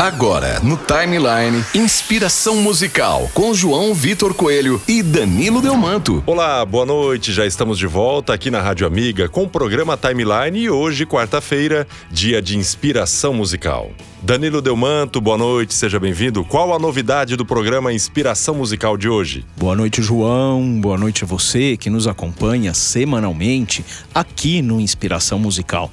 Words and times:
Agora, 0.00 0.58
no 0.60 0.78
Timeline, 0.78 1.62
inspiração 1.74 2.56
musical 2.56 3.30
com 3.34 3.52
João 3.52 3.92
Vitor 3.92 4.32
Coelho 4.32 4.80
e 4.88 5.02
Danilo 5.02 5.60
Delmanto. 5.60 6.24
Olá, 6.26 6.64
boa 6.64 6.86
noite. 6.86 7.34
Já 7.34 7.44
estamos 7.44 7.76
de 7.78 7.86
volta 7.86 8.32
aqui 8.32 8.50
na 8.50 8.62
Rádio 8.62 8.86
Amiga 8.86 9.28
com 9.28 9.42
o 9.42 9.48
programa 9.48 9.98
Timeline 9.98 10.58
e 10.58 10.70
hoje, 10.70 11.04
quarta-feira, 11.04 11.86
dia 12.10 12.40
de 12.40 12.56
inspiração 12.56 13.34
musical. 13.34 13.90
Danilo 14.22 14.62
Delmanto, 14.62 15.20
boa 15.20 15.36
noite, 15.36 15.74
seja 15.74 16.00
bem-vindo. 16.00 16.46
Qual 16.46 16.74
a 16.74 16.78
novidade 16.78 17.36
do 17.36 17.44
programa 17.44 17.92
Inspiração 17.92 18.54
Musical 18.54 18.96
de 18.96 19.06
hoje? 19.06 19.44
Boa 19.54 19.76
noite, 19.76 20.00
João. 20.00 20.80
Boa 20.80 20.96
noite 20.96 21.24
a 21.24 21.26
você 21.26 21.76
que 21.76 21.90
nos 21.90 22.06
acompanha 22.06 22.72
semanalmente 22.72 23.84
aqui 24.14 24.62
no 24.62 24.80
Inspiração 24.80 25.38
Musical. 25.38 25.92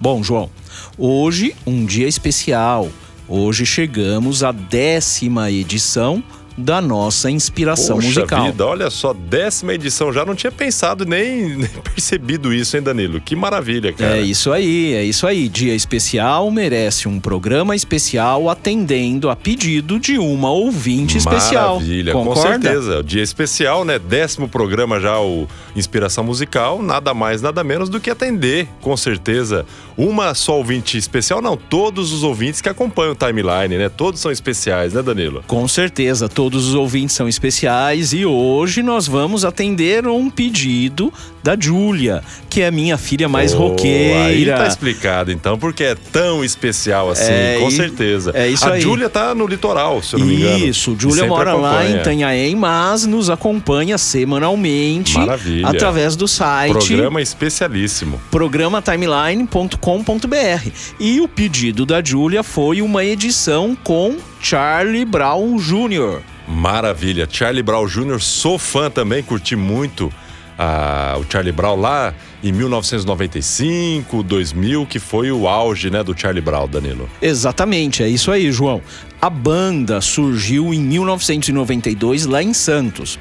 Bom, 0.00 0.22
João, 0.22 0.48
hoje 0.96 1.56
um 1.66 1.84
dia 1.84 2.06
especial 2.06 2.88
Hoje 3.32 3.64
chegamos 3.64 4.42
à 4.42 4.50
décima 4.50 5.52
edição 5.52 6.20
da 6.60 6.80
nossa 6.80 7.30
inspiração 7.30 7.96
Poxa 7.96 8.08
musical. 8.08 8.44
vida, 8.44 8.66
olha 8.66 8.90
só, 8.90 9.12
décima 9.12 9.74
edição, 9.74 10.12
já 10.12 10.24
não 10.24 10.34
tinha 10.34 10.52
pensado 10.52 11.04
nem, 11.04 11.56
nem, 11.56 11.68
percebido 11.94 12.52
isso, 12.52 12.76
hein, 12.76 12.82
Danilo? 12.82 13.20
Que 13.20 13.34
maravilha, 13.34 13.92
cara. 13.92 14.18
É 14.18 14.22
isso 14.22 14.52
aí, 14.52 14.94
é 14.94 15.04
isso 15.04 15.26
aí. 15.26 15.48
Dia 15.48 15.74
especial 15.74 16.50
merece 16.50 17.08
um 17.08 17.18
programa 17.18 17.74
especial 17.74 18.48
atendendo 18.48 19.30
a 19.30 19.36
pedido 19.36 19.98
de 19.98 20.18
uma 20.18 20.50
ouvinte 20.50 21.16
especial. 21.16 21.76
Maravilha, 21.76 22.12
com 22.12 22.36
certeza. 22.36 23.02
Dia 23.02 23.22
especial, 23.22 23.84
né? 23.84 23.98
Décimo 23.98 24.48
programa 24.48 25.00
já, 25.00 25.18
o 25.20 25.48
Inspiração 25.74 26.24
Musical, 26.24 26.82
nada 26.82 27.14
mais, 27.14 27.40
nada 27.42 27.62
menos 27.64 27.88
do 27.88 28.00
que 28.00 28.10
atender, 28.10 28.68
com 28.80 28.96
certeza, 28.96 29.64
uma 29.96 30.34
só 30.34 30.56
ouvinte 30.56 30.96
especial, 30.96 31.42
não, 31.42 31.56
todos 31.56 32.12
os 32.12 32.22
ouvintes 32.22 32.60
que 32.60 32.68
acompanham 32.68 33.12
o 33.12 33.14
timeline, 33.14 33.76
né? 33.76 33.88
Todos 33.88 34.20
são 34.20 34.30
especiais, 34.30 34.94
né, 34.94 35.02
Danilo? 35.02 35.44
Com 35.46 35.66
certeza, 35.68 36.28
todos 36.28 36.49
Todos 36.50 36.66
os 36.66 36.74
ouvintes 36.74 37.14
são 37.14 37.28
especiais 37.28 38.12
e 38.12 38.26
hoje 38.26 38.82
nós 38.82 39.06
vamos 39.06 39.44
atender 39.44 40.08
um 40.08 40.28
pedido 40.28 41.12
da 41.44 41.56
Júlia, 41.58 42.24
que 42.48 42.60
é 42.60 42.66
a 42.66 42.72
minha 42.72 42.98
filha 42.98 43.28
mais 43.28 43.54
oh, 43.54 43.58
roqueira. 43.58 44.24
Aí 44.24 44.44
tá 44.44 44.66
explicado 44.66 45.30
então, 45.30 45.56
porque 45.56 45.84
é 45.84 45.94
tão 45.94 46.44
especial 46.44 47.08
assim, 47.08 47.30
é, 47.30 47.58
com 47.60 47.70
certeza. 47.70 48.32
É 48.34 48.48
isso 48.48 48.64
a 48.64 48.72
aí. 48.72 48.80
A 48.80 48.82
Júlia 48.82 49.08
tá 49.08 49.32
no 49.32 49.46
litoral, 49.46 50.02
se 50.02 50.16
eu 50.16 50.18
não 50.18 50.26
me 50.26 50.34
engano. 50.34 50.66
Isso, 50.66 50.96
Júlia 50.98 51.24
mora 51.24 51.52
acompanha. 51.52 51.72
lá 51.72 51.88
em 51.88 52.02
Tanhaém, 52.02 52.56
mas 52.56 53.06
nos 53.06 53.30
acompanha 53.30 53.96
semanalmente 53.96 55.16
Maravilha. 55.16 55.68
através 55.68 56.16
do 56.16 56.26
site. 56.26 56.72
Programa 56.72 57.22
especialíssimo. 57.22 58.20
Programatimeline.com.br. 58.28 60.68
E 60.98 61.20
o 61.20 61.28
pedido 61.28 61.86
da 61.86 62.02
Júlia 62.02 62.42
foi 62.42 62.82
uma 62.82 63.04
edição 63.04 63.76
com 63.84 64.16
Charlie 64.40 65.04
Brown 65.04 65.56
Jr. 65.56 66.22
Maravilha. 66.50 67.28
Charlie 67.30 67.62
Brown 67.62 67.86
Jr., 67.86 68.20
sou 68.20 68.58
fã 68.58 68.90
também, 68.90 69.22
curti 69.22 69.54
muito 69.54 70.12
ah, 70.58 71.16
o 71.18 71.24
Charlie 71.30 71.52
Brown 71.52 71.80
lá 71.80 72.12
em 72.42 72.52
1995, 72.52 74.22
2000, 74.22 74.84
que 74.84 74.98
foi 74.98 75.30
o 75.30 75.48
auge 75.48 75.90
né, 75.90 76.02
do 76.02 76.18
Charlie 76.18 76.42
Brown, 76.42 76.68
Danilo. 76.68 77.08
Exatamente, 77.22 78.02
é 78.02 78.08
isso 78.08 78.30
aí, 78.30 78.50
João. 78.50 78.82
A 79.22 79.30
banda 79.30 80.00
surgiu 80.00 80.74
em 80.74 80.80
1992 80.80 82.26
lá 82.26 82.42
em 82.42 82.52
Santos 82.52 83.18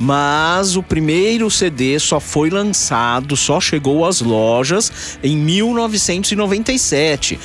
mas 0.00 0.76
o 0.76 0.82
primeiro 0.82 1.50
CD 1.50 1.98
só 1.98 2.18
foi 2.18 2.48
lançado, 2.48 3.36
só 3.36 3.60
chegou 3.60 4.06
às 4.06 4.22
lojas 4.22 5.18
em 5.22 5.36
1997. 5.36 7.38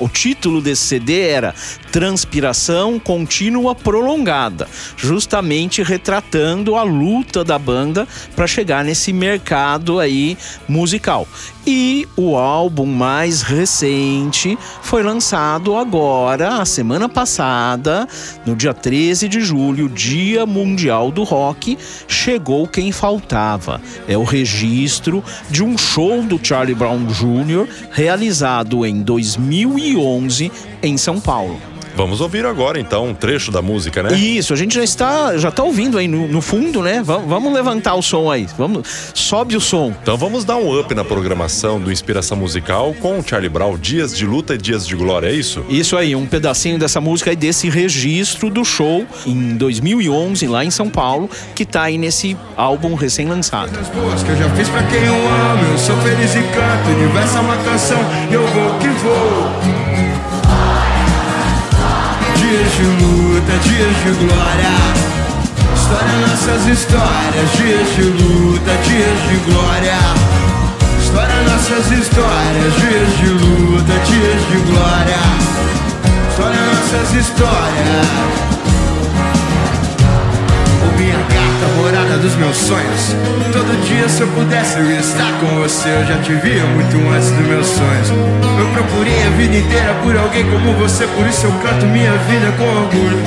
O, 0.00 0.08
título 0.08 0.60
desse 0.60 0.82
CD 0.82 1.20
era 1.20 1.54
Transpiração 1.92 2.98
Contínua 2.98 3.76
Prolongada, 3.76 4.66
justamente 4.96 5.84
retratando 5.84 6.74
a 6.74 6.82
luta 6.82 7.44
da 7.44 7.58
banda 7.58 8.08
para 8.34 8.48
chegar 8.48 8.84
nesse 8.84 9.12
mercado 9.12 10.00
aí 10.00 10.36
musical. 10.68 11.28
E 11.66 12.08
o 12.16 12.36
álbum 12.36 12.86
mais 12.86 13.42
recente 13.42 14.58
foi 14.82 15.02
lançado 15.02 15.76
agora, 15.76 16.56
a 16.56 16.64
semana 16.64 17.06
passada, 17.08 18.08
no 18.46 18.56
dia 18.56 18.72
13 18.72 19.28
de 19.28 19.42
julho, 19.42 19.88
Dia 19.88 20.46
Mundial 20.46 21.12
do 21.12 21.22
Rock. 21.22 21.76
Chegou 22.08 22.66
quem 22.66 22.92
faltava. 22.92 23.80
É 24.08 24.16
o 24.16 24.24
registro 24.24 25.22
de 25.50 25.62
um 25.62 25.76
show 25.76 26.22
do 26.22 26.38
Charlie 26.42 26.74
Brown 26.74 27.06
Jr. 27.06 27.68
realizado 27.90 28.84
em 28.84 29.02
2011 29.02 30.50
em 30.82 30.96
São 30.96 31.20
Paulo. 31.20 31.69
Vamos 32.00 32.22
ouvir 32.22 32.46
agora 32.46 32.80
então 32.80 33.08
um 33.08 33.14
trecho 33.14 33.52
da 33.52 33.60
música, 33.60 34.02
né? 34.02 34.16
Isso, 34.16 34.54
a 34.54 34.56
gente 34.56 34.74
já 34.74 34.82
está, 34.82 35.36
já 35.36 35.50
está 35.50 35.62
ouvindo 35.62 35.98
aí 35.98 36.08
no, 36.08 36.26
no 36.26 36.40
fundo, 36.40 36.80
né? 36.80 37.02
Vamos, 37.04 37.28
vamos 37.28 37.52
levantar 37.52 37.94
o 37.94 38.00
som 38.00 38.30
aí. 38.30 38.46
Vamos, 38.56 39.12
sobe 39.12 39.54
o 39.54 39.60
som. 39.60 39.94
Então 40.02 40.16
vamos 40.16 40.42
dar 40.42 40.56
um 40.56 40.80
up 40.80 40.94
na 40.94 41.04
programação 41.04 41.78
do 41.78 41.92
Inspiração 41.92 42.38
Musical 42.38 42.94
com 42.98 43.18
o 43.18 43.22
Charlie 43.22 43.50
Brown, 43.50 43.76
Dias 43.76 44.16
de 44.16 44.24
Luta 44.24 44.54
e 44.54 44.58
Dias 44.58 44.86
de 44.86 44.96
Glória, 44.96 45.28
é 45.28 45.34
isso? 45.34 45.62
Isso 45.68 45.94
aí, 45.94 46.16
um 46.16 46.24
pedacinho 46.24 46.78
dessa 46.78 47.02
música 47.02 47.34
e 47.34 47.36
desse 47.36 47.68
registro 47.68 48.48
do 48.48 48.64
show 48.64 49.06
em 49.26 49.58
2011 49.58 50.46
lá 50.46 50.64
em 50.64 50.70
São 50.70 50.88
Paulo, 50.88 51.28
que 51.54 51.64
está 51.64 51.82
aí 51.82 51.98
nesse 51.98 52.34
álbum 52.56 52.94
recém-lançado. 52.94 53.72
que 53.72 54.30
eu 54.30 54.36
já 54.38 54.48
fiz 54.56 54.70
pra 54.70 54.82
quem 54.84 55.04
eu 55.04 55.14
amo, 55.14 55.72
eu 55.72 55.78
sou 55.78 55.96
feliz 55.98 56.34
e 56.34 56.42
canto, 56.44 56.98
universo 56.98 57.36
é 57.36 57.40
uma 57.40 57.56
canção, 57.58 57.98
eu 58.32 58.46
vou 58.46 58.78
que 58.78 58.88
vou 58.88 59.79
dias 62.70 62.76
de 62.76 63.04
luta, 63.04 63.52
dias 63.64 63.96
de 64.04 64.12
glória. 64.24 64.74
História 65.74 66.14
nossas 66.26 66.66
histórias, 66.66 67.52
dias 67.56 67.96
de 67.96 68.02
luta, 68.02 68.72
dias 68.86 69.18
de 69.28 69.36
glória. 69.50 69.98
História 71.02 71.42
nossas 71.42 71.90
histórias, 71.90 72.74
dias 72.76 73.18
de 73.18 73.28
luta, 73.28 73.92
dias 74.06 74.42
de 74.48 74.58
glória. 74.70 75.22
História 76.30 76.60
nossas 76.60 77.14
histórias 77.14 78.50
minha 81.00 81.16
gata, 81.16 81.66
morada 81.76 82.18
dos 82.18 82.34
meus 82.36 82.56
sonhos. 82.56 83.16
Todo 83.52 83.72
dia, 83.88 84.06
se 84.08 84.20
eu 84.20 84.28
pudesse, 84.28 84.78
eu 84.78 84.84
ia 84.84 85.00
estar 85.00 85.32
com 85.40 85.46
você. 85.60 85.88
Eu 85.88 86.04
já 86.06 86.18
te 86.20 86.34
via 86.34 86.62
muito 86.76 86.96
antes 87.08 87.30
dos 87.30 87.46
meus 87.46 87.66
sonhos. 87.66 88.08
Eu 88.58 88.66
procurei 88.74 89.26
a 89.26 89.30
vida 89.30 89.56
inteira 89.56 89.94
por 90.02 90.14
alguém 90.16 90.44
como 90.50 90.74
você, 90.74 91.06
por 91.06 91.26
isso 91.26 91.46
eu 91.46 91.52
canto 91.64 91.86
minha 91.86 92.12
vida 92.28 92.52
com 92.58 92.64
orgulho. 92.64 93.18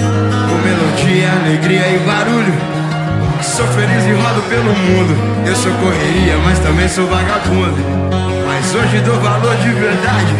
Com 0.50 0.58
melodia, 0.62 1.32
alegria 1.42 1.88
e 1.90 2.00
barulho. 2.06 2.54
Sou 3.42 3.66
feliz 3.68 4.06
e 4.06 4.14
rodo 4.14 4.42
pelo 4.48 4.72
mundo. 4.72 5.14
Eu 5.46 5.56
sou 5.56 5.72
correria, 5.74 6.38
mas 6.46 6.60
também 6.60 6.88
sou 6.88 7.08
vagabundo. 7.08 7.82
Mas 8.46 8.74
hoje 8.76 9.02
dou 9.02 9.20
valor 9.20 9.56
de 9.58 9.70
verdade 9.70 10.34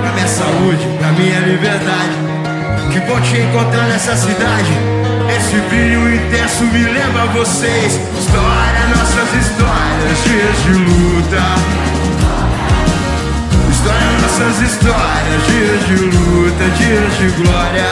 pra 0.00 0.12
minha 0.12 0.26
saúde, 0.26 0.88
pra 0.98 1.12
minha 1.12 1.38
liberdade. 1.40 2.16
Que 2.90 3.00
bom 3.00 3.20
te 3.20 3.36
encontrar 3.36 3.86
nessa 3.88 4.16
cidade. 4.16 4.72
Esse 5.36 5.56
brilho 5.68 6.14
intenso 6.14 6.64
me 6.64 6.84
lembra 6.84 7.22
a 7.22 7.26
vocês. 7.26 8.00
História, 8.18 8.86
nossas 8.96 9.30
histórias, 9.34 10.24
dias 10.24 10.62
de 10.64 10.72
luta. 10.72 11.44
História, 13.70 14.10
nossas 14.22 14.60
histórias, 14.62 15.46
dias 15.46 15.86
de 15.86 15.96
luta, 16.06 16.64
dias 16.78 17.18
de 17.18 17.28
glória. 17.42 17.90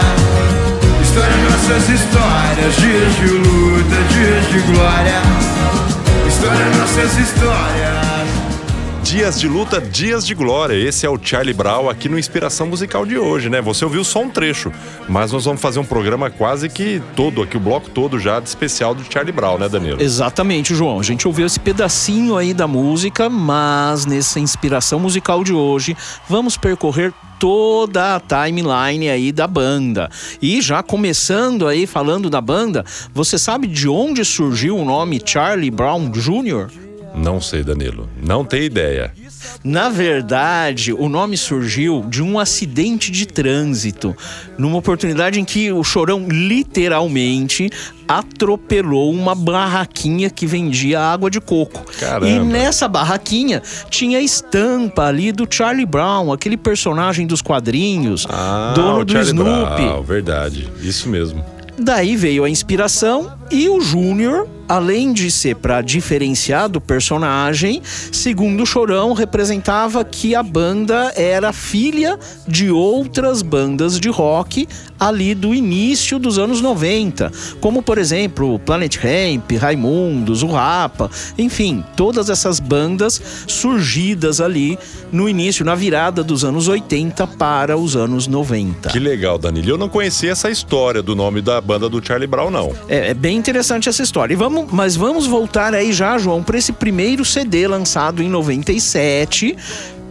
História, 1.03 1.37
nossas 1.51 1.89
histórias, 1.89 2.77
dias 2.77 3.15
de 3.17 3.27
luta, 3.27 3.97
dias 4.13 4.49
de 4.49 4.59
glória. 4.73 5.21
História, 6.27 6.67
nossas 6.79 7.19
histórias. 7.19 7.96
Dias 9.07 9.39
de 9.39 9.47
luta, 9.47 9.81
dias 9.81 10.27
de 10.27 10.35
glória. 10.35 10.75
Esse 10.75 11.07
é 11.07 11.09
o 11.09 11.17
Charlie 11.17 11.55
Brown 11.55 11.89
aqui 11.89 12.09
no 12.09 12.19
Inspiração 12.19 12.67
Musical 12.67 13.07
de 13.07 13.17
hoje, 13.17 13.49
né? 13.49 13.63
Você 13.63 13.85
ouviu 13.85 14.03
só 14.03 14.21
um 14.21 14.29
trecho, 14.29 14.73
mas 15.09 15.31
nós 15.31 15.45
vamos 15.45 15.63
fazer 15.63 15.79
um 15.79 15.85
programa 15.85 16.29
quase 16.29 16.69
que 16.69 17.01
todo, 17.15 17.41
aqui 17.41 17.57
o 17.57 17.61
bloco 17.61 17.89
todo 17.89 18.19
já 18.19 18.41
de 18.41 18.49
especial 18.49 18.97
do 18.97 19.05
Charlie 19.09 19.33
Brown, 19.33 19.59
né, 19.59 19.69
Danilo? 19.69 20.03
Exatamente, 20.03 20.75
João. 20.75 20.99
A 20.99 21.05
gente 21.05 21.25
ouviu 21.25 21.47
esse 21.47 21.61
pedacinho 21.61 22.37
aí 22.37 22.53
da 22.53 22.67
música, 22.67 23.31
mas 23.31 24.07
nessa 24.07 24.41
Inspiração 24.41 24.99
Musical 24.99 25.45
de 25.45 25.53
hoje, 25.53 25.97
vamos 26.29 26.57
percorrer 26.57 27.15
toda 27.39 28.17
a 28.17 28.21
timeline 28.21 29.09
aí 29.09 29.31
da 29.31 29.47
banda. 29.47 30.11
E 30.43 30.61
já 30.61 30.83
começando 30.83 31.69
aí 31.69 31.87
falando 31.87 32.29
da 32.29 32.41
banda, 32.41 32.85
você 33.15 33.39
sabe 33.39 33.69
de 33.69 33.89
onde 33.89 34.25
surgiu 34.25 34.77
o 34.77 34.85
nome 34.85 35.23
Charlie 35.25 35.71
Brown 35.71 36.11
Jr.? 36.11 36.86
Não 37.17 37.41
sei, 37.41 37.65
Danilo. 37.65 38.09
Não 38.23 38.45
tenho 38.45 38.65
ideia. 38.65 39.13
Na 39.65 39.89
verdade, 39.89 40.93
o 40.93 41.09
nome 41.09 41.37
surgiu 41.37 42.05
de 42.09 42.23
um 42.23 42.39
acidente 42.39 43.11
de 43.11 43.27
trânsito, 43.27 44.15
numa 44.59 44.77
oportunidade 44.77 45.41
em 45.41 45.45
que 45.45 45.73
o 45.73 45.83
Chorão 45.83 46.27
literalmente 46.29 47.71
atropelou 48.07 49.11
uma 49.13 49.35
barraquinha 49.35 50.29
que 50.31 50.47
vendia 50.47 51.01
água 51.01 51.31
de 51.31 51.41
coco. 51.41 51.85
Caramba. 51.99 52.29
E 52.29 52.39
nessa 52.39 52.87
barraquinha 52.87 53.63
tinha 53.89 54.19
a 54.19 54.23
estampa 54.23 55.07
ali 55.07 55.33
do 55.33 55.47
Charlie 55.51 55.87
Brown, 55.87 56.33
aquele 56.33 56.57
personagem 56.57 57.27
dos 57.27 57.41
quadrinhos, 57.43 58.27
Ah, 58.29 58.73
dono 58.77 59.05
do 59.05 59.13
Charlie 59.13 59.31
Snoopy. 59.33 59.83
Brown, 59.85 60.03
verdade. 60.03 60.69
Isso 60.81 61.09
mesmo. 61.09 61.45
Daí 61.79 62.17
veio 62.17 62.43
a 62.45 62.49
inspiração 62.49 63.31
e 63.51 63.69
o 63.69 63.81
Júnior, 63.81 64.49
além 64.69 65.13
de 65.13 65.31
ser 65.31 65.57
para 65.57 65.81
diferenciar 65.81 66.69
do 66.69 66.81
personagem, 66.81 67.83
segundo 68.11 68.63
o 68.63 68.67
Chorão, 68.67 69.13
representava 69.13 70.05
que 70.05 70.35
a 70.35 70.43
banda 70.43 71.13
era 71.17 71.53
filha 71.53 72.19
de 72.47 72.71
outras 72.71 73.43
bandas 73.43 74.01
de 74.01 74.09
rock 74.09 74.67
ali 74.99 75.35
do 75.35 75.55
início 75.55 76.19
dos 76.19 76.39
anos 76.39 76.61
90, 76.61 77.31
como 77.61 77.83
por 77.83 77.99
exemplo 77.99 78.59
Planet 78.59 78.97
Ramp, 78.97 79.53
Raimundos, 79.61 80.43
o 80.43 80.47
Rapa, 80.47 81.11
enfim, 81.37 81.85
todas 81.97 82.31
essas 82.31 82.59
bandas 82.59 83.21
surgidas 83.47 84.41
ali 84.41 84.79
no 85.13 85.29
início, 85.29 85.65
na 85.65 85.75
virada 85.75 86.25
dos 86.25 86.45
anos 86.45 86.67
80 86.67 87.27
para 87.27 87.77
os 87.77 87.95
anos 87.95 88.27
90. 88.27 88.89
Que 88.89 88.99
legal, 88.99 89.39
Danilo. 89.39 89.71
Eu 89.71 89.79
não 89.79 89.89
conhecia 89.89 90.33
essa 90.33 90.51
história 90.51 91.03
do 91.03 91.15
nome 91.15 91.41
da 91.43 91.61
banda 91.61 91.89
do 91.89 92.05
Charlie 92.05 92.27
Brown, 92.27 92.51
não. 92.51 92.73
É, 92.89 93.11
é 93.11 93.15
bem 93.15 93.36
interessante 93.37 93.89
essa 93.89 94.03
história. 94.03 94.35
E 94.35 94.37
vamos, 94.37 94.71
mas 94.73 94.97
vamos 94.97 95.27
voltar 95.27 95.75
aí 95.75 95.93
já, 95.93 96.19
João, 96.19 96.43
para 96.43 96.59
esse 96.59 96.73
primeiro 96.73 97.25
CD 97.25 97.67
lançado 97.69 98.23
em 98.23 98.29
97. 98.29 99.57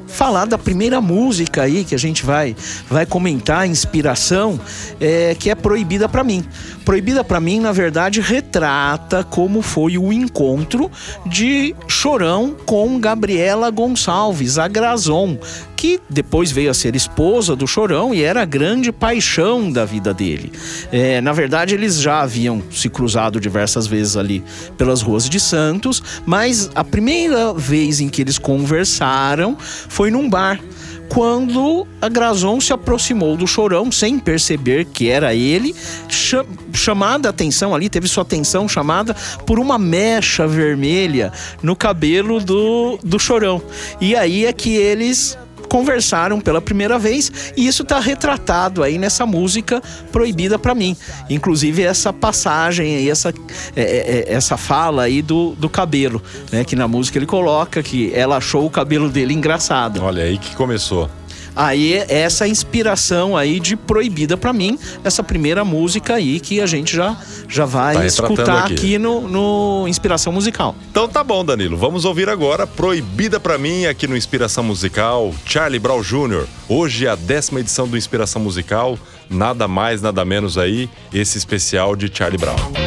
Falar 0.08 0.46
da 0.46 0.58
primeira 0.58 1.02
música 1.02 1.64
aí 1.64 1.84
que 1.84 1.94
a 1.94 1.98
gente 1.98 2.26
vai, 2.26 2.56
vai 2.90 3.06
comentar, 3.06 3.62
a 3.62 3.68
inspiração, 3.68 4.58
é, 5.00 5.36
que 5.38 5.50
é 5.50 5.56
Proibida 5.56 6.08
pra 6.08 6.24
mim. 6.24 6.46
Proibida 6.86 7.22
pra 7.22 7.42
mim, 7.42 7.60
na 7.60 7.74
verdade, 7.74 8.22
retrata 8.22 9.26
como 9.26 9.62
foi 9.62 9.98
o 9.98 10.14
encontro 10.14 10.90
de 11.26 11.76
Chorão 11.88 12.56
com 12.66 12.98
Gabriela 12.98 13.70
Gonçalves, 13.70 14.58
a 14.58 14.70
Grazon, 14.70 15.38
que 15.76 16.00
depois 16.10 16.52
veio 16.52 16.72
a 16.72 16.74
ser 16.74 16.96
esposa 16.96 17.56
do 17.56 17.68
Chorão 17.68 18.14
e 18.14 18.22
era 18.24 18.42
a 18.42 18.46
grande 18.46 18.92
paixão 18.92 19.72
da 19.72 19.86
vida 19.86 20.14
dele. 20.14 20.52
É, 20.92 21.20
na 21.22 21.34
verdade, 21.34 21.74
eles 21.76 22.00
já 22.02 22.22
haviam 22.22 22.64
se 22.72 22.90
cruzado 22.90 23.40
diversas 23.40 23.86
vezes 23.88 24.16
ali 24.18 24.44
pelas 24.78 25.02
ruas 25.02 25.30
de 25.30 25.40
Santos, 25.40 26.02
mas 26.26 26.70
a 26.74 26.84
primeira 26.84 27.54
vez 27.54 28.00
em 28.00 28.10
que 28.10 28.22
eles 28.22 28.38
conversaram 28.38 29.58
foi 29.60 30.10
num 30.12 30.30
bar. 30.30 30.60
Quando 31.08 31.86
a 32.02 32.10
Grazon 32.10 32.60
se 32.60 32.74
aproximou 32.74 33.38
do 33.38 33.46
Chorão 33.46 33.92
sem 33.92 34.18
perceber 34.18 34.86
que 34.86 35.08
era 35.08 35.36
ele, 35.36 35.74
cha- 36.10 36.44
chamada 36.74 37.30
a 37.30 37.32
atenção 37.32 37.76
ali, 37.76 37.90
teve 37.90 38.08
sua 38.08 38.24
atenção 38.24 38.68
chamada 38.68 39.16
por 39.46 39.60
uma 39.60 39.78
mecha 39.78 40.48
vermelha 40.48 41.32
no 41.62 41.76
cabelo 41.76 42.40
do, 42.40 42.98
do 43.04 43.20
Chorão. 43.20 43.62
E 44.02 44.16
aí 44.16 44.46
é 44.46 44.52
que 44.52 44.76
eles 44.76 45.38
conversaram 45.76 46.40
pela 46.40 46.62
primeira 46.62 46.98
vez 46.98 47.52
e 47.58 47.68
isso 47.68 47.84
tá 47.84 48.00
retratado 48.00 48.82
aí 48.82 48.98
nessa 48.98 49.26
música 49.26 49.84
proibida 50.10 50.58
pra 50.58 50.74
mim. 50.74 50.96
Inclusive 51.30 51.84
essa 51.84 52.14
passagem 52.14 52.96
aí, 52.96 53.10
essa, 53.10 53.34
é, 53.76 53.82
é, 53.82 53.84
é, 53.84 54.34
essa 54.34 54.56
fala 54.56 55.04
aí 55.04 55.22
do, 55.22 55.54
do 55.56 55.68
cabelo, 55.68 56.24
né? 56.50 56.64
Que 56.64 56.78
na 56.78 56.88
música 56.88 57.20
ele 57.20 57.26
coloca 57.26 57.84
que 57.84 58.10
ela 58.16 58.38
achou 58.38 58.66
o 58.66 58.70
cabelo 58.70 59.10
dele 59.10 59.34
engraçado. 59.34 60.02
Olha 60.02 60.24
aí 60.24 60.38
que 60.38 60.56
começou. 60.56 61.10
Aí 61.56 61.94
essa 62.10 62.48
inspiração 62.48 63.38
aí 63.38 63.60
de 63.60 63.76
proibida 63.76 64.36
pra 64.36 64.52
mim, 64.52 64.78
essa 65.04 65.24
primeira 65.24 65.64
música 65.64 66.16
aí 66.16 66.40
que 66.40 66.60
a 66.60 66.66
gente 66.66 66.96
já, 66.96 67.16
já 67.48 67.66
vai 67.66 67.96
Tá 67.96 68.06
escutar 68.06 68.64
aqui. 68.66 68.74
aqui, 68.74 68.98
no, 68.98 69.22
no 69.22 69.88
Inspiração 69.88 70.34
Musical. 70.34 70.76
Então 70.92 71.08
tá 71.08 71.24
bom, 71.24 71.46
Danilo. 71.46 71.78
Vamos 71.78 72.04
ouvir 72.06 72.30
agora 72.30 72.68
Proibida 72.68 73.40
pra 73.40 73.58
mim 73.58 73.86
aqui 73.86 74.08
no 74.08 74.18
Inspiração 74.18 74.64
Musical, 74.64 75.34
Charlie 75.46 75.80
Brown 75.80 76.02
Jr. 76.02 76.46
Hoje 76.68 77.06
é 77.06 77.10
a 77.10 77.16
décima 77.16 77.60
edição 77.60 77.88
do 77.88 77.98
Inspiração 77.98 78.42
Musical, 78.42 78.98
nada 79.30 79.68
mais, 79.68 80.02
nada 80.02 80.26
menos 80.26 80.58
aí, 80.58 80.90
esse 81.14 81.38
especial 81.38 81.96
de 81.96 82.12
Charlie 82.14 82.38
Brown. 82.40 82.85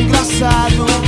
Engraçado 0.00 1.03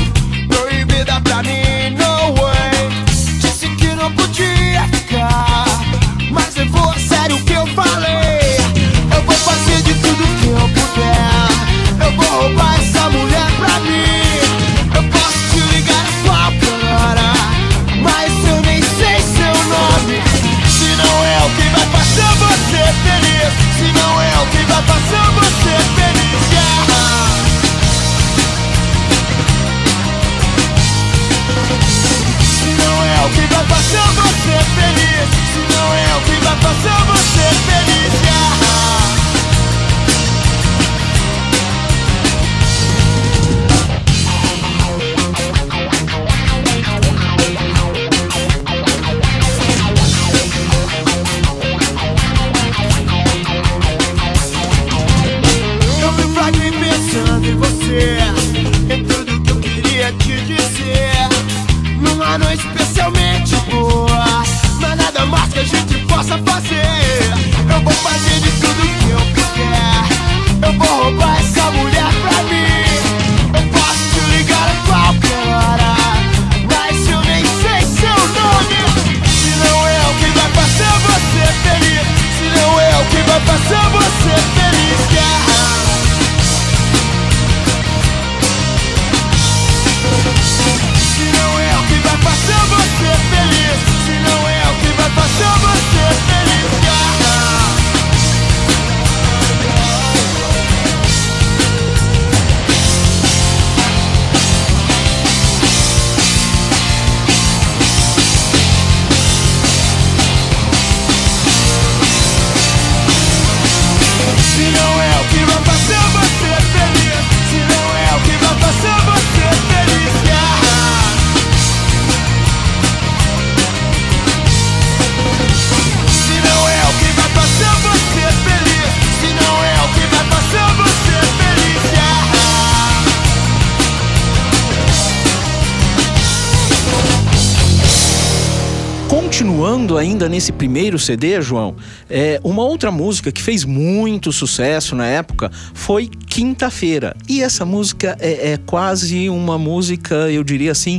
continuando 139.77 139.99
ainda 139.99 140.27
nesse 140.27 140.53
primeiro 140.53 140.99
CD, 140.99 141.39
João, 141.43 141.77
é, 142.09 142.41
uma 142.43 142.63
outra 142.63 142.91
música 142.91 143.31
que 143.31 143.43
fez 143.43 143.63
muito 143.63 144.33
sucesso 144.33 144.97
na 144.97 145.05
época 145.07 145.51
foi 145.75 146.07
Quinta-feira. 146.07 147.15
E 147.29 147.43
essa 147.43 147.65
música 147.67 148.17
é, 148.19 148.53
é 148.53 148.57
quase 148.57 149.29
uma 149.29 149.59
música, 149.59 150.15
eu 150.31 150.43
diria 150.43 150.73
assim, 150.73 150.99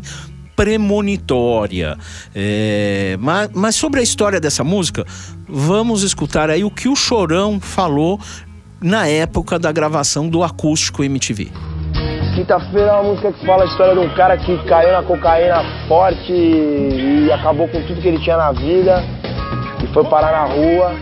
premonitória. 0.55 1.97
É, 2.35 3.17
mas, 3.19 3.49
mas, 3.51 3.75
sobre 3.75 3.99
a 3.99 4.03
história 4.03 4.39
dessa 4.39 4.63
música, 4.63 5.03
vamos 5.49 6.03
escutar 6.03 6.51
aí 6.51 6.63
o 6.63 6.69
que 6.69 6.87
o 6.87 6.95
Chorão 6.95 7.59
falou 7.59 8.19
na 8.79 9.07
época 9.07 9.57
da 9.57 9.71
gravação 9.71 10.29
do 10.29 10.43
acústico 10.43 11.03
MTV. 11.03 11.49
Quinta-feira 12.37 12.89
é 12.89 12.93
uma 12.93 13.01
música 13.01 13.33
que 13.33 13.43
fala 13.47 13.63
a 13.63 13.65
história 13.65 13.95
de 13.95 13.99
um 13.99 14.09
cara 14.09 14.37
que 14.37 14.55
caiu 14.65 14.91
na 14.91 15.01
cocaína 15.01 15.63
forte 15.87 16.31
e 16.31 17.31
acabou 17.33 17.67
com 17.67 17.81
tudo 17.81 17.99
que 17.99 18.07
ele 18.07 18.19
tinha 18.19 18.37
na 18.37 18.51
vida 18.51 19.03
e 19.83 19.87
foi 19.87 20.03
parar 20.03 20.33
na 20.33 20.53
rua 20.53 20.93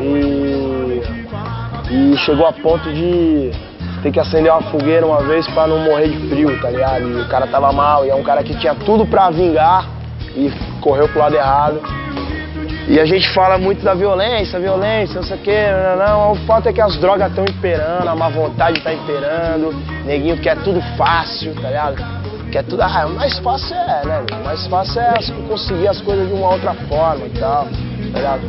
e, 0.00 1.02
e 1.90 2.16
chegou 2.16 2.46
a 2.46 2.54
ponto 2.54 2.90
de 2.90 3.50
ter 4.02 4.12
que 4.12 4.18
acender 4.18 4.50
uma 4.50 4.62
fogueira 4.62 5.04
uma 5.04 5.20
vez 5.22 5.46
para 5.48 5.66
não 5.66 5.78
morrer 5.80 6.08
de 6.08 6.26
frio, 6.30 6.58
tá 6.62 6.70
ligado? 6.70 7.06
E 7.06 7.20
o 7.20 7.28
cara 7.28 7.46
tava 7.46 7.70
mal 7.70 8.06
e 8.06 8.08
é 8.08 8.14
um 8.14 8.22
cara 8.22 8.42
que 8.42 8.58
tinha 8.58 8.74
tudo 8.74 9.04
para 9.04 9.28
vingar 9.28 9.86
e 10.34 10.50
correu 10.80 11.06
pro 11.06 11.18
lado 11.18 11.36
errado. 11.36 11.82
E 12.88 12.98
a 12.98 13.04
gente 13.04 13.28
fala 13.32 13.58
muito 13.58 13.84
da 13.84 13.94
violência, 13.94 14.58
violência, 14.58 15.20
não 15.20 15.26
sei 15.26 15.36
o 15.36 15.40
quê, 15.40 15.66
não, 15.96 16.06
não, 16.06 16.32
O 16.32 16.36
fato 16.46 16.68
é 16.68 16.72
que 16.72 16.80
as 16.80 16.96
drogas 16.96 17.28
estão 17.28 17.44
imperando, 17.44 18.08
a 18.08 18.14
má 18.14 18.28
vontade 18.28 18.78
está 18.78 18.92
imperando, 18.92 19.72
neguinho 20.04 20.36
quer 20.38 20.56
tudo 20.58 20.80
fácil, 20.96 21.54
tá 21.54 21.68
ligado? 21.68 22.04
Quer 22.50 22.64
tudo. 22.64 22.82
Ah, 22.82 23.08
mais 23.08 23.38
fácil 23.38 23.74
é, 23.76 24.04
né? 24.04 24.24
Mais 24.44 24.66
fácil 24.66 25.00
é 25.00 25.14
conseguir 25.48 25.88
as 25.88 26.00
coisas 26.00 26.26
de 26.26 26.34
uma 26.34 26.50
outra 26.50 26.74
forma 26.74 27.26
e 27.26 27.30
tal, 27.30 27.66
tá 28.12 28.18
ligado? 28.18 28.42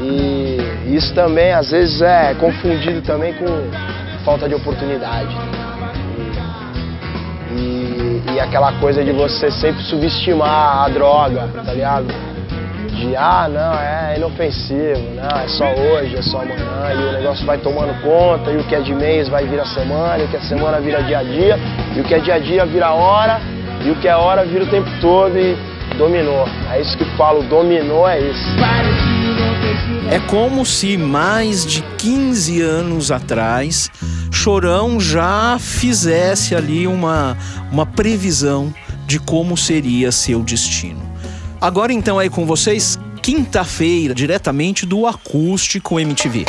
E 0.00 0.94
isso 0.94 1.14
também 1.14 1.52
às 1.52 1.70
vezes 1.70 2.02
é 2.02 2.34
confundido 2.34 3.00
também 3.00 3.32
com 3.34 3.46
falta 4.24 4.48
de 4.48 4.54
oportunidade. 4.54 5.34
E, 7.50 7.58
e, 7.58 8.22
e 8.34 8.40
aquela 8.40 8.72
coisa 8.74 9.02
de 9.02 9.10
você 9.10 9.50
sempre 9.50 9.82
subestimar 9.82 10.84
a 10.84 10.88
droga, 10.90 11.48
tá 11.64 11.72
ligado? 11.72 12.33
De 12.94 13.16
ah, 13.16 13.48
não, 13.48 13.74
é 13.74 14.16
inofensivo, 14.16 15.00
não, 15.14 15.40
é 15.40 15.48
só 15.48 15.64
hoje, 15.64 16.16
é 16.16 16.22
só 16.22 16.42
amanhã, 16.42 16.92
e 16.92 17.02
o 17.02 17.12
negócio 17.12 17.44
vai 17.44 17.58
tomando 17.58 18.00
conta, 18.02 18.50
e 18.50 18.56
o 18.56 18.64
que 18.64 18.74
é 18.74 18.80
de 18.80 18.94
mês 18.94 19.28
vai 19.28 19.46
vir 19.46 19.60
a 19.60 19.66
semana, 19.66 20.18
e 20.18 20.24
o 20.24 20.28
que 20.28 20.36
é 20.36 20.40
semana 20.40 20.80
vira 20.80 21.02
dia 21.02 21.18
a 21.18 21.22
dia, 21.22 21.58
e 21.94 22.00
o 22.00 22.04
que 22.04 22.14
é 22.14 22.18
dia 22.20 22.34
a 22.34 22.38
dia 22.38 22.66
vira 22.66 22.90
hora, 22.92 23.40
e 23.84 23.90
o 23.90 23.96
que 23.96 24.08
é 24.08 24.16
hora 24.16 24.44
vira 24.44 24.64
o 24.64 24.68
tempo 24.68 24.88
todo 25.00 25.36
e 25.36 25.56
dominou. 25.98 26.48
É 26.70 26.80
isso 26.80 26.96
que 26.96 27.04
falo, 27.16 27.42
dominou 27.42 28.08
é 28.08 28.20
isso. 28.20 28.44
É 30.10 30.20
como 30.20 30.64
se 30.64 30.96
mais 30.96 31.64
de 31.64 31.82
15 31.98 32.60
anos 32.60 33.10
atrás, 33.10 33.90
Chorão 34.30 35.00
já 35.00 35.56
fizesse 35.58 36.54
ali 36.54 36.86
uma, 36.86 37.36
uma 37.70 37.86
previsão 37.86 38.72
de 39.06 39.18
como 39.18 39.56
seria 39.56 40.12
seu 40.12 40.42
destino. 40.42 41.13
Agora 41.64 41.94
então 41.94 42.18
aí 42.18 42.28
com 42.28 42.44
vocês, 42.44 42.98
quinta-feira, 43.22 44.14
diretamente 44.14 44.84
do 44.84 45.06
Acústico 45.06 45.98
MTV. 45.98 46.44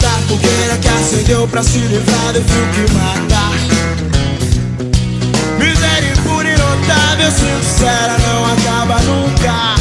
Da 0.00 0.10
fogueira 0.28 0.76
que 0.78 0.88
acendeu 0.88 1.46
pra 1.48 1.62
se 1.62 1.78
livrar 1.78 2.32
do 2.32 2.42
fio 2.42 2.66
que 2.74 2.92
mata. 2.94 3.50
Miséria 5.58 6.12
impune, 6.12 6.50
notável, 6.56 7.30
sincera, 7.30 8.16
não 8.18 8.44
acaba 8.46 9.00
nunca. 9.02 9.74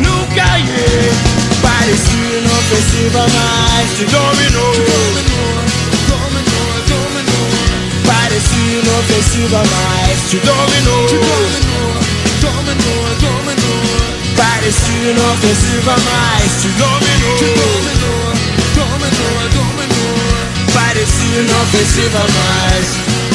Nunca, 0.00 0.56
yeah. 0.58 1.38
Parecia 1.62 2.38
inofensiva, 2.38 3.26
mas 3.34 3.96
te 3.96 4.04
dominou. 4.04 4.74
Parecia 8.04 8.80
inofensiva, 8.80 9.62
mas 9.64 10.30
te 10.30 10.38
dominou. 10.38 11.06
Te 11.06 11.14
dominou. 11.14 11.88
Dominou, 12.40 13.02
dominou. 13.20 13.78
Parecia 14.36 15.10
inofensiva, 15.10 15.96
mas 15.96 16.62
te 16.62 16.68
dominou. 16.68 17.36
Te 17.38 17.44
dominou, 17.44 18.27
dominou, 18.78 19.48
dominou. 19.54 20.72
Parecia 20.72 21.40
inofensiva, 21.40 22.20
mas 22.36 23.27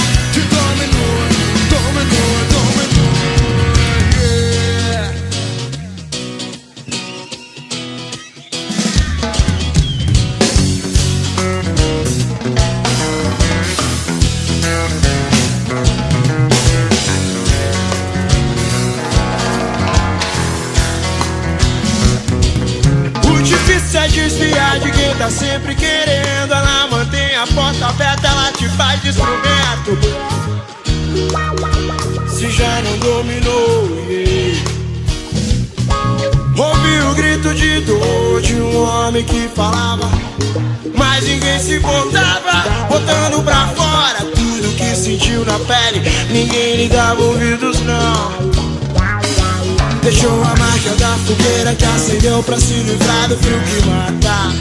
pra 52.45 52.59
se 52.59 52.73
livrar 52.73 53.29
do 53.29 53.37
frio 53.37 53.59
que 53.61 53.85
mata. 53.87 54.51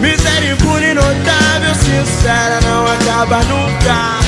Miséria 0.00 0.52
impune, 0.52 0.94
notável, 0.94 1.74
sincera, 1.74 2.60
não 2.62 2.86
acaba 2.86 3.42
nunca. 3.44 4.18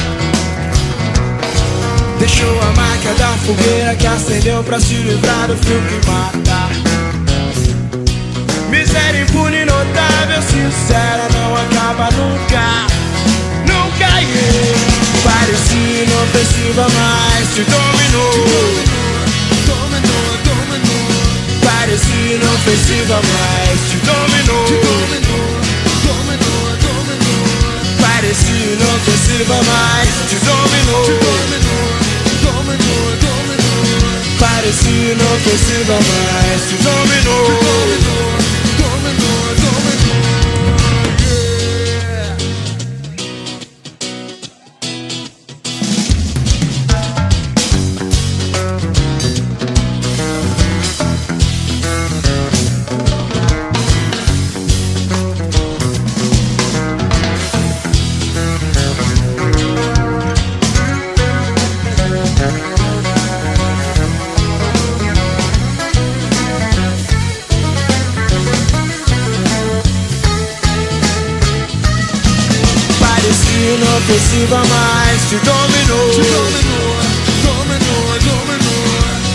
Deixou 2.19 2.61
a 2.61 2.73
marca 2.73 3.15
da 3.19 3.29
fogueira 3.45 3.95
que 3.95 4.07
acendeu 4.07 4.65
pra 4.65 4.81
se 4.81 4.95
livrar 4.95 5.47
do 5.47 5.57
frio 5.57 5.81
que 5.89 6.07
mata. 6.11 6.69
Miséria 8.69 9.23
impune, 9.23 9.65
notável, 9.65 10.43
sincera, 10.43 11.29
não 11.33 11.55
acaba 11.57 12.11
nunca. 12.13 12.87
Nunca, 13.67 14.21
yeah. 14.21 15.01
Parecia 15.23 16.05
inofensiva, 16.05 16.87
mas 16.89 17.49
dominou. 17.67 18.11
Dominou, 18.33 19.00
Parecia 22.41 22.97
inofensiva, 22.97 23.21
mas 23.23 23.81
te 23.91 23.97
dominou. 23.99 24.65
Te 24.65 24.75
dominou. 24.77 25.61
Parece 28.01 28.51
inofensiva, 28.51 29.57
mas 29.67 30.09
te 30.29 30.37
dominou. 30.37 31.05
Te 31.05 31.15
dominou, 31.21 31.77
dominou, 32.41 33.07
dominou. 33.21 34.09
Parece 34.39 34.89
inofensiva, 34.89 35.95
mas 35.95 36.61
te 36.69 36.77
dominou. 36.83 37.45
Te 37.45 37.53
dominou, 37.53 38.01
dominou, 38.01 38.40
inofensiva, 74.41 74.63
mas 74.69 75.23
te 75.29 75.37
dominou. 75.37 76.11
Te 76.11 76.23
dominou, 76.23 76.97
dominou, 77.45 78.19
dominou. 78.21 78.81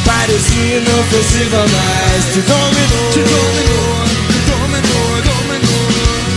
Parecia 0.06 0.78
inofensiva, 0.78 1.66
mas 1.74 2.26
te 2.34 2.42
dominou. 2.42 3.12
Te 3.14 3.24
dominou, 3.24 4.06
dominou, 4.48 5.22
dominou. 5.22 5.86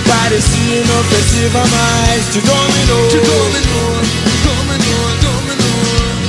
Parecia 0.07 0.81
inofensiva, 0.81 1.63
mas 1.71 2.27
te 2.33 2.41
dominou. 2.41 3.09
Te 3.09 3.19
dominou, 3.19 4.03
dominou, 4.45 5.05
dominou. 5.23 5.81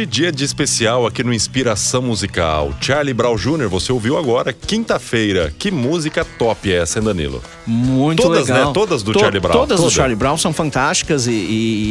Hoje, 0.00 0.06
dia 0.06 0.32
de 0.32 0.42
especial 0.44 1.06
aqui 1.06 1.22
no 1.22 1.30
Inspiração 1.30 2.00
Musical. 2.00 2.72
Charlie 2.80 3.12
Brown 3.12 3.36
Jr., 3.36 3.68
você 3.68 3.92
ouviu 3.92 4.16
agora, 4.16 4.50
quinta-feira. 4.50 5.52
Que 5.58 5.70
música 5.70 6.24
top 6.24 6.72
é 6.72 6.76
essa, 6.78 6.98
hein, 7.00 7.04
Danilo? 7.04 7.42
Muito 7.66 8.22
Todas, 8.22 8.48
legal. 8.48 8.68
né? 8.68 8.72
Todas 8.72 9.02
do 9.02 9.12
To- 9.12 9.18
Charlie 9.20 9.40
Brown. 9.40 9.52
Todas 9.52 9.78
do. 9.80 9.90
Charlie 9.90 10.16
Brown 10.16 10.38
são 10.38 10.54
fantásticas 10.54 11.26
e, 11.26 11.32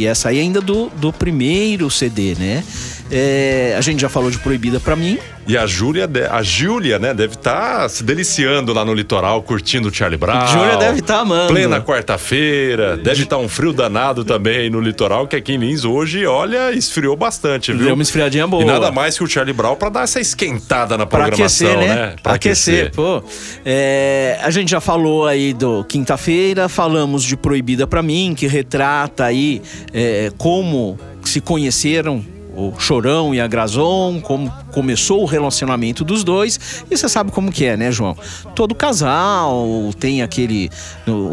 e- 0.00 0.06
essa 0.06 0.30
aí 0.30 0.40
ainda 0.40 0.60
do, 0.60 0.88
do 0.96 1.12
primeiro 1.12 1.88
CD, 1.88 2.34
né? 2.36 2.64
É, 3.12 3.76
a 3.78 3.80
gente 3.80 4.00
já 4.00 4.08
falou 4.08 4.28
de 4.28 4.38
Proibida 4.38 4.80
pra 4.80 4.96
mim. 4.96 5.16
E 5.46 5.56
a 5.56 5.66
Júlia, 5.66 6.06
de- 6.06 6.26
a 6.26 6.42
Júlia, 6.42 6.98
né, 6.98 7.12
deve 7.12 7.34
estar 7.34 7.88
se 7.88 8.04
deliciando 8.04 8.72
lá 8.72 8.84
no 8.84 8.94
litoral, 8.94 9.42
curtindo 9.42 9.88
o 9.88 9.92
Charlie 9.94 10.18
Brown. 10.18 10.46
Júlia 10.46 10.76
deve 10.76 11.02
tá 11.02 11.20
amando. 11.20 11.48
Plena 11.52 11.80
quarta-feira, 11.80 12.96
deve 12.96 13.22
estar 13.24 13.38
um 13.38 13.48
frio 13.48 13.72
danado 13.72 14.24
também 14.24 14.70
no 14.70 14.80
litoral, 14.80 15.26
que 15.26 15.34
aqui 15.34 15.54
em 15.54 15.56
Lins 15.58 15.84
hoje, 15.84 16.24
olha, 16.26 16.70
esfriou 16.72 17.16
bastante, 17.16 17.72
viu? 17.72 17.86
Deu 17.86 17.94
uma 17.94 18.02
esfriadinha 18.02 18.46
boa. 18.46 18.62
E 18.62 18.66
nada 18.66 18.92
mais 18.92 19.16
que 19.18 19.24
o 19.24 19.26
Charlie 19.26 19.52
Brown 19.54 19.74
pra 19.76 19.88
dar 19.88 20.02
essa 20.02 20.20
esquentada 20.20 20.96
na 20.96 21.06
Pra 21.06 21.24
programação, 21.24 21.68
aquecer, 21.68 21.88
né? 21.88 21.94
né? 21.94 22.14
Pra 22.22 22.34
aquecer, 22.34 22.92
pô. 22.92 23.22
É, 23.64 24.38
a 24.42 24.50
gente 24.50 24.70
já 24.70 24.80
falou 24.80 25.26
aí 25.26 25.52
do 25.52 25.82
Quinta-feira, 25.84 26.68
falamos 26.68 27.24
de 27.24 27.36
Proibida 27.36 27.86
Pra 27.86 28.02
Mim, 28.02 28.34
que 28.36 28.46
retrata 28.46 29.24
aí 29.24 29.60
é, 29.92 30.30
como 30.38 30.98
se 31.24 31.40
conheceram 31.40 32.24
o 32.54 32.78
Chorão 32.78 33.34
e 33.34 33.40
a 33.40 33.46
Grazon, 33.46 34.20
como 34.20 34.50
começou 34.72 35.22
o 35.22 35.26
relacionamento 35.26 36.04
dos 36.04 36.24
dois. 36.24 36.84
E 36.90 36.96
você 36.96 37.08
sabe 37.08 37.30
como 37.30 37.50
que 37.52 37.64
é, 37.64 37.76
né, 37.76 37.90
João? 37.92 38.16
Todo 38.54 38.74
casal 38.74 39.66
tem 39.98 40.22
aquele 40.22 40.70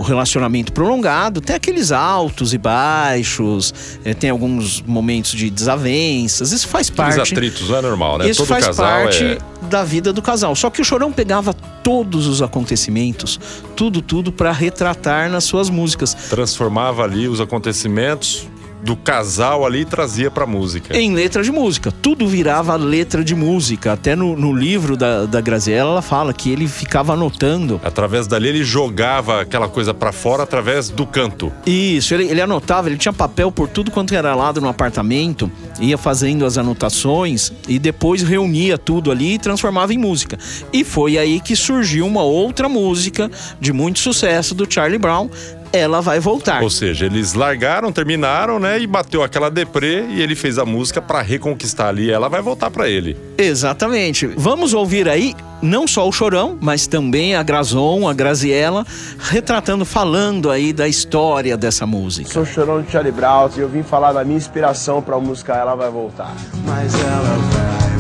relacionamento 0.06 0.72
prolongado, 0.72 1.42
tem 1.42 1.56
aqueles 1.56 1.92
altos 1.92 2.54
e 2.54 2.58
baixos, 2.58 3.74
é, 4.04 4.14
tem 4.14 4.30
alguns 4.30 4.82
momentos 4.82 5.32
de 5.32 5.50
desavenças. 5.50 6.52
Isso 6.52 6.68
faz 6.68 6.90
Aqueles 6.90 7.16
parte. 7.16 7.34
atritos, 7.34 7.70
não 7.70 7.78
é 7.78 7.82
normal, 7.82 8.18
né? 8.20 8.30
Isso 8.30 8.46
Todo 8.46 8.60
faz 8.60 8.76
parte 8.76 9.24
é... 9.24 9.38
da 9.64 9.84
vida 9.84 10.14
do 10.14 10.22
casal. 10.22 10.56
Só 10.56 10.70
que 10.70 10.82
o 10.82 10.86
Chorão 10.86 11.12
pegava 11.12 11.54
todos 11.54 12.28
os 12.28 12.42
acontecimentos, 12.42 13.40
tudo, 13.76 14.02
tudo 14.02 14.32
pra 14.32 14.52
retratar 14.52 15.30
nas 15.30 15.44
suas 15.44 15.70
músicas. 15.70 16.14
Transformava 16.14 17.04
ali 17.04 17.28
os 17.28 17.40
acontecimentos 17.40 18.48
do 18.88 18.96
casal 18.96 19.66
ali 19.66 19.82
e 19.82 19.86
trazia 19.86 20.32
pra 20.32 20.46
música. 20.46 20.98
Em 20.98 21.14
letra 21.14 21.44
de 21.44 21.52
música. 21.52 21.92
Tudo 21.92 22.26
virava 22.26 22.74
letra 22.78 23.22
de 23.22 23.36
música. 23.36 23.92
Até 23.92 24.16
no, 24.16 24.34
no 24.34 24.54
livro 24.54 24.96
da, 24.96 25.26
da 25.26 25.42
Graziella, 25.42 25.92
ela 25.92 26.02
fala 26.02 26.34
que 26.34 26.50
ele 26.50 26.70
ficava 26.70 27.12
anotando. 27.12 27.82
Através 27.84 28.28
dali 28.28 28.48
ele 28.48 28.64
jogava 28.64 29.42
aquela 29.42 29.68
coisa 29.68 29.94
pra 29.94 30.14
fora 30.14 30.44
através 30.44 30.90
do 30.90 31.06
canto. 31.06 31.52
Isso, 31.66 32.14
ele, 32.14 32.30
ele 32.30 32.40
anotava, 32.40 32.88
ele 32.88 32.98
tinha 32.98 33.12
papel 33.12 33.52
por 33.52 33.68
tudo 33.68 33.92
quanto 33.92 34.16
era 34.16 34.34
lado 34.34 34.62
no 34.62 34.70
apartamento, 34.70 35.52
ia 35.82 35.98
fazendo 35.98 36.46
as 36.46 36.58
anotações 36.58 37.52
e 37.68 37.78
depois 37.78 38.24
reunia 38.24 38.78
tudo 38.78 39.12
ali 39.12 39.34
e 39.34 39.38
transformava 39.38 39.94
em 39.94 39.98
música. 39.98 40.38
E 40.72 40.86
foi 40.86 41.18
aí 41.18 41.42
que 41.42 41.58
surgiu 41.58 42.08
uma 42.08 42.24
outra 42.24 42.70
música 42.70 43.30
de 43.60 43.74
muito 43.74 44.00
sucesso 44.00 44.56
do 44.56 44.66
Charlie 44.72 44.98
Brown, 44.98 45.30
Ela 45.72 46.02
Vai 46.02 46.20
Voltar. 46.20 46.64
Ou 46.64 46.70
seja, 46.70 47.06
eles 47.06 47.34
largaram, 47.34 47.92
terminaram, 47.92 48.60
né? 48.60 48.80
E 48.80 48.88
bateu 48.88 49.24
aquela 49.24 49.50
deprê 49.50 50.06
e 50.10 50.22
ele 50.22 50.36
fez 50.36 50.58
a 50.58 50.66
música 50.66 51.02
pra 51.02 51.22
reconquistar 51.22 51.90
ali. 51.90 52.10
Ela 52.12 52.28
vai 52.30 52.42
voltar 52.42 52.72
pra 52.72 52.90
ele. 52.90 53.18
Exatamente. 53.38 54.28
Vamos 54.28 54.74
ouvir 54.74 55.08
aí 55.08 55.36
não 55.62 55.88
só 55.88 56.08
o 56.08 56.12
Chorão, 56.12 56.58
mas 56.62 56.88
também 56.88 57.36
a 57.36 57.44
Grazon, 57.44 58.08
a 58.08 58.14
Graziella, 58.14 58.86
retratando, 59.20 59.86
falando 59.86 60.52
aí 60.52 60.72
da 60.72 60.88
história 60.88 61.58
dessa 61.58 61.86
música. 61.86 62.30
Sou 62.30 62.46
chorão 62.46 62.82
de 62.82 62.92
Charlie 62.92 63.12
Brown 63.12 63.50
e 63.56 63.60
eu 63.60 63.70
vim 63.70 63.84
falar 63.84 64.14
da 64.14 64.24
minha 64.24 64.38
inspiração 64.38 65.02
pra 65.02 65.20
música 65.20 65.54
Ela 65.54 65.76
Vai 65.76 65.90
Voltar. 65.90 66.36
Mas 66.66 66.94
ela 66.94 67.38
vai 67.52 67.98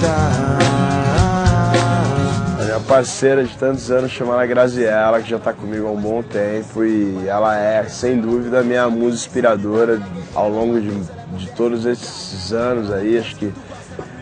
voltar. 0.00 0.73
Minha 2.74 2.86
parceira 2.86 3.44
de 3.44 3.56
tantos 3.56 3.88
anos 3.92 4.10
chamada 4.10 4.44
Graziella, 4.44 5.22
que 5.22 5.30
já 5.30 5.38
tá 5.38 5.52
comigo 5.52 5.86
há 5.86 5.92
um 5.92 6.00
bom 6.00 6.24
tempo 6.24 6.84
e 6.84 7.28
ela 7.28 7.56
é, 7.56 7.84
sem 7.84 8.20
dúvida, 8.20 8.64
minha 8.64 8.90
musa 8.90 9.14
inspiradora 9.14 10.02
ao 10.34 10.48
longo 10.48 10.80
de, 10.80 10.90
de 11.38 11.52
todos 11.52 11.86
esses 11.86 12.52
anos 12.52 12.90
aí. 12.90 13.16
Acho 13.16 13.36
que 13.36 13.54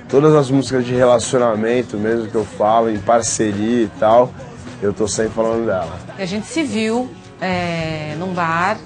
todas 0.07 0.35
as 0.35 0.51
músicas 0.51 0.85
de 0.85 0.95
relacionamento 0.95 1.97
mesmo 1.97 2.29
que 2.29 2.35
eu 2.35 2.45
falo, 2.45 2.91
em 2.91 2.99
parceria 2.99 3.85
e 3.85 3.91
tal, 3.99 4.31
eu 4.83 4.93
tô 4.93 5.09
sempre 5.09 5.33
falando 5.33 5.65
dela. 5.65 5.99
A 6.19 6.27
gente 6.27 6.47
se 6.47 6.63
viu 6.63 7.11
é, 7.41 8.15
num 8.19 8.35
bar. 8.35 8.77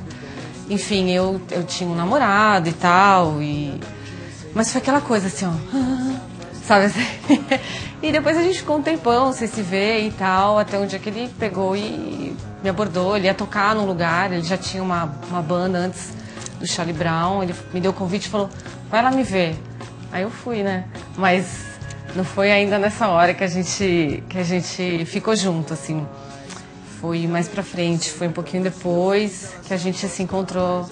Enfim, 0.70 1.10
eu, 1.10 1.40
eu 1.50 1.64
tinha 1.64 1.90
um 1.90 1.96
namorado 1.96 2.68
e 2.68 2.72
tal. 2.72 3.42
E... 3.42 3.80
Mas 4.54 4.70
foi 4.70 4.80
aquela 4.80 5.00
coisa 5.00 5.26
assim, 5.26 5.44
ó. 5.44 6.35
Sabe 6.66 6.86
assim? 6.86 7.00
E 8.02 8.12
depois 8.12 8.36
a 8.36 8.42
gente 8.42 8.58
ficou 8.58 8.76
um 8.76 8.82
tempão 8.82 9.32
sem 9.32 9.48
se 9.48 9.62
ver 9.62 10.06
e 10.06 10.10
tal. 10.10 10.58
Até 10.58 10.78
um 10.78 10.86
dia 10.86 10.98
que 10.98 11.08
ele 11.08 11.28
pegou 11.38 11.74
e 11.74 12.36
me 12.62 12.68
abordou. 12.68 13.16
Ele 13.16 13.26
ia 13.26 13.34
tocar 13.34 13.74
num 13.74 13.86
lugar. 13.86 14.30
Ele 14.30 14.42
já 14.42 14.56
tinha 14.56 14.82
uma, 14.82 15.18
uma 15.30 15.40
banda 15.40 15.78
antes 15.78 16.12
do 16.60 16.66
Charlie 16.66 16.96
Brown. 16.96 17.42
Ele 17.42 17.54
me 17.72 17.80
deu 17.80 17.92
o 17.92 17.94
convite 17.94 18.26
e 18.26 18.28
falou: 18.28 18.50
vai 18.90 19.02
lá 19.02 19.10
me 19.10 19.22
ver. 19.22 19.56
Aí 20.12 20.22
eu 20.22 20.30
fui, 20.30 20.62
né? 20.62 20.84
Mas 21.16 21.64
não 22.14 22.22
foi 22.22 22.52
ainda 22.52 22.78
nessa 22.78 23.08
hora 23.08 23.32
que 23.32 23.42
a 23.42 23.48
gente, 23.48 24.22
que 24.28 24.38
a 24.38 24.44
gente 24.44 25.04
ficou 25.06 25.34
junto, 25.34 25.72
assim. 25.72 26.06
Foi 27.00 27.26
mais 27.26 27.48
pra 27.48 27.62
frente, 27.62 28.10
foi 28.10 28.28
um 28.28 28.32
pouquinho 28.32 28.62
depois 28.62 29.54
que 29.66 29.72
a 29.72 29.76
gente 29.76 30.06
se 30.06 30.22
encontrou. 30.22 30.88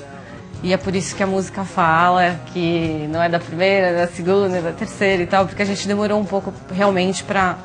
E 0.64 0.72
é 0.72 0.78
por 0.78 0.96
isso 0.96 1.14
que 1.14 1.22
a 1.22 1.26
música 1.26 1.62
fala 1.62 2.40
que 2.46 3.06
não 3.10 3.22
é 3.22 3.28
da 3.28 3.38
primeira, 3.38 3.88
é 3.88 4.06
da 4.06 4.10
segunda, 4.10 4.56
é 4.56 4.62
da 4.62 4.72
terceira 4.72 5.22
e 5.22 5.26
tal, 5.26 5.44
porque 5.44 5.60
a 5.60 5.64
gente 5.66 5.86
demorou 5.86 6.18
um 6.18 6.24
pouco 6.24 6.54
realmente 6.72 7.22
pra, 7.22 7.58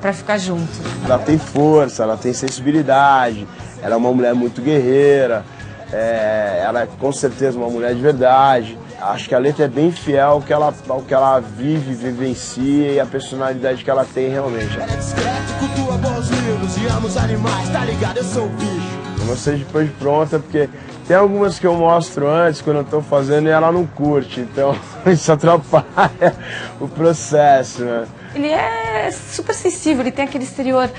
pra 0.00 0.12
ficar 0.12 0.38
junto. 0.38 0.70
Ela 1.04 1.18
tem 1.18 1.36
força, 1.36 2.04
ela 2.04 2.16
tem 2.16 2.32
sensibilidade, 2.32 3.44
ela 3.82 3.94
é 3.94 3.96
uma 3.96 4.12
mulher 4.12 4.34
muito 4.36 4.62
guerreira, 4.62 5.44
é, 5.92 6.62
ela 6.64 6.82
é 6.82 6.86
com 6.86 7.10
certeza 7.10 7.58
uma 7.58 7.68
mulher 7.68 7.92
de 7.92 8.00
verdade. 8.00 8.78
Acho 9.00 9.28
que 9.28 9.34
a 9.34 9.38
letra 9.40 9.64
é 9.64 9.68
bem 9.68 9.90
fiel 9.90 10.28
ao 10.28 10.40
que 10.40 10.52
ela, 10.52 10.72
ao 10.88 11.02
que 11.02 11.12
ela 11.12 11.40
vive, 11.40 11.92
vivencia 11.92 12.92
e 12.92 13.00
a 13.00 13.06
personalidade 13.06 13.82
que 13.82 13.90
ela 13.90 14.06
tem 14.14 14.30
realmente. 14.30 14.78
Discreto, 14.78 15.54
cultua 15.58 15.96
bons 15.98 16.28
livros 16.28 16.76
e 16.76 16.86
ama 16.86 17.04
os 17.04 17.16
animais, 17.16 17.68
tá 17.70 17.84
ligado? 17.84 18.18
Eu 18.18 18.24
sou 18.24 18.46
o 18.46 18.48
bicho. 18.50 18.98
Eu 19.18 19.26
não 19.26 19.36
sei 19.36 19.56
depois 19.56 19.88
de 19.88 19.94
pronta, 19.94 20.38
porque 20.38 20.68
tem 21.08 21.16
algumas 21.16 21.58
que 21.58 21.66
eu 21.66 21.74
mostro 21.74 22.28
antes, 22.28 22.60
quando 22.60 22.76
eu 22.76 22.84
tô 22.84 23.00
fazendo, 23.00 23.48
e 23.48 23.50
ela 23.50 23.72
não 23.72 23.86
curte. 23.86 24.40
Então 24.40 24.76
isso 25.10 25.32
atrapalha 25.32 26.36
o 26.78 26.86
processo, 26.86 27.82
né? 27.82 28.06
ele 28.34 28.48
é 28.48 29.10
super 29.10 29.54
sensível, 29.54 30.02
ele 30.02 30.12
tem 30.12 30.26
aquele 30.26 30.44
exterior 30.44 30.90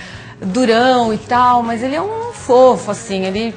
durão 0.42 1.14
e 1.14 1.18
tal, 1.18 1.62
mas 1.62 1.84
ele 1.84 1.96
é 1.96 2.02
um 2.02 2.34
fofo, 2.34 2.90
assim, 2.90 3.26
ele 3.26 3.56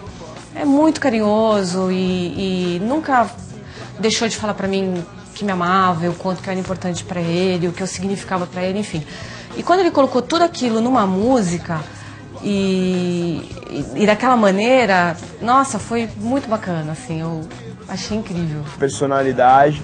é 0.55 0.65
muito 0.65 1.01
carinhoso 1.01 1.91
e, 1.91 2.77
e 2.77 2.81
nunca 2.81 3.31
deixou 3.99 4.29
de 4.29 4.37
falar 4.37 4.53
pra 4.55 4.69
mim 4.69 5.03
que 5.35 5.45
me 5.45 5.53
amava, 5.53 6.07
o 6.09 6.15
quanto 6.15 6.43
que 6.43 6.49
eu 6.49 6.53
era 6.53 6.61
importante 6.61 7.03
pra 7.03 7.21
ele, 7.21 7.69
o 7.69 7.73
que 7.73 7.83
eu 7.83 7.87
significava 7.87 8.47
pra 8.47 8.63
ele, 8.63 8.79
enfim. 8.79 9.03
E 9.57 9.63
quando 9.63 9.81
ele 9.81 9.91
colocou 9.91 10.21
tudo 10.21 10.43
aquilo 10.43 10.81
numa 10.81 11.07
música 11.07 11.81
e, 12.43 13.49
e, 13.95 14.07
daquela 14.07 14.37
maneira, 14.37 15.17
nossa, 15.41 15.79
foi 15.79 16.09
muito 16.17 16.49
bacana, 16.49 16.93
assim, 16.93 17.21
eu 17.21 17.43
achei 17.89 18.17
incrível. 18.17 18.63
Personalidade 18.79 19.83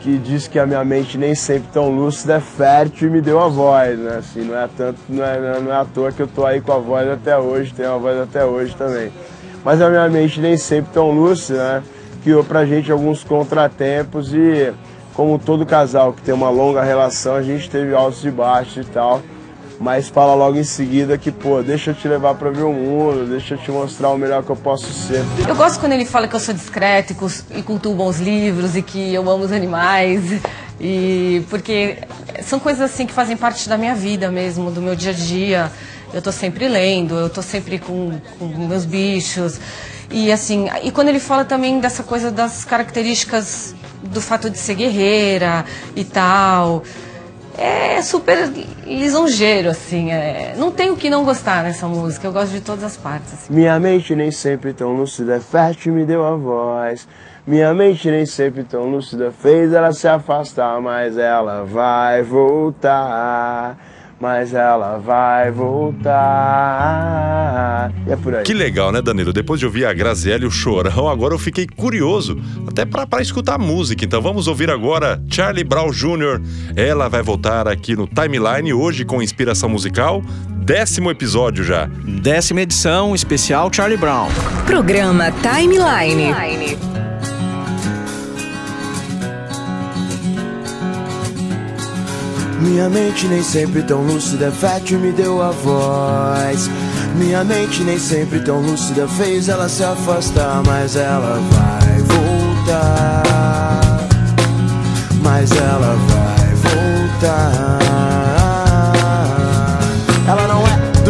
que 0.00 0.18
diz 0.18 0.48
que 0.48 0.58
a 0.58 0.66
minha 0.66 0.84
mente 0.84 1.16
nem 1.16 1.34
sempre 1.34 1.68
tão 1.72 1.88
lúcida 1.88 2.34
é 2.34 2.40
fértil 2.40 3.08
e 3.08 3.10
me 3.12 3.20
deu 3.20 3.38
a 3.38 3.46
voz, 3.46 3.96
né? 3.98 4.16
Assim, 4.18 4.42
não 4.42 4.58
é 4.58 4.68
tanto, 4.76 4.98
não 5.08 5.24
é, 5.24 5.60
não 5.60 5.72
é 5.72 5.76
à 5.76 5.84
toa 5.84 6.10
que 6.10 6.20
eu 6.20 6.26
tô 6.26 6.44
aí 6.44 6.60
com 6.60 6.72
a 6.72 6.78
voz 6.78 7.08
até 7.08 7.38
hoje, 7.38 7.72
tenho 7.72 7.92
a 7.92 7.98
voz 7.98 8.18
até 8.18 8.44
hoje 8.44 8.74
também. 8.74 9.12
Mas 9.64 9.80
a 9.80 9.88
minha 9.88 10.08
mente 10.08 10.40
nem 10.40 10.56
sempre 10.56 10.92
tão 10.92 11.10
lúcida, 11.12 11.58
né? 11.58 11.82
Criou 12.24 12.42
pra 12.42 12.64
gente 12.64 12.90
alguns 12.90 13.22
contratempos 13.22 14.34
e 14.34 14.72
como 15.14 15.38
todo 15.38 15.64
casal 15.64 16.12
que 16.12 16.22
tem 16.22 16.34
uma 16.34 16.50
longa 16.50 16.82
relação, 16.82 17.36
a 17.36 17.42
gente 17.42 17.70
teve 17.70 17.94
altos 17.94 18.24
e 18.24 18.30
baixos 18.30 18.86
e 18.86 18.90
tal. 18.90 19.20
Mas 19.80 20.08
fala 20.08 20.34
logo 20.34 20.56
em 20.56 20.64
seguida 20.64 21.18
que, 21.18 21.32
pô, 21.32 21.62
deixa 21.62 21.90
eu 21.90 21.94
te 21.94 22.06
levar 22.06 22.34
pra 22.34 22.50
ver 22.50 22.62
o 22.62 22.72
mundo, 22.72 23.26
deixa 23.28 23.54
eu 23.54 23.58
te 23.58 23.70
mostrar 23.70 24.10
o 24.10 24.18
melhor 24.18 24.42
que 24.42 24.50
eu 24.50 24.56
posso 24.56 24.92
ser. 24.92 25.24
Eu 25.48 25.56
gosto 25.56 25.80
quando 25.80 25.92
ele 25.92 26.04
fala 26.04 26.28
que 26.28 26.36
eu 26.36 26.40
sou 26.40 26.54
discreto 26.54 27.12
e 27.12 27.58
e 27.58 27.62
cultuo 27.62 27.94
bons 27.94 28.20
livros 28.20 28.76
e 28.76 28.82
que 28.82 29.12
eu 29.12 29.28
amo 29.28 29.44
os 29.44 29.52
animais. 29.52 30.40
E 30.80 31.44
porque 31.48 31.98
são 32.42 32.58
coisas 32.58 32.82
assim 32.82 33.06
que 33.06 33.12
fazem 33.12 33.36
parte 33.36 33.68
da 33.68 33.76
minha 33.78 33.94
vida 33.94 34.30
mesmo, 34.30 34.70
do 34.70 34.80
meu 34.80 34.96
dia 34.96 35.12
a 35.12 35.14
dia. 35.14 35.72
Eu 36.12 36.20
tô 36.20 36.30
sempre 36.30 36.68
lendo, 36.68 37.14
eu 37.14 37.30
tô 37.30 37.40
sempre 37.40 37.78
com, 37.78 38.20
com 38.38 38.46
meus 38.46 38.84
bichos. 38.84 39.58
E 40.10 40.30
assim, 40.30 40.68
e 40.82 40.90
quando 40.90 41.08
ele 41.08 41.20
fala 41.20 41.44
também 41.44 41.80
dessa 41.80 42.02
coisa 42.02 42.30
das 42.30 42.64
características 42.64 43.74
do 44.02 44.20
fato 44.20 44.50
de 44.50 44.58
ser 44.58 44.74
guerreira 44.74 45.64
e 45.96 46.04
tal. 46.04 46.82
É 47.58 48.00
super 48.02 48.50
lisonjeiro, 48.86 49.68
assim. 49.68 50.10
é- 50.10 50.54
Não 50.56 50.70
tem 50.70 50.90
o 50.90 50.96
que 50.96 51.10
não 51.10 51.24
gostar 51.24 51.62
nessa 51.62 51.86
música. 51.86 52.26
Eu 52.26 52.32
gosto 52.32 52.52
de 52.52 52.60
todas 52.60 52.82
as 52.84 52.96
partes. 52.96 53.32
assim. 53.34 53.52
Minha 53.54 53.78
mente 53.78 54.14
nem 54.14 54.30
sempre 54.30 54.72
tão 54.72 54.92
lúcida 54.94 55.36
e 55.88 55.92
me 55.92 56.04
deu 56.04 56.24
a 56.24 56.34
voz. 56.36 57.06
Minha 57.46 57.74
mente 57.74 58.10
nem 58.10 58.24
sempre 58.24 58.62
tão 58.64 58.84
lúcida 58.90 59.32
fez 59.32 59.72
ela 59.72 59.92
se 59.92 60.06
afastar, 60.08 60.80
mas 60.80 61.18
ela 61.18 61.64
vai 61.64 62.22
voltar. 62.22 63.76
Mas 64.22 64.54
ela 64.54 64.98
vai 64.98 65.50
voltar. 65.50 66.22
E 68.06 68.12
é 68.12 68.16
por 68.16 68.36
aí. 68.36 68.44
Que 68.44 68.54
legal, 68.54 68.92
né, 68.92 69.02
Danilo? 69.02 69.32
Depois 69.32 69.58
de 69.58 69.66
ouvir 69.66 69.84
a 69.84 69.92
Graziella 69.92 70.44
e 70.44 70.46
o 70.46 70.50
Chorão, 70.50 71.08
agora 71.08 71.34
eu 71.34 71.40
fiquei 71.40 71.66
curioso, 71.66 72.40
até 72.68 72.84
pra 72.84 73.04
pra 73.04 73.20
escutar 73.20 73.56
a 73.56 73.58
música. 73.58 74.04
Então 74.04 74.22
vamos 74.22 74.46
ouvir 74.46 74.70
agora 74.70 75.20
Charlie 75.28 75.64
Brown 75.64 75.90
Jr. 75.90 76.40
Ela 76.76 77.08
vai 77.08 77.20
voltar 77.20 77.66
aqui 77.66 77.96
no 77.96 78.06
Timeline 78.06 78.72
hoje 78.72 79.04
com 79.04 79.20
inspiração 79.20 79.68
musical. 79.68 80.22
Décimo 80.50 81.10
episódio 81.10 81.64
já. 81.64 81.86
Décima 82.22 82.60
edição 82.60 83.16
especial 83.16 83.72
Charlie 83.72 83.98
Brown. 83.98 84.28
Programa 84.66 85.32
Timeline. 85.32 87.01
Minha 92.62 92.88
mente 92.88 93.26
nem 93.26 93.42
sempre 93.42 93.82
tão 93.82 94.02
lúcida, 94.02 94.52
fértil 94.52 95.00
me 95.00 95.10
deu 95.10 95.42
a 95.42 95.50
voz. 95.50 96.70
Minha 97.16 97.42
mente 97.42 97.82
nem 97.82 97.98
sempre 97.98 98.38
tão 98.40 98.60
lúcida 98.60 99.08
fez 99.08 99.48
ela 99.48 99.68
se 99.68 99.82
afastar, 99.82 100.62
mas 100.64 100.94
ela 100.94 101.40
vai 101.50 101.98
voltar. 102.02 103.22
Mas 105.22 105.50
ela 105.50 105.96
vai 106.08 106.54
voltar. 106.54 107.81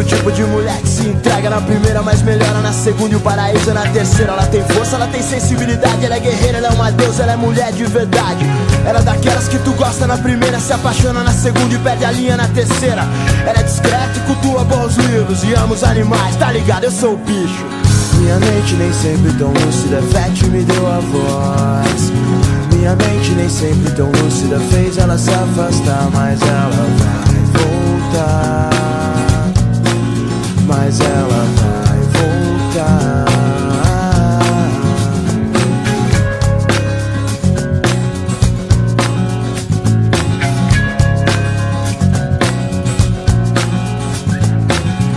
Do 0.02 0.08
tipo 0.08 0.32
de 0.32 0.42
mulher 0.42 0.80
que 0.80 0.88
se 0.88 1.06
entrega 1.06 1.48
na 1.48 1.60
primeira, 1.60 2.02
mas 2.02 2.22
melhora 2.22 2.60
na 2.60 2.72
segunda 2.72 3.14
e 3.14 3.16
o 3.16 3.20
paraíso 3.20 3.70
é 3.70 3.72
na 3.72 3.82
terceira. 3.82 4.32
Ela 4.32 4.46
tem 4.46 4.62
força, 4.64 4.96
ela 4.96 5.06
tem 5.06 5.22
sensibilidade, 5.22 6.04
ela 6.04 6.16
é 6.16 6.20
guerreira, 6.20 6.58
ela 6.58 6.68
é 6.68 6.70
uma 6.70 6.90
deusa, 6.90 7.22
ela 7.22 7.32
é 7.32 7.36
mulher 7.36 7.72
de 7.72 7.84
verdade. 7.84 8.44
Ela 8.84 8.98
é 8.98 9.02
daquelas 9.02 9.46
que 9.46 9.58
tu 9.58 9.72
gosta 9.72 10.06
na 10.06 10.18
primeira, 10.18 10.58
se 10.58 10.72
apaixona 10.72 11.22
na 11.22 11.32
segunda 11.32 11.72
e 11.72 11.78
perde 11.78 12.04
a 12.04 12.10
linha 12.10 12.36
na 12.36 12.48
terceira. 12.48 13.06
Ela 13.46 13.60
é 13.60 13.62
discreta 13.62 14.12
e 14.16 14.20
cultua 14.20 14.64
bons 14.64 14.96
livros 14.96 15.44
e 15.44 15.54
ama 15.54 15.74
os 15.74 15.84
animais, 15.84 16.34
tá 16.36 16.50
ligado? 16.50 16.84
Eu 16.84 16.90
sou 16.90 17.14
o 17.14 17.16
bicho. 17.16 17.64
Minha 18.18 18.38
mente 18.40 18.74
nem 18.74 18.92
sempre 18.92 19.32
tão 19.34 19.52
lúcida, 19.52 20.02
fértil 20.10 20.48
me 20.48 20.64
deu 20.64 20.86
a 20.86 20.98
voz. 20.98 22.12
Minha 22.74 22.96
mente 22.96 23.30
nem 23.36 23.48
sempre 23.48 23.90
tão 23.92 24.10
lúcida 24.10 24.58
fez 24.70 24.98
ela 24.98 25.16
se 25.16 25.30
afastar, 25.30 26.08
mas 26.12 26.40
ela 26.42 26.70
vai 26.70 27.42
voltar. 27.62 28.81
Mas 30.74 31.00
ela 31.00 31.46
vai 31.60 31.98
voltar. 32.16 33.24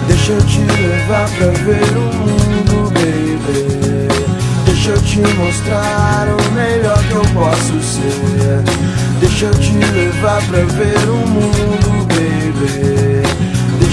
Deixa 0.08 0.34
eu 0.34 0.42
te 0.46 0.60
levar 0.60 1.30
pra 1.30 1.48
ver 1.48 1.98
o 1.98 2.14
mundo, 2.16 2.92
baby. 2.92 4.08
Deixa 4.66 4.92
eu 4.92 5.02
te 5.02 5.20
mostrar 5.36 6.28
o 6.28 6.52
melhor 6.52 7.02
que 7.08 7.14
eu 7.14 7.26
posso 7.34 7.82
ser. 7.82 8.62
Deixa 9.22 9.46
eu 9.46 9.52
te 9.54 9.72
levar 9.74 10.42
pra 10.48 10.60
ver 10.60 11.10
o 11.10 11.28
mundo, 11.28 12.06
baby. 12.10 13.05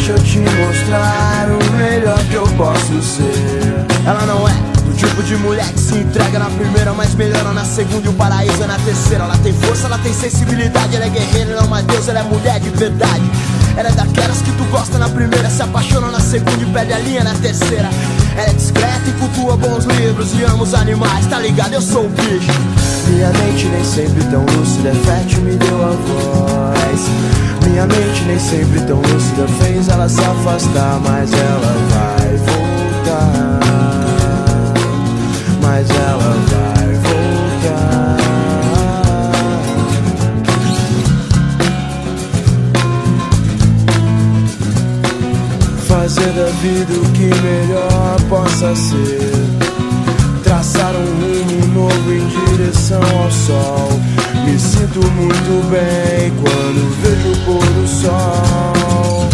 Deixa 0.05 0.15
eu 0.15 0.25
te 0.25 0.39
mostrar 0.41 1.47
o 1.49 1.77
melhor 1.77 2.19
que 2.25 2.35
eu 2.35 2.43
posso 2.57 3.01
ser. 3.01 3.87
Ela 4.05 4.27
não 4.27 4.49
é 4.49 4.53
do 4.85 4.97
tipo 4.97 5.23
de 5.23 5.37
mulher 5.37 5.73
que 5.73 5.79
se 5.79 5.95
entrega 5.95 6.41
na 6.41 6.47
primeira, 6.47 6.93
mas 6.93 7.15
melhora 7.15 7.53
na 7.53 7.65
segunda 7.65 8.07
e 8.07 8.09
o 8.09 8.13
paraíso 8.15 8.65
é 8.65 8.67
na 8.67 8.77
terceira. 8.81 9.23
Ela 9.23 9.39
tem 9.39 9.53
força, 9.53 9.87
ela 9.87 9.99
tem 9.99 10.13
sensibilidade, 10.13 10.97
ela 10.97 11.05
é 11.05 11.09
guerreira, 11.09 11.53
ela 11.53 11.61
é 11.61 11.65
uma 11.65 11.81
deusa, 11.83 12.11
ela 12.11 12.19
é 12.19 12.23
mulher 12.25 12.59
de 12.59 12.71
verdade. 12.71 13.23
Ela 13.77 13.91
é 13.91 13.93
daquelas 13.93 14.43
que 14.43 14.51
tu 14.51 14.65
gosta 14.73 14.99
na 14.99 15.09
primeira, 15.09 15.49
se 15.49 15.63
apaixona 15.63 16.11
na 16.11 16.19
segunda 16.19 16.61
e 16.61 16.67
perde 16.67 16.93
a 16.95 16.99
linha 16.99 17.23
na 17.23 17.35
terceira. 17.35 17.89
Ela 18.37 18.51
é 18.51 18.53
discreta 18.55 19.03
e 19.09 19.13
cultua 19.13 19.57
bons 19.57 19.85
livros 19.85 20.33
e 20.35 20.43
ama 20.45 20.63
os 20.63 20.75
animais, 20.75 21.27
tá 21.27 21.39
ligado? 21.39 21.75
Eu 21.75 21.83
sou 21.83 22.07
o 22.07 22.09
bicho. 22.09 22.53
Minha 23.09 23.29
mente 23.31 23.67
nem 23.67 23.85
sempre 23.85 24.25
tão 24.25 24.45
lúcida, 24.45 24.89
é 24.91 24.95
fértil 24.95 25.43
me 25.43 25.57
deu 25.57 25.85
a 25.85 25.91
voz. 25.91 27.01
Minha 27.69 27.87
mente 27.87 28.23
nem 28.27 28.39
sempre 28.39 28.81
tão 28.83 28.97
lúcida 28.97 29.47
fez 29.61 29.89
ela 29.89 30.09
se 30.09 30.21
afastar, 30.21 31.01
mas 31.01 31.33
ela 31.33 31.92
Fazer 46.23 46.33
da 46.35 46.47
vida 46.47 46.93
o 46.93 47.13
que 47.13 47.31
melhor 47.43 48.21
possa 48.29 48.77
ser. 48.77 49.33
Traçar 50.45 50.95
um 50.95 51.05
rumo 51.05 51.67
novo 51.75 52.13
em 52.13 52.27
direção 52.29 53.01
ao 53.03 53.31
sol. 53.31 53.89
Me 54.45 54.57
sinto 54.57 55.01
muito 55.01 55.69
bem 55.69 56.33
quando 56.41 56.91
vejo 57.03 57.33
o 57.33 57.45
pôr 57.45 57.67
do 57.73 57.89
sol. 57.89 59.29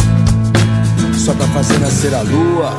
Só 1.14 1.34
pra 1.34 1.46
fazer 1.48 1.78
nascer 1.78 2.14
a 2.14 2.22
lua. 2.22 2.72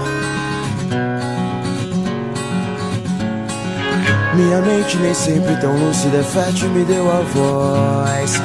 Minha 4.34 4.62
mente 4.62 4.98
nem 4.98 5.14
sempre 5.14 5.56
tão 5.58 5.78
lúcida, 5.78 6.24
fértil 6.24 6.70
me 6.70 6.84
deu 6.84 7.12
a 7.12 7.22
voz. 7.22 8.42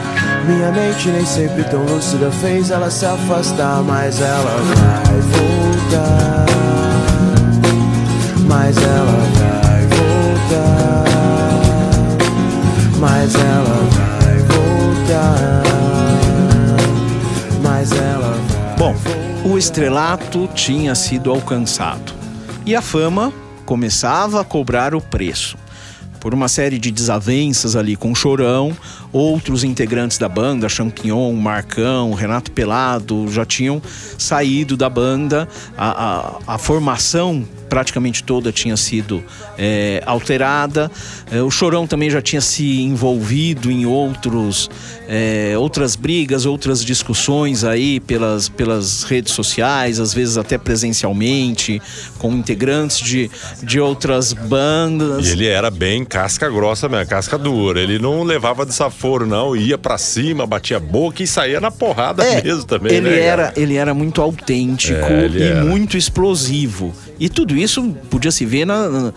Minha 0.46 0.70
mente 0.72 1.08
nem 1.08 1.24
sempre 1.24 1.64
tão 1.64 1.82
lúcida 1.84 2.30
fez 2.30 2.70
ela 2.70 2.90
se 2.90 3.06
afastar, 3.06 3.82
mas 3.82 4.20
ela 4.20 4.60
vai 4.74 5.20
voltar. 5.20 6.46
Mas 8.46 8.76
ela 8.76 9.18
vai 9.38 9.86
voltar. 9.86 11.04
Mas 12.98 13.34
ela 13.34 13.88
vai 13.90 14.38
voltar. 14.38 15.62
Mas 17.62 17.92
ela 17.92 18.36
vai 18.48 18.76
Bom, 18.76 18.94
o 19.46 19.56
estrelato 19.56 20.46
tinha 20.54 20.94
sido 20.94 21.30
alcançado 21.30 22.12
e 22.66 22.76
a 22.76 22.82
fama 22.82 23.32
começava 23.64 24.42
a 24.42 24.44
cobrar 24.44 24.94
o 24.94 25.00
preço. 25.00 25.56
Por 26.20 26.32
uma 26.32 26.48
série 26.48 26.78
de 26.78 26.90
desavenças 26.90 27.76
ali 27.76 27.96
com 27.96 28.12
o 28.12 28.14
Chorão, 28.14 28.74
outros 29.14 29.62
integrantes 29.62 30.18
da 30.18 30.28
banda, 30.28 30.68
Champignon, 30.68 31.32
Marcão, 31.34 32.12
Renato 32.12 32.50
Pelado, 32.50 33.28
já 33.28 33.46
tinham 33.46 33.80
saído 34.18 34.76
da 34.76 34.90
banda. 34.90 35.48
A, 35.78 36.40
a, 36.48 36.54
a 36.54 36.58
formação 36.58 37.46
praticamente 37.74 38.22
toda 38.22 38.52
tinha 38.52 38.76
sido 38.76 39.22
é, 39.58 40.02
alterada. 40.06 40.90
É, 41.30 41.42
o 41.42 41.50
Chorão 41.50 41.86
também 41.86 42.08
já 42.08 42.22
tinha 42.22 42.40
se 42.40 42.80
envolvido 42.82 43.70
em 43.70 43.84
outros, 43.84 44.70
é, 45.08 45.54
outras 45.58 45.96
brigas, 45.96 46.46
outras 46.46 46.84
discussões 46.84 47.64
aí 47.64 47.98
pelas, 47.98 48.48
pelas 48.48 49.02
redes 49.02 49.32
sociais, 49.32 49.98
às 49.98 50.14
vezes 50.14 50.36
até 50.36 50.56
presencialmente, 50.56 51.82
com 52.18 52.32
integrantes 52.32 53.00
de, 53.00 53.30
de 53.62 53.80
outras 53.80 54.32
bandas. 54.32 55.26
E 55.26 55.32
ele 55.32 55.46
era 55.46 55.70
bem 55.70 56.04
casca 56.04 56.48
grossa 56.48 56.88
mesmo, 56.88 57.08
casca 57.08 57.36
dura. 57.36 57.80
Ele 57.80 57.98
não 57.98 58.22
levava 58.22 58.64
desaforo, 59.04 59.26
não. 59.26 59.54
Ia 59.54 59.76
para 59.76 59.98
cima, 59.98 60.46
batia 60.46 60.78
a 60.78 60.80
boca 60.80 61.22
e 61.22 61.26
saía 61.26 61.60
na 61.60 61.70
porrada 61.70 62.24
É, 62.24 62.42
mesmo 62.42 62.64
também. 62.64 62.92
Ele, 62.94 63.10
né, 63.10 63.20
era, 63.20 63.42
cara? 63.48 63.60
ele 63.60 63.74
era 63.76 63.92
muito 63.94 64.20
autêntico 64.22 64.98
É, 65.04 65.28
e 65.28 65.42
era. 65.42 65.64
muito 65.64 65.96
explosivo. 65.96 66.92
E 67.20 67.28
tudo 67.28 67.56
isso 67.56 67.82
podia 68.10 68.30
se 68.30 68.44
ver 68.44 68.64
na, 68.66 68.88
na, 68.88 69.12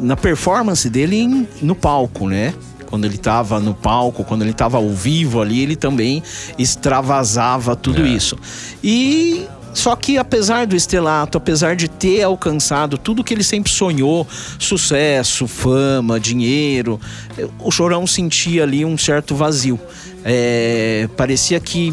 na 0.00 0.16
performance 0.16 0.88
dele 0.88 1.16
em- 1.16 1.48
no 1.62 1.74
palco, 1.74 2.28
né? 2.28 2.54
Quando 2.86 3.04
ele 3.04 3.16
estava 3.16 3.58
no 3.58 3.74
palco, 3.74 4.22
quando 4.24 4.42
ele 4.42 4.52
estava 4.52 4.76
ao 4.76 4.88
vivo 4.90 5.42
ali, 5.42 5.60
ele 5.60 5.74
também 5.76 6.22
extravasava 6.56 7.74
tudo 7.74 8.04
É. 8.04 8.08
isso. 8.08 8.36
E 8.82 9.44
só 9.76 9.94
que 9.94 10.16
apesar 10.16 10.66
do 10.66 10.74
estrelato, 10.74 11.36
apesar 11.36 11.76
de 11.76 11.86
ter 11.86 12.22
alcançado 12.22 12.96
tudo 12.96 13.22
que 13.22 13.34
ele 13.34 13.44
sempre 13.44 13.70
sonhou, 13.70 14.26
sucesso, 14.58 15.46
fama, 15.46 16.18
dinheiro, 16.18 16.98
o 17.58 17.70
Chorão 17.70 18.06
sentia 18.06 18.62
ali 18.62 18.86
um 18.86 18.96
certo 18.96 19.34
vazio. 19.34 19.78
É, 20.24 21.06
parecia 21.14 21.60
que 21.60 21.92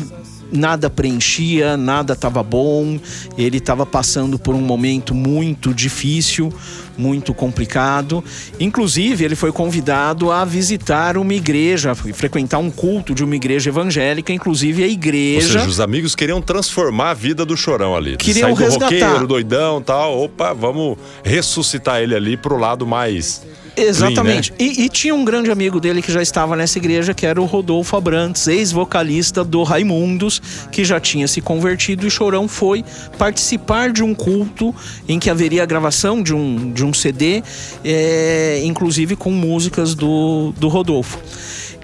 nada 0.49 0.89
preenchia, 0.89 1.75
nada 1.75 2.13
estava 2.13 2.41
bom. 2.41 2.97
Ele 3.37 3.57
estava 3.57 3.85
passando 3.85 4.39
por 4.39 4.55
um 4.55 4.61
momento 4.61 5.13
muito 5.13 5.73
difícil, 5.73 6.53
muito 6.97 7.34
complicado. 7.34 8.23
Inclusive, 8.60 9.23
ele 9.23 9.36
foi 9.36 9.51
convidado 9.51 10.32
a 10.32 10.45
visitar 10.45 11.17
uma 11.17 11.34
igreja, 11.34 11.95
frequentar 11.95 12.60
um 12.60 12.69
culto 12.69 13.13
de 13.13 13.23
uma 13.23 13.36
igreja 13.36 13.69
evangélica, 13.69 14.32
inclusive 14.32 14.84
a 14.84 14.86
Ou 14.86 14.91
igreja. 14.91 15.60
seja, 15.60 15.67
os 15.67 15.79
amigos 15.79 16.15
queriam 16.15 16.41
transformar 16.41 17.12
a 17.12 17.13
vida 17.13 17.45
do 17.45 17.58
Chorão 17.58 17.95
ali. 17.95 18.17
Queriam 18.17 18.49
Sair 18.49 18.56
do 18.56 18.60
resgatar. 18.60 18.86
roqueiro, 18.86 19.27
doidão 19.27 19.82
tal. 19.82 20.23
Opa, 20.23 20.53
vamos 20.53 20.97
ressuscitar 21.23 22.01
ele 22.01 22.15
ali 22.15 22.38
pro 22.38 22.58
lado 22.58 22.86
mais. 22.86 23.41
Exatamente. 23.75 24.51
clean, 24.51 24.69
né? 24.69 24.75
e, 24.77 24.86
e 24.86 24.89
tinha 24.89 25.15
um 25.15 25.25
grande 25.25 25.49
amigo 25.51 25.79
dele 25.79 26.01
que 26.01 26.12
já 26.12 26.21
estava 26.21 26.56
nessa 26.56 26.77
igreja, 26.77 27.13
que 27.13 27.25
era 27.25 27.41
o 27.41 27.45
Rodolfo 27.45 27.95
Abrantes, 27.95 28.47
ex-vocalista 28.47 29.43
do 29.43 29.63
Raimundos, 29.63 30.41
que 30.71 30.86
já 30.86 30.99
tinha 30.99 31.27
se 31.27 31.41
convertido 31.41 32.06
e 32.06 32.12
Chorão 32.12 32.47
foi 32.47 32.84
participar 33.17 33.91
de 33.91 34.03
um 34.03 34.13
culto 34.13 34.73
em 35.08 35.19
que 35.19 35.29
haveria 35.29 35.63
a 35.63 35.65
gravação 35.65 36.21
de 36.21 36.34
um, 36.34 36.71
de 36.71 36.82
um 36.85 36.93
CD, 36.93 37.43
é, 37.83 38.61
inclusive 38.63 39.15
com 39.15 39.31
músicas 39.31 39.95
do, 39.95 40.53
do 40.57 40.67
Rodolfo. 40.67 41.19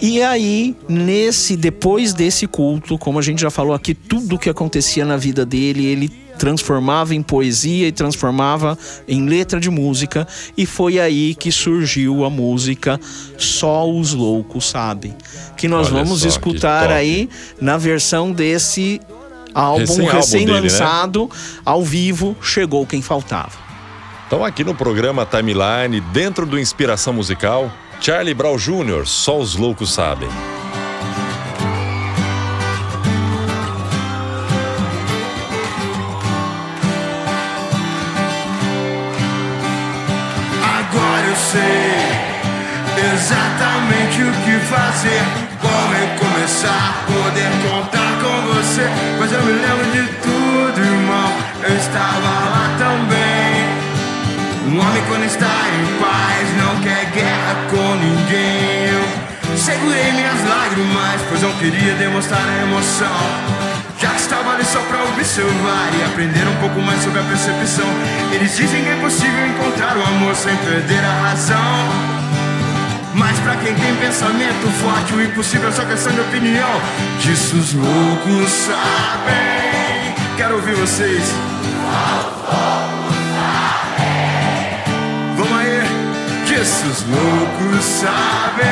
E 0.01 0.21
aí, 0.21 0.75
nesse, 0.88 1.57
depois 1.57 2.13
desse 2.13 2.47
culto, 2.47 2.97
como 2.97 3.19
a 3.19 3.21
gente 3.21 3.41
já 3.41 3.49
falou 3.49 3.73
aqui, 3.73 3.93
tudo 3.93 4.35
o 4.35 4.39
que 4.39 4.49
acontecia 4.49 5.03
na 5.03 5.17
vida 5.17 5.45
dele, 5.45 5.85
ele 5.85 6.09
transformava 6.38 7.13
em 7.13 7.21
poesia 7.21 7.85
e 7.89 7.91
transformava 7.91 8.77
em 9.05 9.25
letra 9.25 9.59
de 9.59 9.69
música 9.69 10.25
e 10.57 10.65
foi 10.65 10.97
aí 10.97 11.35
que 11.35 11.51
surgiu 11.51 12.23
a 12.23 12.29
música 12.29 12.97
Só 13.38 13.91
os 13.91 14.13
Loucos 14.13 14.69
Sabem, 14.69 15.13
que 15.57 15.67
nós 15.67 15.88
Olha 15.88 16.01
vamos 16.01 16.21
só, 16.21 16.27
escutar 16.29 16.89
aí 16.89 17.29
na 17.59 17.77
versão 17.77 18.31
desse 18.31 19.01
álbum 19.53 19.81
Recém-álbum 19.81 20.15
recém-lançado 20.17 21.29
ao 21.65 21.83
vivo, 21.83 22.38
Chegou 22.41 22.85
Quem 22.85 23.01
Faltava. 23.01 23.68
Então, 24.30 24.46
aqui 24.46 24.63
no 24.63 24.76
programa 24.76 25.26
Timeline, 25.26 26.00
dentro 26.00 26.46
do 26.46 26.60
Inspiração 26.60 27.12
Musical, 27.12 27.72
Charlie 28.00 28.36
Brown 28.36 28.58
Jr., 28.58 29.04
só 29.08 29.36
os 29.39 29.56
loucos 29.56 29.92
sabem. 29.92 30.30
Agora 40.62 41.26
eu 41.26 41.36
sei 41.36 41.62
exatamente 43.12 44.22
o 44.22 44.32
que 44.44 44.60
fazer. 44.68 45.24
Como 45.60 45.92
recomeçar, 45.92 47.04
poder 47.08 47.50
contar 47.68 48.20
com 48.22 48.54
você. 48.54 48.88
Mas 49.20 49.32
eu 49.32 49.42
me 49.42 49.54
lembro 49.54 49.92
de 49.92 50.08
tudo, 50.22 50.80
irmão. 50.80 51.32
Eu 51.68 51.76
estava. 51.76 52.48
Um 54.80 54.82
homem 54.82 55.04
quando 55.10 55.26
está 55.26 55.46
em 55.46 56.00
paz 56.00 56.56
não 56.56 56.82
quer 56.82 57.12
guerra 57.12 57.68
com 57.70 57.96
ninguém. 57.96 58.88
Eu 59.52 59.58
segurei 59.58 60.10
minhas 60.13 60.42
lágrimas, 60.48 61.22
pois 61.28 61.42
não 61.42 61.52
queria 61.58 61.96
demonstrar 61.96 62.48
a 62.48 62.63
emoção. 62.63 63.20
Já 64.00 64.08
que 64.12 64.22
estava 64.22 64.54
ali 64.54 64.63
só 64.63 64.80
pra 64.80 65.04
observar 65.04 65.89
e 66.00 66.04
aprender 66.06 66.48
um 66.48 66.56
pouco 66.62 66.80
mais 66.80 67.04
sobre 67.04 67.20
a 67.20 67.24
percepção. 67.24 67.88
Eles 68.32 68.56
dizem 68.56 68.82
que 68.82 68.89
é 68.89 68.96
possível 69.02 69.48
encontrar 69.48 69.98
o 69.98 70.02
amor 70.02 70.34
sem 70.34 70.56
perder 70.56 71.04
a 71.04 71.28
razão. 71.28 71.76
Mas 73.15 73.38
pra 73.39 73.58
quem 73.58 73.76
tem 73.76 73.94
pensamento 73.98 74.65
forte, 74.82 75.13
o 75.13 75.22
impossível 75.22 75.68
é 75.68 75.72
só 75.74 75.84
questão 75.84 76.13
de 76.13 76.22
opinião. 76.22 76.82
Disso 77.20 77.58
os 77.58 77.74
loucos 77.74 78.50
sabem. 78.50 80.15
Quero 80.38 80.56
ouvir 80.56 80.76
vocês. 80.76 81.24
Os 86.62 87.06
loucos 87.08 87.86
sabem. 87.86 88.67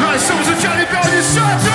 Nós 0.00 0.22
somos 0.22 0.48
o 0.48 0.60
Charlie 0.62 0.86
Brown 0.86 1.02
de! 1.02 1.74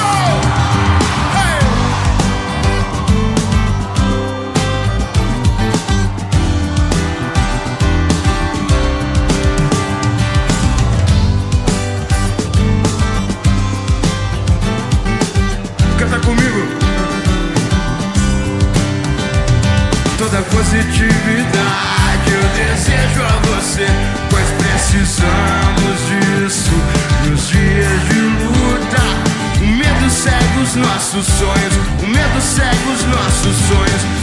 Canta 15.99 16.19
comigo. 16.25 16.78
Positividade 20.51 22.31
eu 22.31 22.43
desejo 22.57 23.23
a 23.23 23.39
você, 23.47 23.85
pois 24.29 24.47
precisamos 24.51 25.99
disso 26.07 26.71
nos 27.27 27.47
dias 27.49 28.01
de 28.09 28.19
luta. 28.19 29.01
O 29.61 29.67
medo 29.67 30.09
cega 30.09 30.59
os 30.61 30.75
nossos 30.75 31.25
sonhos, 31.25 31.75
o 32.03 32.07
medo 32.07 32.41
cega 32.41 32.89
os 32.93 33.03
nossos 33.05 33.55
sonhos. 33.67 34.18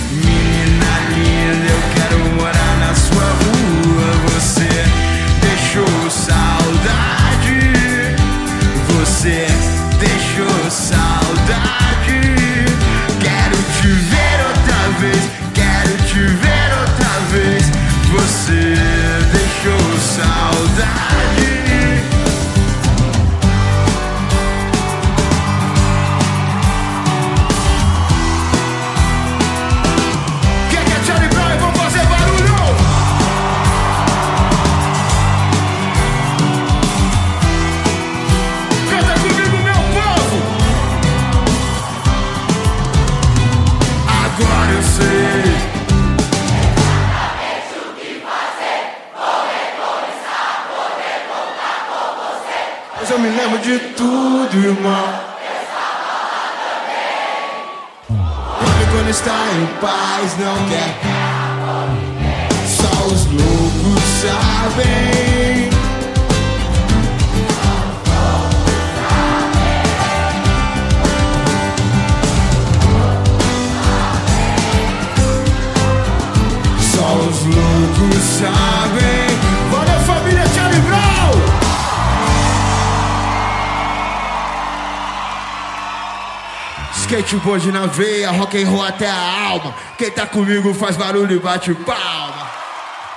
Skateboard 87.37 87.71
na 87.71 87.87
veia, 87.87 88.31
rock 88.31 88.63
and 88.63 88.69
roll 88.69 88.83
até 88.83 89.09
a 89.09 89.49
alma. 89.49 89.75
Quem 89.99 90.11
tá 90.11 90.27
comigo 90.27 90.73
faz 90.73 90.97
barulho 90.97 91.37
e 91.37 91.39
bate 91.39 91.75
palma. 91.75 92.47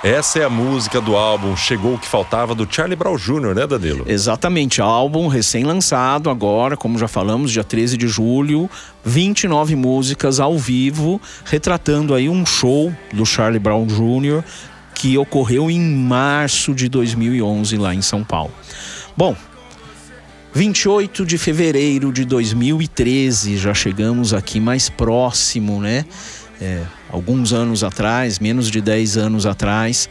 Essa 0.02 0.40
é 0.40 0.44
a 0.44 0.50
música 0.50 1.00
do 1.00 1.14
álbum 1.14 1.54
Chegou 1.56 1.94
o 1.94 1.98
que 1.98 2.06
Faltava 2.06 2.54
do 2.54 2.66
Charlie 2.70 2.96
Brown 2.96 3.16
Jr., 3.16 3.54
né, 3.54 3.66
Danilo? 3.66 4.04
Exatamente, 4.06 4.80
álbum 4.80 5.26
recém-lançado 5.26 6.30
agora, 6.30 6.76
como 6.76 6.98
já 6.98 7.08
falamos, 7.08 7.50
dia 7.50 7.64
13 7.64 7.96
de 7.96 8.08
julho, 8.08 8.68
29 9.04 9.76
músicas 9.76 10.40
ao 10.40 10.58
vivo, 10.58 11.20
retratando 11.44 12.14
aí 12.14 12.28
um 12.28 12.44
show 12.44 12.92
do 13.12 13.24
Charlie 13.24 13.58
Brown 13.58 13.86
Jr. 13.86 14.42
que 14.94 15.16
ocorreu 15.16 15.70
em 15.70 15.80
março 15.80 16.74
de 16.74 16.88
2011 16.88 17.76
lá 17.76 17.94
em 17.94 18.02
São 18.02 18.22
Paulo. 18.22 18.52
Bom, 19.16 19.36
28 20.52 21.24
de 21.24 21.38
fevereiro 21.38 22.12
de 22.12 22.24
2013, 22.24 23.56
já 23.56 23.72
chegamos 23.72 24.34
aqui 24.34 24.58
mais 24.58 24.88
próximo, 24.88 25.80
né? 25.80 26.04
É, 26.60 26.82
alguns 27.08 27.52
anos 27.52 27.84
atrás, 27.84 28.38
menos 28.38 28.70
de 28.70 28.80
10 28.80 29.16
anos 29.16 29.46
atrás, 29.46 30.08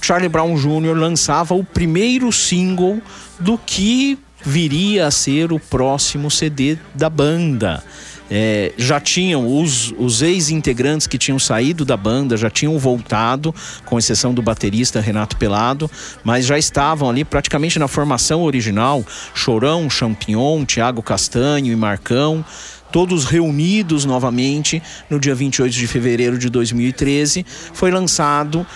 Charlie 0.00 0.28
Brown 0.28 0.54
Jr. 0.56 0.96
lançava 0.96 1.54
o 1.54 1.64
primeiro 1.64 2.30
single 2.30 3.00
do 3.40 3.58
que 3.58 4.18
viria 4.44 5.06
a 5.06 5.10
ser 5.10 5.52
o 5.52 5.58
próximo 5.58 6.30
CD 6.30 6.78
da 6.94 7.10
banda. 7.10 7.82
É, 8.30 8.72
já 8.76 8.98
tinham 9.00 9.60
os, 9.60 9.92
os 9.98 10.22
ex-integrantes 10.22 11.06
que 11.06 11.16
tinham 11.16 11.38
saído 11.38 11.84
da 11.84 11.96
banda, 11.96 12.36
já 12.36 12.50
tinham 12.50 12.76
voltado, 12.78 13.54
com 13.84 13.98
exceção 13.98 14.34
do 14.34 14.42
baterista 14.42 15.00
Renato 15.00 15.36
Pelado, 15.36 15.90
mas 16.24 16.44
já 16.44 16.58
estavam 16.58 17.08
ali 17.08 17.24
praticamente 17.24 17.78
na 17.78 17.86
formação 17.86 18.42
original: 18.42 19.04
Chorão, 19.34 19.88
Champignon, 19.88 20.64
Thiago 20.64 21.02
Castanho 21.02 21.72
e 21.72 21.76
Marcão 21.76 22.44
todos 22.92 23.24
reunidos 23.24 24.04
novamente 24.04 24.82
no 25.10 25.18
dia 25.18 25.34
28 25.34 25.72
de 25.72 25.86
fevereiro 25.86 26.38
de 26.38 26.48
2013, 26.48 27.44
foi 27.74 27.90
lançado 27.90 28.66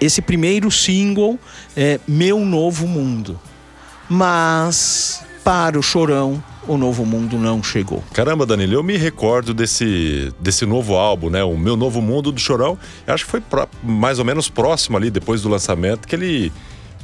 esse 0.00 0.22
primeiro 0.22 0.70
single, 0.70 1.38
é, 1.76 2.00
Meu 2.06 2.40
Novo 2.40 2.86
Mundo. 2.86 3.38
Mas 4.08 5.22
para 5.44 5.78
o 5.78 5.82
Chorão, 5.82 6.42
o 6.70 6.78
Novo 6.78 7.04
Mundo 7.04 7.36
não 7.36 7.62
chegou. 7.62 8.02
Caramba, 8.12 8.46
Danilo, 8.46 8.74
eu 8.74 8.82
me 8.82 8.96
recordo 8.96 9.52
desse, 9.52 10.32
desse 10.38 10.64
novo 10.64 10.94
álbum, 10.94 11.28
né? 11.30 11.42
O 11.42 11.56
Meu 11.58 11.76
Novo 11.76 12.00
Mundo 12.00 12.30
do 12.30 12.40
Chorão. 12.40 12.78
Acho 13.06 13.24
que 13.24 13.30
foi 13.30 13.40
pro, 13.40 13.68
mais 13.82 14.18
ou 14.18 14.24
menos 14.24 14.48
próximo 14.48 14.96
ali, 14.96 15.10
depois 15.10 15.42
do 15.42 15.48
lançamento, 15.48 16.06
que 16.06 16.14
ele 16.14 16.52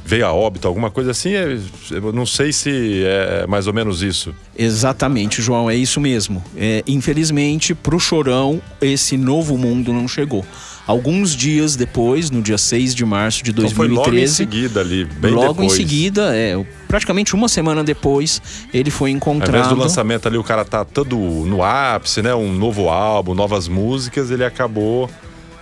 veio 0.05 0.25
a 0.25 0.31
óbito, 0.31 0.67
alguma 0.67 0.89
coisa 0.89 1.11
assim. 1.11 1.33
é- 1.35 1.59
Eu 1.91 2.13
não 2.13 2.25
sei 2.25 2.53
se 2.53 3.03
é 3.05 3.45
mais 3.45 3.67
ou 3.67 3.73
menos 3.73 4.01
isso. 4.01 4.33
Exatamente, 4.57 5.41
João, 5.41 5.69
é 5.69 5.75
isso 5.75 5.99
mesmo. 5.99 6.41
É, 6.55 6.81
infelizmente, 6.87 7.75
para 7.75 7.95
o 7.95 7.99
Chorão, 7.99 8.61
esse 8.81 9.17
Novo 9.17 9.57
Mundo 9.57 9.91
não 9.91 10.07
chegou. 10.07 10.45
Alguns 10.87 11.35
dias 11.35 11.75
depois, 11.75 12.31
no 12.31 12.41
dia 12.41 12.57
6 12.57 12.95
de 12.95 13.03
março 13.03 13.43
de 13.43 13.51
Então 13.51 13.69
foi 13.69 13.87
logo 13.89 14.07
em 14.09 14.23
2013, 14.23 14.33
seguida 14.35 14.79
ali, 14.79 15.03
bem 15.03 15.31
logo 15.33 15.49
depois. 15.49 15.73
em 15.73 15.75
seguida, 15.75 16.33
é, 16.33 16.57
praticamente 16.87 17.35
uma 17.35 17.49
semana 17.49 17.83
depois, 17.83 18.41
ele 18.73 18.89
foi 18.89 19.09
Ao 19.09 19.15
invés 19.17 19.17
encontrado. 19.37 19.69
do 19.75 19.75
lançamento 19.75 20.27
ali, 20.29 20.37
o 20.37 20.43
cara 20.43 20.63
tá 20.63 20.85
todo 20.85 21.17
no 21.17 21.61
ápice, 21.61 22.21
né? 22.21 22.33
Um 22.33 22.53
novo 22.53 22.87
álbum, 22.87 23.33
novas 23.33 23.67
músicas, 23.67 24.31
ele 24.31 24.45
acabou. 24.45 25.09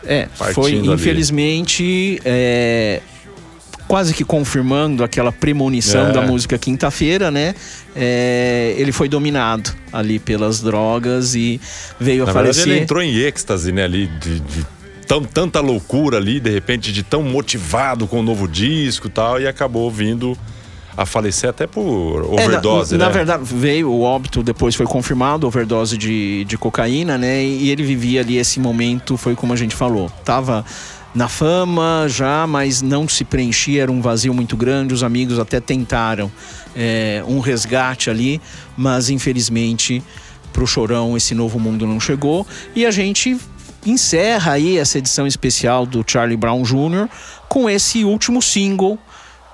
É, 0.05 0.27
foi 0.53 0.73
ali. 0.77 0.87
infelizmente 0.87 2.21
é, 2.23 3.01
quase 3.87 4.13
que 4.13 4.23
confirmando 4.23 5.03
aquela 5.03 5.31
premonição 5.31 6.09
É. 6.09 6.11
da 6.11 6.21
música 6.21 6.57
quinta-feira, 6.59 7.31
né? 7.31 7.55
É, 7.95 8.75
ele 8.77 8.91
foi 8.91 9.09
dominado 9.09 9.71
ali 9.91 10.19
pelas 10.19 10.61
drogas 10.61 11.33
e 11.33 11.59
veio 11.99 12.21
a 12.23 12.25
Na 12.27 12.33
verdade, 12.33 12.53
falecer. 12.55 12.73
ele 12.73 12.83
entrou 12.83 13.01
em 13.01 13.15
êxtase, 13.15 13.71
né? 13.71 13.83
Ali, 13.85 14.05
de, 14.21 14.39
de 14.39 14.65
tão, 15.07 15.23
tanta 15.23 15.59
loucura 15.61 16.17
ali, 16.17 16.39
de 16.39 16.49
repente, 16.49 16.91
de 16.91 17.03
tão 17.03 17.23
motivado 17.23 18.07
com 18.07 18.19
o 18.19 18.23
novo 18.23 18.47
disco 18.47 19.07
e 19.07 19.09
tal, 19.09 19.39
e 19.41 19.47
acabou 19.47 19.89
vindo 19.91 20.37
a 20.97 21.05
falecer 21.05 21.49
até 21.49 21.67
por 21.67 22.19
É, 22.37 22.37
na- 22.37 22.43
overdose, 22.45 22.97
na, 22.97 23.07
né? 23.07 23.11
verdade, 23.11 23.43
veio 23.43 23.89
o 23.91 24.01
óbito, 24.01 24.41
depois 24.41 24.75
foi 24.75 24.85
confirmado, 24.85 25.45
overdose 25.45 25.97
de, 25.97 26.45
de 26.45 26.57
cocaína, 26.57 27.17
né? 27.17 27.43
E 27.43 27.69
ele 27.69 27.83
vivia 27.83 28.21
ali 28.21 28.37
esse 28.37 28.59
momento, 28.59 29.17
foi 29.17 29.35
como 29.35 29.51
a 29.51 29.55
gente 29.57 29.75
falou. 29.75 30.09
Tava 30.23 30.63
na 31.13 31.27
fama 31.27 32.05
já, 32.07 32.45
mas 32.47 32.81
não 32.81 33.07
se 33.09 33.23
preenchia, 33.25 33.83
era 33.83 33.91
um 33.91 34.01
vazio 34.01 34.33
muito 34.33 34.55
grande. 34.55 34.93
Os 34.93 35.03
amigos 35.03 35.37
até 35.37 35.59
tentaram 35.59 36.31
é, 36.75 37.21
um 37.27 37.39
resgate 37.41 38.09
ali, 38.09 38.39
mas 38.77 39.09
infelizmente 39.09 40.01
pro 40.53 40.65
Chorão 40.65 41.17
esse 41.17 41.35
novo 41.35 41.59
mundo 41.59 41.85
não 41.85 41.99
chegou. 41.99 42.47
E 42.73 42.85
a 42.85 42.91
gente 42.91 43.37
encerra 43.85 44.53
aí 44.53 44.77
essa 44.77 44.97
edição 44.97 45.27
especial 45.27 45.85
do 45.85 46.03
Charlie 46.05 46.37
Brown 46.37 46.63
Jr. 46.63 47.07
com 47.47 47.69
esse 47.69 48.03
último 48.03 48.41
single 48.41 48.97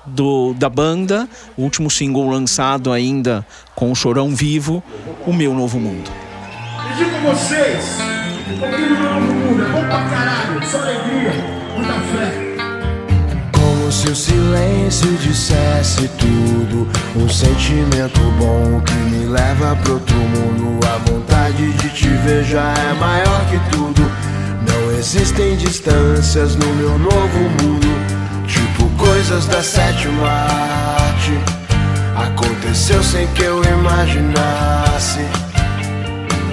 do, 0.06 0.54
da 0.54 0.70
banda, 0.70 1.28
o 1.58 1.63
último 1.63 1.89
single 1.89 2.30
lançado 2.30 2.91
ainda 2.91 3.46
com 3.76 3.91
o 3.91 3.96
Chorão 3.96 4.36
vivo, 4.36 4.84
O 5.26 5.34
Meu 5.34 5.54
Novo 5.54 5.80
Mundo. 5.80 6.10
E 6.91 6.98
digo 6.98 7.15
a 7.15 7.34
vocês, 7.34 7.98
aqui 8.62 8.82
no 8.82 9.00
novo 9.00 9.34
mundo 9.34 9.63
é 9.63 9.70
bom 9.70 9.84
pra 9.86 10.10
caralho, 10.10 10.65
só 10.65 10.78
alegria, 10.78 11.34
muita 11.76 11.94
fé. 11.94 12.52
Como 13.54 13.91
se 13.91 14.08
o 14.08 14.15
silêncio 14.15 15.12
dissesse 15.17 16.08
tudo. 16.17 16.88
Um 17.15 17.30
sentimento 17.30 18.20
bom 18.39 18.82
que 18.82 18.94
me 18.94 19.26
leva 19.26 19.76
pro 19.78 19.94
outro 19.96 20.15
mundo. 20.15 20.80
A 20.88 20.98
vontade 21.10 21.72
de 21.74 21.89
te 21.89 22.08
ver 22.08 22.44
já 22.44 22.74
é 22.74 22.94
maior 22.94 23.46
que 23.50 23.60
tudo. 23.72 24.20
Existem 25.02 25.58
distâncias 25.58 26.56
no 26.56 26.76
meu 26.76 26.96
novo 27.00 27.40
mundo. 27.60 27.88
Tipo 28.46 28.88
coisas 29.04 29.48
da 29.48 29.64
sétima 29.64 30.28
arte. 30.28 31.32
Aconteceu 32.16 33.02
sem 33.02 33.26
que 33.30 33.42
eu 33.42 33.64
imaginasse. 33.64 35.26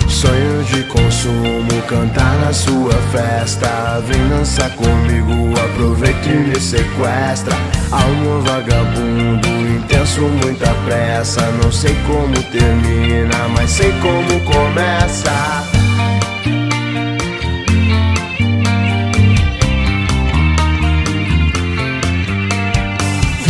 Sonho 0.09 0.65
de 0.65 0.83
consumo, 0.85 1.83
cantar 1.87 2.39
na 2.39 2.55
sua 2.55 2.95
festa. 3.13 4.03
Vem 4.07 4.29
dançar 4.31 4.71
comigo, 4.77 5.53
aproveita 5.61 6.31
e 6.31 6.49
me 6.49 6.59
sequestra. 6.59 7.55
Alma 7.93 8.41
vagabundo, 8.41 9.47
intenso, 9.77 10.23
muita 10.23 10.73
pressa. 10.87 11.43
Não 11.63 11.71
sei 11.71 11.95
como 12.07 12.43
termina, 12.45 13.47
mas 13.55 13.71
sei 13.73 13.93
como 14.01 14.41
começa. 14.41 15.78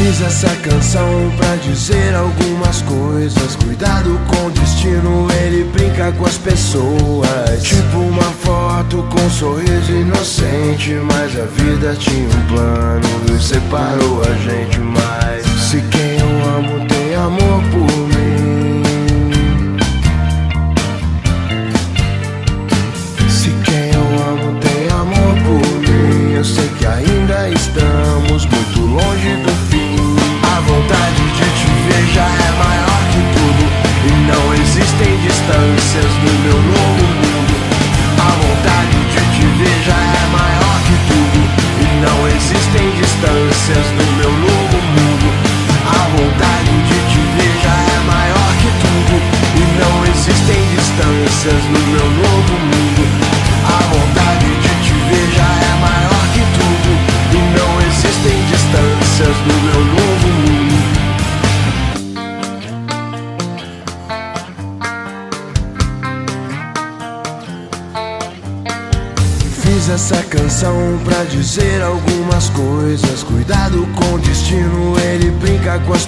Fiz 0.09 0.23
essa 0.23 0.49
canção 0.62 1.31
pra 1.37 1.57
dizer 1.57 2.14
algumas 2.14 2.81
coisas. 2.81 3.57
Cuidado 3.57 4.18
com 4.27 4.47
o 4.47 4.51
destino, 4.51 5.29
ele 5.42 5.64
brinca 5.64 6.11
com 6.12 6.25
as 6.25 6.38
pessoas. 6.38 7.62
Tipo 7.62 7.99
uma 7.99 8.23
foto 8.23 9.07
com 9.11 9.21
um 9.21 9.31
sorriso 9.31 9.92
inocente. 9.92 10.94
Mas 11.12 11.38
a 11.38 11.44
vida 11.44 11.94
tinha 11.97 12.27
um 12.27 12.47
plano 12.47 13.37
e 13.37 13.42
separou 13.42 14.23
a 14.23 14.35
gente. 14.37 14.79
Mas 14.79 15.44
se 15.61 15.83
quem 15.90 16.16
eu 16.16 16.57
amo 16.57 16.87
tem 16.87 17.14
amor 17.14 17.62
por 17.71 17.78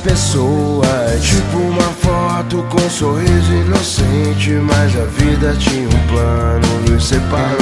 pessoas. 0.03 1.23
Tipo 1.23 1.59
uma 1.59 1.83
foto 1.83 2.65
com 2.71 2.81
um 2.81 2.91
sorriso 2.91 3.53
inocente. 3.53 4.51
Mas 4.51 4.97
a 4.97 5.05
vida 5.05 5.55
tinha 5.59 5.89
um 5.89 6.07
plano 6.09 6.97
e 6.97 7.01
separou 7.01 7.60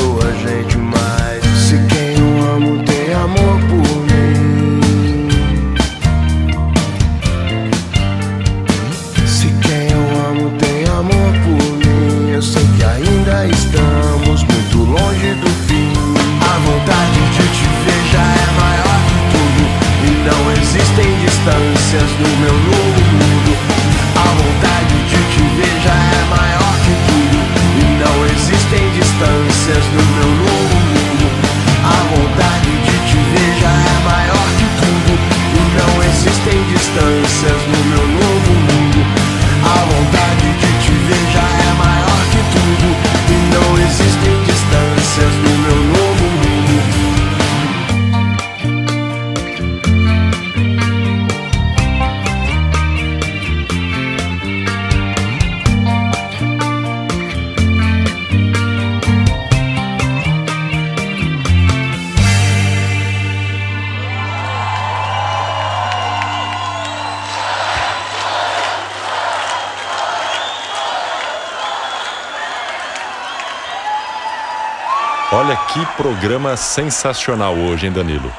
que 75.73 75.85
programa 75.97 76.57
sensacional 76.57 77.55
hoje, 77.55 77.87
hein, 77.87 77.93
Danilo? 77.93 78.33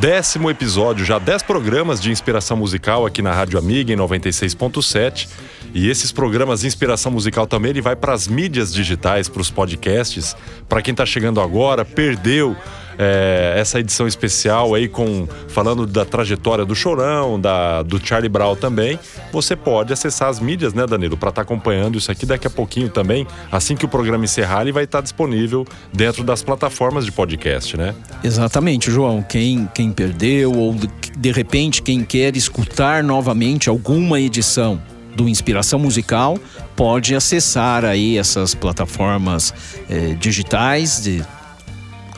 Décimo 0.00 0.50
episódio, 0.50 1.04
já 1.04 1.16
10 1.16 1.44
programas 1.44 2.00
de 2.00 2.10
inspiração 2.10 2.56
musical 2.56 3.06
aqui 3.06 3.22
na 3.22 3.32
Rádio 3.32 3.56
Amiga 3.56 3.92
em 3.92 3.96
96.7. 3.96 5.28
E 5.72 5.88
esses 5.88 6.10
programas 6.10 6.60
de 6.60 6.66
inspiração 6.66 7.12
musical 7.12 7.46
também 7.46 7.70
ele 7.70 7.80
vai 7.80 7.94
para 7.94 8.12
as 8.12 8.26
mídias 8.26 8.72
digitais, 8.72 9.28
para 9.28 9.40
os 9.40 9.48
podcasts. 9.48 10.36
Para 10.68 10.82
quem 10.82 10.90
está 10.90 11.06
chegando 11.06 11.40
agora, 11.40 11.84
perdeu 11.84 12.56
é, 12.98 13.54
essa 13.56 13.80
edição 13.80 14.06
especial 14.06 14.74
aí 14.74 14.88
com 14.88 15.26
falando 15.48 15.86
da 15.86 16.04
trajetória 16.04 16.64
do 16.64 16.74
Chorão, 16.74 17.40
da, 17.40 17.82
do 17.82 18.04
Charlie 18.04 18.28
Brown 18.28 18.56
também, 18.56 18.98
você 19.32 19.54
pode 19.54 19.92
acessar 19.92 20.28
as 20.28 20.40
mídias, 20.40 20.74
né, 20.74 20.86
Danilo, 20.86 21.16
para 21.16 21.30
estar 21.30 21.42
acompanhando 21.42 21.98
isso 21.98 22.10
aqui 22.10 22.26
daqui 22.26 22.46
a 22.46 22.50
pouquinho 22.50 22.88
também. 22.88 23.26
Assim 23.50 23.76
que 23.76 23.84
o 23.84 23.88
programa 23.88 24.24
encerrar, 24.24 24.62
ele 24.62 24.72
vai 24.72 24.84
estar 24.84 25.00
disponível 25.00 25.64
dentro 25.92 26.24
das 26.24 26.42
plataformas 26.42 27.04
de 27.04 27.12
podcast, 27.12 27.76
né? 27.76 27.94
Exatamente, 28.22 28.90
João. 28.90 29.22
Quem, 29.22 29.68
quem 29.74 29.92
perdeu 29.92 30.52
ou 30.52 30.74
de, 30.74 30.88
de 31.16 31.32
repente 31.32 31.82
quem 31.82 32.04
quer 32.04 32.36
escutar 32.36 33.02
novamente 33.02 33.68
alguma 33.68 34.20
edição 34.20 34.80
do 35.14 35.28
Inspiração 35.28 35.78
Musical 35.78 36.38
pode 36.76 37.14
acessar 37.14 37.84
aí 37.84 38.18
essas 38.18 38.54
plataformas 38.54 39.52
eh, 39.88 40.14
digitais 40.20 41.02
de 41.02 41.24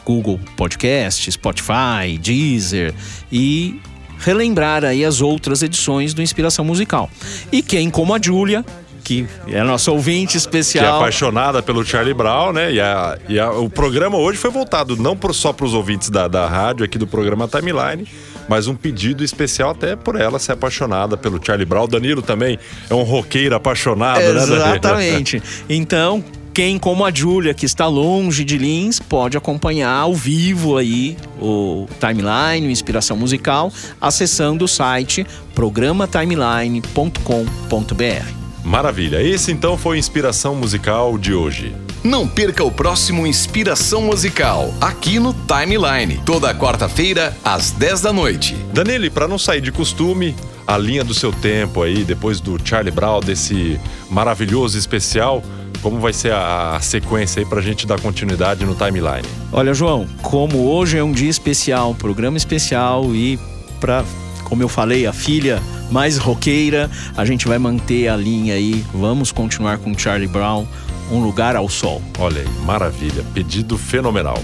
Google 0.08 0.40
Podcast, 0.56 1.30
Spotify, 1.30 2.16
Deezer 2.18 2.94
e 3.30 3.78
relembrar 4.20 4.82
aí 4.82 5.04
as 5.04 5.20
outras 5.20 5.62
edições 5.62 6.14
do 6.14 6.22
Inspiração 6.22 6.64
Musical. 6.64 7.10
E 7.52 7.60
quem, 7.60 7.90
como 7.90 8.14
a 8.14 8.18
Júlia, 8.20 8.64
que 9.04 9.26
é 9.46 9.60
a 9.60 9.64
nossa 9.64 9.90
ouvinte 9.92 10.32
Que 10.32 10.36
é 10.36 10.38
especial. 10.38 10.96
apaixonada 10.96 11.62
pelo 11.62 11.84
Charlie 11.84 12.14
Brown, 12.14 12.54
né? 12.54 12.72
E, 12.72 12.80
a- 12.80 13.18
e 13.28 13.38
a- 13.38 13.50
o 13.52 13.68
programa 13.68 14.16
hoje 14.16 14.38
foi 14.38 14.50
voltado 14.50 14.96
não 14.96 15.14
por- 15.14 15.34
só 15.34 15.52
para 15.52 15.66
os 15.66 15.74
ouvintes 15.74 16.08
da, 16.08 16.26
da 16.26 16.46
rádio 16.48 16.84
aqui 16.86 16.96
do 16.98 17.06
programa 17.06 17.46
Timeline, 17.46 18.06
mas 18.48 18.66
um 18.66 18.74
pedido 18.74 19.22
especial 19.22 19.70
até 19.70 19.94
por 19.94 20.18
ela 20.18 20.38
ser 20.38 20.52
apaixonada 20.52 21.16
pelo 21.18 21.38
Charlie 21.44 21.66
Brown. 21.66 21.86
Danilo 21.86 22.22
também 22.22 22.58
é 22.88 22.94
um 22.94 23.02
roqueiro 23.02 23.54
apaixonado, 23.54 24.20
né, 24.20 24.32
Danilo? 24.32 24.56
Exatamente. 24.56 25.42
Então, 25.68 26.24
quem 26.52 26.78
como 26.78 27.04
a 27.04 27.12
Júlia, 27.12 27.54
que 27.54 27.66
está 27.66 27.86
longe 27.86 28.44
de 28.44 28.58
Lins, 28.58 28.98
pode 28.98 29.36
acompanhar 29.36 29.90
ao 29.90 30.14
vivo 30.14 30.76
aí 30.76 31.16
o 31.40 31.86
timeline, 32.00 32.66
o 32.66 32.70
Inspiração 32.70 33.16
Musical, 33.16 33.72
acessando 34.00 34.64
o 34.64 34.68
site 34.68 35.26
programatimeline.com.br. 35.54 38.38
Maravilha. 38.64 39.22
Esse 39.22 39.50
então 39.50 39.78
foi 39.78 39.96
a 39.96 39.98
inspiração 39.98 40.54
musical 40.54 41.16
de 41.16 41.32
hoje. 41.32 41.74
Não 42.04 42.28
perca 42.28 42.62
o 42.62 42.70
próximo 42.70 43.26
Inspiração 43.26 44.02
Musical, 44.02 44.72
aqui 44.80 45.18
no 45.18 45.34
Timeline, 45.34 46.20
toda 46.24 46.54
quarta-feira, 46.54 47.36
às 47.44 47.72
10 47.72 48.02
da 48.02 48.12
noite. 48.12 48.54
Danilo, 48.72 49.10
para 49.10 49.26
não 49.26 49.38
sair 49.38 49.60
de 49.60 49.72
costume, 49.72 50.34
a 50.66 50.78
linha 50.78 51.02
do 51.02 51.14
seu 51.14 51.32
tempo 51.32 51.82
aí, 51.82 52.04
depois 52.04 52.40
do 52.40 52.56
Charlie 52.62 52.92
Brown, 52.92 53.20
desse 53.20 53.80
maravilhoso 54.10 54.78
especial, 54.78 55.42
como 55.82 55.98
vai 55.98 56.12
ser 56.12 56.32
a, 56.32 56.76
a 56.76 56.80
sequência 56.80 57.40
aí 57.40 57.46
pra 57.46 57.60
gente 57.60 57.86
dar 57.86 58.00
continuidade 58.00 58.64
no 58.64 58.74
timeline? 58.74 59.26
Olha, 59.52 59.72
João, 59.74 60.06
como 60.22 60.68
hoje 60.68 60.98
é 60.98 61.02
um 61.02 61.12
dia 61.12 61.30
especial, 61.30 61.94
programa 61.94 62.36
especial 62.36 63.14
e 63.14 63.38
para, 63.80 64.04
como 64.44 64.62
eu 64.62 64.68
falei, 64.68 65.06
a 65.06 65.12
filha 65.12 65.62
mais 65.90 66.18
roqueira, 66.18 66.90
a 67.16 67.24
gente 67.24 67.48
vai 67.48 67.58
manter 67.58 68.08
a 68.08 68.16
linha 68.16 68.54
aí. 68.54 68.84
Vamos 68.92 69.32
continuar 69.32 69.78
com 69.78 69.96
Charlie 69.96 70.28
Brown, 70.28 70.66
Um 71.10 71.20
Lugar 71.20 71.56
ao 71.56 71.68
Sol. 71.68 72.02
Olha 72.18 72.42
aí, 72.42 72.48
maravilha, 72.64 73.24
pedido 73.32 73.78
fenomenal. 73.78 74.42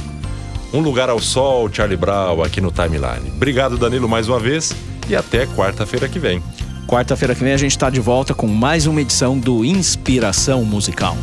Um 0.73 0.81
lugar 0.81 1.09
ao 1.09 1.21
sol, 1.21 1.71
Charlie 1.73 1.97
Brown, 1.97 2.43
aqui 2.43 2.61
no 2.61 2.73
timeline. 2.73 3.31
Obrigado, 3.37 3.79
Danilo, 3.79 4.09
mais 4.09 4.29
uma 4.29 4.41
vez 4.41 4.75
e 5.09 5.15
até 5.15 5.47
quarta-feira 5.47 6.09
que 6.09 6.19
vem. 6.19 6.43
Quarta-feira 6.87 7.35
que 7.35 7.43
vem 7.43 7.53
a 7.53 7.57
gente 7.57 7.71
está 7.71 7.89
de 7.89 7.99
volta 7.99 8.35
com 8.35 8.47
mais 8.47 8.87
uma 8.87 9.01
edição 9.01 9.39
do 9.39 9.65
Inspiração 9.65 10.65
Musical. 10.65 11.17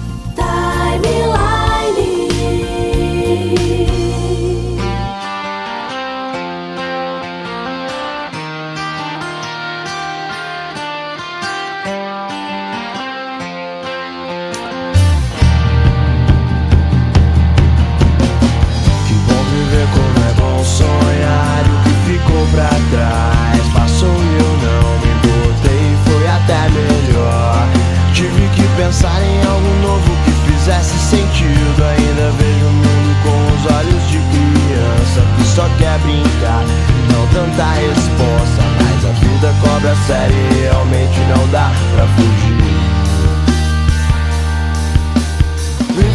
E 36.13 37.13
não 37.13 37.27
tanta 37.27 37.63
resposta 37.73 38.61
Mas 38.79 39.05
a 39.05 39.11
vida 39.19 39.53
cobra 39.61 39.95
sério 40.07 40.35
e 40.35 40.61
realmente 40.61 41.19
não 41.29 41.47
dá 41.49 41.71
pra 41.95 42.07
fugir 42.07 42.91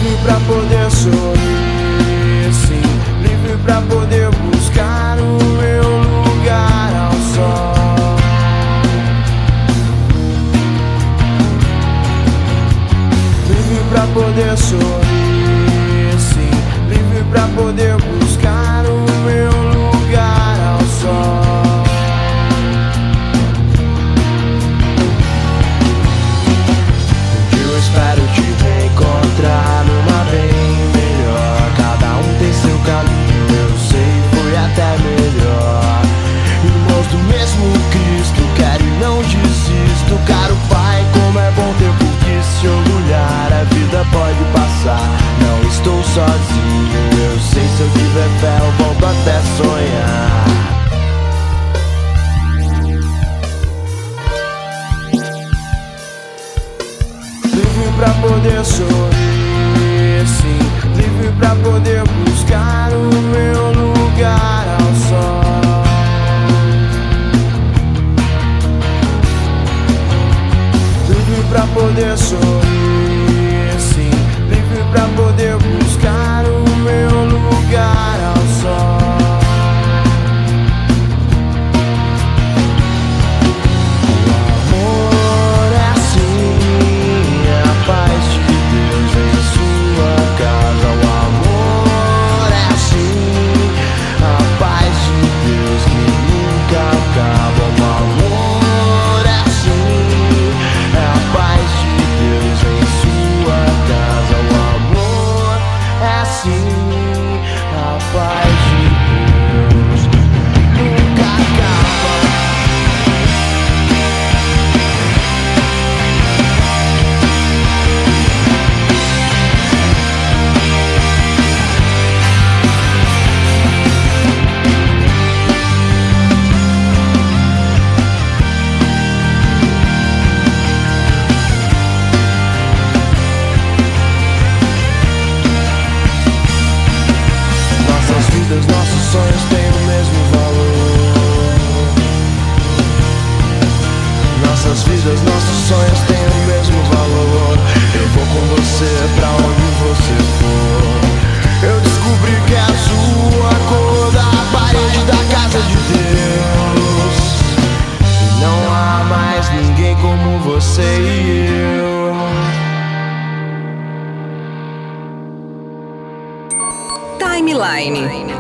Livre 0.06 0.16
pra 0.22 0.34
poder 0.46 0.90
sorrir, 0.90 2.52
sim. 2.52 2.82
Livre 3.22 3.58
pra 3.64 3.80
poder 3.82 4.30
buscar 4.36 5.18
o 5.18 5.38
meu 5.44 5.82
lugar 6.24 6.92
ao 6.94 7.12
sol. 7.34 8.16
Livre 13.48 13.84
pra 13.90 14.06
poder 14.14 14.56
sorrir, 14.56 16.18
sim. 16.18 16.50
Livre 16.88 17.24
pra 17.30 17.48
poder 17.48 17.95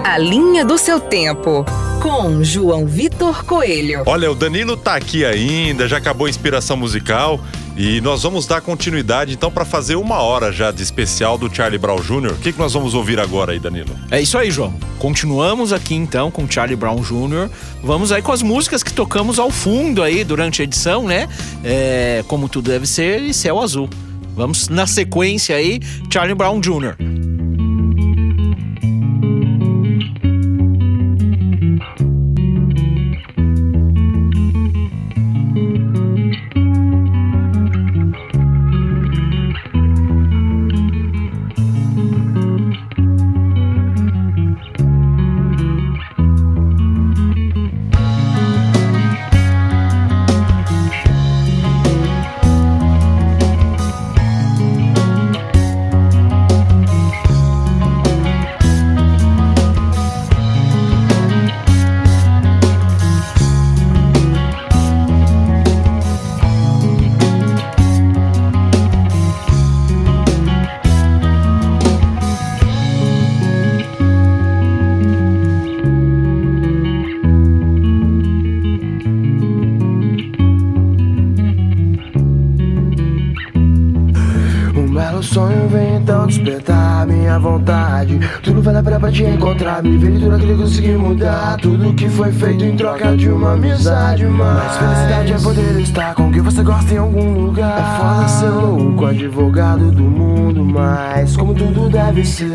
A 0.06 0.18
linha 0.18 0.64
do 0.64 0.78
seu 0.78 1.00
tempo. 1.00 1.64
Com 2.00 2.44
João 2.44 2.86
Vitor 2.86 3.44
Coelho. 3.44 4.04
Olha, 4.06 4.30
o 4.30 4.36
Danilo 4.36 4.76
tá 4.76 4.94
aqui 4.94 5.24
ainda, 5.24 5.88
já 5.88 5.96
acabou 5.96 6.28
a 6.28 6.30
inspiração 6.30 6.76
musical 6.76 7.40
e 7.76 8.00
nós 8.00 8.22
vamos 8.22 8.46
dar 8.46 8.60
continuidade 8.60 9.34
então 9.34 9.50
para 9.50 9.64
fazer 9.64 9.96
uma 9.96 10.18
hora 10.22 10.52
já 10.52 10.70
de 10.70 10.80
especial 10.80 11.36
do 11.36 11.52
Charlie 11.52 11.76
Brown 11.76 12.00
Jr. 12.00 12.34
O 12.34 12.36
que, 12.36 12.52
que 12.52 12.58
nós 12.58 12.72
vamos 12.72 12.94
ouvir 12.94 13.18
agora 13.18 13.50
aí, 13.50 13.58
Danilo? 13.58 13.98
É 14.08 14.22
isso 14.22 14.38
aí, 14.38 14.48
João. 14.48 14.74
Continuamos 15.00 15.72
aqui 15.72 15.96
então 15.96 16.30
com 16.30 16.48
Charlie 16.48 16.76
Brown 16.76 17.02
Jr. 17.02 17.50
Vamos 17.82 18.12
aí 18.12 18.22
com 18.22 18.30
as 18.30 18.42
músicas 18.42 18.84
que 18.84 18.92
tocamos 18.92 19.40
ao 19.40 19.50
fundo 19.50 20.04
aí 20.04 20.22
durante 20.22 20.62
a 20.62 20.64
edição, 20.64 21.02
né? 21.02 21.28
É, 21.64 22.24
como 22.28 22.48
tudo 22.48 22.70
deve 22.70 22.86
ser 22.86 23.22
e 23.22 23.34
Céu 23.34 23.60
Azul. 23.60 23.90
Vamos 24.36 24.68
na 24.68 24.86
sequência 24.86 25.56
aí, 25.56 25.80
Charlie 26.08 26.36
Brown 26.36 26.60
Jr. 26.60 26.94
vontade. 87.38 88.18
Tudo 88.42 88.62
vale 88.62 88.78
a 88.78 88.82
pena 88.82 89.00
pra 89.00 89.12
te 89.12 89.24
encontrar. 89.24 89.82
Me 89.82 89.96
ver 89.98 90.18
tudo 90.18 90.34
aquilo 90.34 90.56
que 90.56 90.62
consegui 90.62 90.92
mudar. 90.92 91.56
Tudo 91.60 91.92
que 91.94 92.08
foi 92.08 92.32
feito 92.32 92.64
em 92.64 92.76
troca 92.76 93.16
de 93.16 93.28
uma 93.28 93.52
amizade. 93.54 94.26
Mas 94.26 94.76
felicidade 94.76 95.32
é 95.32 95.38
poder 95.38 95.80
estar 95.80 96.14
com 96.14 96.32
quem 96.32 96.42
você 96.42 96.62
gosta 96.62 96.94
em 96.94 96.98
algum 96.98 97.32
lugar. 97.32 97.78
É 97.78 97.98
foda 97.98 98.28
ser 98.28 98.50
louco, 98.50 99.06
advogado 99.06 99.90
do 99.90 100.02
mundo. 100.02 100.64
Mas 100.64 101.36
como 101.36 101.54
tudo 101.54 101.88
deve 101.88 102.24
ser. 102.24 102.46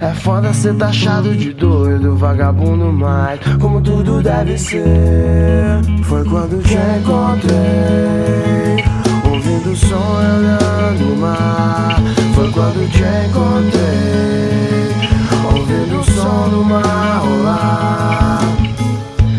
É 0.00 0.12
foda 0.14 0.52
ser 0.52 0.74
taxado 0.74 1.34
de 1.34 1.52
doido, 1.52 2.16
vagabundo. 2.16 2.92
Mas 2.92 3.40
como 3.60 3.80
tudo 3.80 4.22
deve 4.22 4.58
ser. 4.58 5.80
Foi 6.02 6.24
quando 6.24 6.62
te 6.62 6.74
encontrei. 6.74 7.56
Ouvindo 9.30 9.72
o 9.72 9.76
som 9.76 9.96
olhando 9.96 11.14
o 11.14 11.16
mar 11.18 12.05
Quando 12.52 12.88
te 12.90 13.02
encontrei 13.28 14.46
Ouvindo 15.44 16.00
o 16.00 16.04
som 16.04 16.48
do 16.48 16.64
mar 16.64 17.20
rolar. 17.20 18.40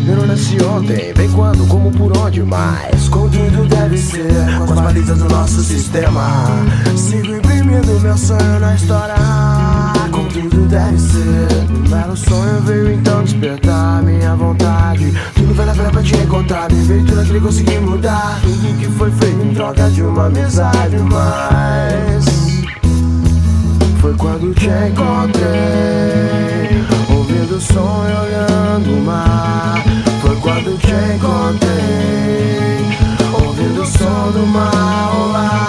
Eu 0.06 0.26
nasci 0.26 0.56
ontem, 0.62 1.12
bem 1.14 1.30
quando, 1.32 1.66
como 1.66 1.90
por 1.90 2.16
onde 2.16 2.42
mais 2.42 3.08
Como 3.08 3.28
tudo 3.28 3.66
deve 3.66 3.98
ser, 3.98 4.32
com 4.58 4.72
as 4.72 4.80
balizas 4.80 5.18
do 5.18 5.28
nosso 5.28 5.62
sistema. 5.62 6.46
Sigo 6.96 7.34
imprimindo 7.34 8.00
meu 8.00 8.16
sonho 8.16 8.60
na 8.60 8.74
história 8.74 9.14
Como 10.10 10.28
tudo 10.28 10.66
deve 10.66 10.98
ser. 10.98 11.48
Um 11.70 11.88
belo 11.88 12.16
sonho 12.16 12.60
veio 12.62 12.92
então 12.92 13.22
despertar 13.24 14.02
minha 14.02 14.34
vontade. 14.36 15.12
Tudo 15.34 15.54
vale 15.54 15.70
a 15.70 15.74
pena 15.74 15.90
pra 15.90 16.02
te 16.02 16.16
encontrar 16.16 16.72
Me 16.72 17.04
tudo 17.04 17.20
aquilo 17.20 17.40
que 17.40 17.46
consegui 17.46 17.78
mudar. 17.78 18.38
Tudo 18.42 18.78
que 18.78 18.86
foi 18.86 19.10
feito 19.10 19.42
em 19.42 19.54
troca 19.54 19.90
de 19.90 20.02
uma 20.02 20.26
amizade 20.26 20.96
Mas 20.98 22.47
foi 23.98 24.14
quando 24.14 24.54
te 24.54 24.68
encontrei. 24.68 25.48
Ouvindo 27.10 27.56
o 27.56 27.60
som 27.60 28.04
e 28.06 28.12
olhando 28.26 28.92
o 28.92 29.00
mar 29.02 29.82
Foi 30.20 30.36
quando 30.36 30.78
te 30.78 30.92
encontrei. 31.14 32.78
Ouvindo 33.44 33.82
o 33.82 33.86
som 33.86 34.30
do 34.32 34.46
mar 34.46 35.10
rolar 35.12 35.67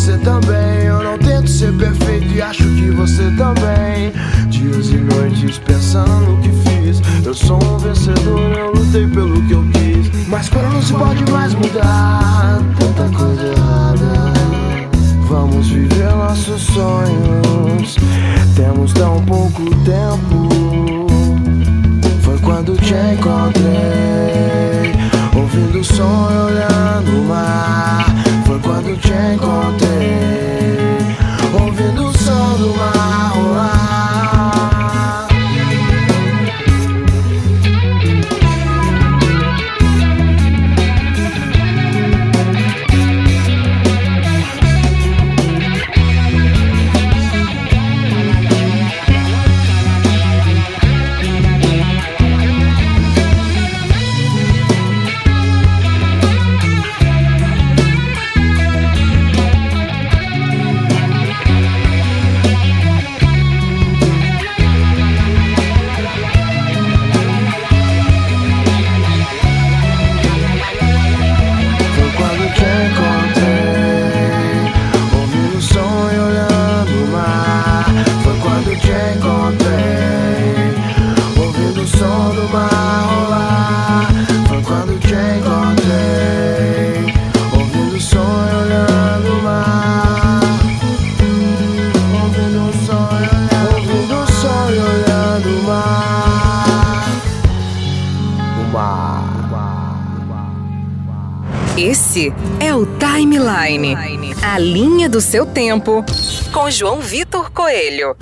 você 0.00 0.16
também. 0.18 0.86
Eu 0.86 1.02
não 1.02 1.18
tento 1.18 1.48
ser 1.48 1.72
perfeito 1.74 2.32
e 2.32 2.40
acho 2.40 2.62
que 2.62 2.90
você 2.90 3.24
também. 3.36 4.12
Dias 4.48 4.88
e 4.88 4.96
noites 4.96 5.58
pensando 5.58 6.26
no 6.26 6.40
que 6.40 6.48
fiz. 6.48 7.02
Eu 7.24 7.34
sou 7.34 7.62
um 7.62 7.78
vencedor, 7.78 8.56
eu 8.56 8.72
lutei 8.72 9.06
pelo 9.06 9.42
que 9.46 9.52
eu 9.52 9.62
quis. 9.74 10.26
Mas 10.26 10.48
quando 10.48 10.72
não 10.72 10.82
se 10.82 10.94
pode 10.94 11.30
mais 11.30 11.54
mudar, 11.54 12.60
tanta 12.78 13.16
coisa 13.16 13.42
errada. 13.42 14.32
Vamos 15.28 15.68
viver 15.68 16.10
nossos 16.16 16.62
sonhos. 16.62 17.96
Temos 18.56 18.94
tão 18.94 19.22
pouco 19.24 19.62
tempo. 19.84 20.48
Foi 22.22 22.38
quando 22.38 22.74
te 22.76 22.94
encontrei, 22.94 24.94
ouvindo 25.36 25.80
o 25.80 25.84
som 25.84 26.28
e 26.32 26.52
olhando 26.52 27.22
o 27.22 27.28
mar. 27.28 28.09
Te 29.02 29.12
encontrei, 29.32 31.16
ouvindo 31.60 32.08
o 32.08 32.18
som 32.18 32.56
do 32.58 32.74
mar 32.76 32.99
do 105.20 105.22
seu 105.22 105.44
tempo. 105.44 106.02
Com 106.50 106.70
João 106.70 106.98
Vitor 106.98 107.50
Coelho. 107.50 108.16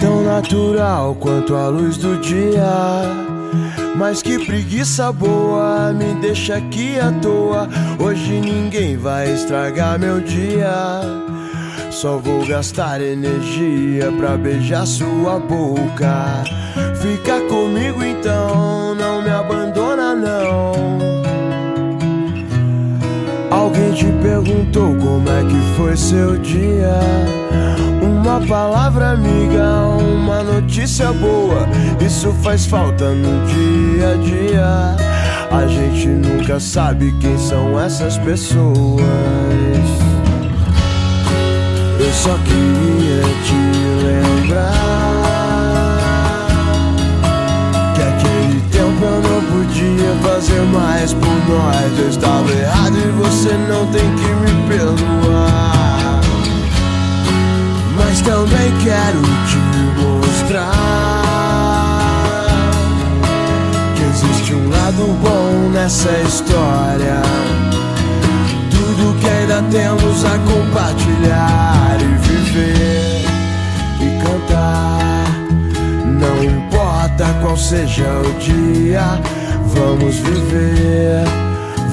Tão 0.00 0.22
natural 0.24 1.14
quanto 1.16 1.54
a 1.54 1.68
luz 1.68 1.98
do 1.98 2.16
dia. 2.16 2.64
Mas 3.94 4.22
que 4.22 4.46
preguiça 4.46 5.12
boa, 5.12 5.92
me 5.92 6.14
deixa 6.22 6.56
aqui 6.56 6.98
à 6.98 7.12
toa. 7.12 7.68
Hoje 7.98 8.40
ninguém 8.40 8.96
vai 8.96 9.30
estragar 9.30 9.98
meu 9.98 10.20
dia. 10.20 11.02
Só 11.90 12.16
vou 12.16 12.46
gastar 12.46 13.02
energia 13.02 14.10
pra 14.18 14.38
beijar 14.38 14.86
sua 14.86 15.38
boca. 15.38 16.44
Fica 17.06 17.40
comigo 17.42 18.02
então, 18.02 18.92
não 18.96 19.22
me 19.22 19.30
abandona 19.30 20.12
não. 20.12 20.72
Alguém 23.48 23.92
te 23.92 24.06
perguntou 24.20 24.92
como 24.96 25.28
é 25.30 25.44
que 25.44 25.76
foi 25.76 25.96
seu 25.96 26.36
dia? 26.38 26.98
Uma 28.02 28.40
palavra 28.40 29.10
amiga, 29.12 29.86
uma 30.00 30.42
notícia 30.42 31.12
boa. 31.12 31.68
Isso 32.04 32.32
faz 32.42 32.66
falta 32.66 33.12
no 33.12 33.46
dia 33.46 34.12
a 34.12 34.16
dia. 34.16 34.96
A 35.56 35.66
gente 35.68 36.08
nunca 36.08 36.58
sabe 36.58 37.14
quem 37.20 37.38
são 37.38 37.78
essas 37.78 38.18
pessoas. 38.18 39.00
Eu 42.00 42.12
só 42.12 42.36
queria 42.38 43.22
te 43.44 43.54
lembrar 44.04 44.95
fazer 50.46 50.62
mais 50.62 51.12
por 51.12 51.48
nós. 51.48 51.98
Eu 51.98 52.08
estava 52.08 52.50
errado 52.52 52.96
e 52.96 53.10
você 53.22 53.52
não 53.68 53.86
tem 53.86 54.04
que 54.16 54.26
me 54.26 54.68
perdoar. 54.68 56.20
Mas 57.96 58.20
também 58.20 58.72
quero 58.84 59.22
te 59.46 59.56
mostrar 60.00 60.62
que 63.96 64.02
existe 64.02 64.54
um 64.54 64.68
lado 64.68 65.18
bom 65.22 65.70
nessa 65.72 66.10
história. 66.20 67.22
Tudo 68.70 69.18
que 69.20 69.28
ainda 69.28 69.62
temos 69.70 70.24
a 70.24 70.38
compartilhar 70.38 71.98
e 72.00 72.04
viver 72.28 73.24
e 74.00 74.18
cantar. 74.22 75.26
Não 76.04 76.44
importa 76.44 77.24
qual 77.42 77.56
seja 77.56 78.06
o 78.20 78.38
dia, 78.38 79.20
vamos 79.74 80.16
viver, 80.16 81.24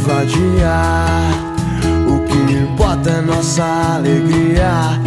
vadiar. 0.06 1.34
O 2.08 2.20
que 2.26 2.54
importa 2.54 3.10
é 3.10 3.22
nossa 3.22 3.64
alegria. 3.96 5.00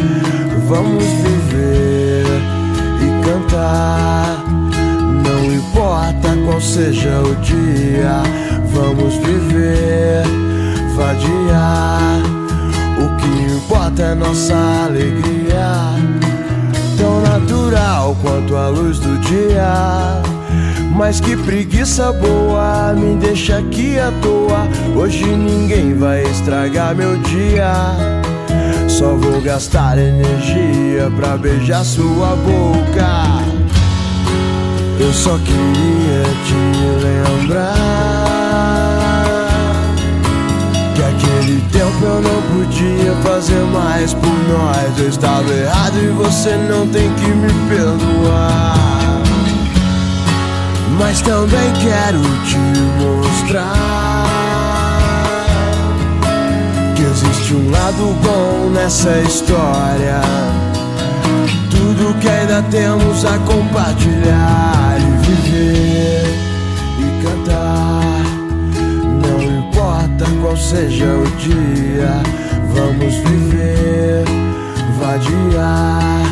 Vamos 0.69 1.05
viver 1.05 2.27
e 3.01 3.25
cantar. 3.25 4.45
Não 5.25 5.55
importa 5.55 6.37
qual 6.45 6.61
seja 6.61 7.21
o 7.21 7.35
dia, 7.37 8.23
vamos 8.73 9.15
viver, 9.17 10.25
vadiar. 10.97 12.21
O 12.99 13.17
que 13.17 13.55
importa 13.55 14.03
é 14.03 14.15
nossa 14.15 14.57
alegria, 14.87 15.95
tão 16.99 17.21
natural 17.21 18.17
quanto 18.21 18.57
a 18.57 18.69
luz 18.69 18.99
do 18.99 19.17
dia. 19.19 20.23
Mas 20.97 21.21
que 21.21 21.37
preguiça 21.37 22.11
boa, 22.11 22.95
me 22.95 23.17
deixa 23.17 23.59
aqui 23.59 23.99
à 23.99 24.11
toa. 24.23 24.67
Hoje 24.97 25.27
ninguém 25.27 25.95
vai 25.95 26.23
estragar 26.23 26.97
meu 26.97 27.19
dia. 27.19 27.71
Só 28.89 29.15
vou 29.15 29.43
gastar 29.43 29.99
energia 29.99 31.13
pra 31.15 31.37
beijar 31.37 31.85
sua 31.85 32.35
boca. 32.37 33.27
Eu 34.99 35.13
só 35.13 35.37
queria 35.37 36.23
te 36.47 36.55
lembrar 37.45 37.75
que 40.95 41.03
aquele 41.03 41.61
tempo 41.73 42.05
eu 42.05 42.23
não 42.23 42.43
podia 42.55 43.13
fazer 43.23 43.63
mais 43.67 44.15
por 44.15 44.33
nós. 44.49 44.99
Eu 44.99 45.11
estava 45.11 45.53
errado 45.53 45.99
e 45.99 46.09
você 46.13 46.57
não 46.57 46.89
tem 46.89 47.13
que 47.17 47.29
me 47.29 47.53
perdoar. 47.69 48.66
Mas 50.99 51.21
também 51.21 51.73
quero 51.83 52.21
te 52.45 52.57
mostrar 52.99 54.27
que 56.95 57.03
existe 57.03 57.55
um 57.55 57.71
lado 57.71 58.17
bom 58.23 58.71
nessa 58.71 59.19
história. 59.21 60.21
Tudo 61.71 62.19
que 62.19 62.29
ainda 62.29 62.63
temos 62.71 63.25
a 63.27 63.39
compartilhar 63.41 64.97
e 64.99 65.27
viver 65.27 66.25
e 66.99 67.23
cantar. 67.23 68.25
Não 69.23 69.43
importa 69.59 70.25
qual 70.41 70.57
seja 70.57 71.05
o 71.05 71.25
dia, 71.37 72.23
vamos 72.75 73.15
viver, 73.17 74.25
vadiar. 74.99 76.23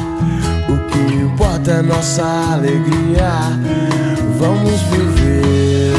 O 0.70 0.78
que 0.90 1.14
importa 1.16 1.70
é 1.70 1.82
nossa 1.82 2.24
alegria. 2.52 3.93
Vamos 4.38 4.80
viver 4.82 5.94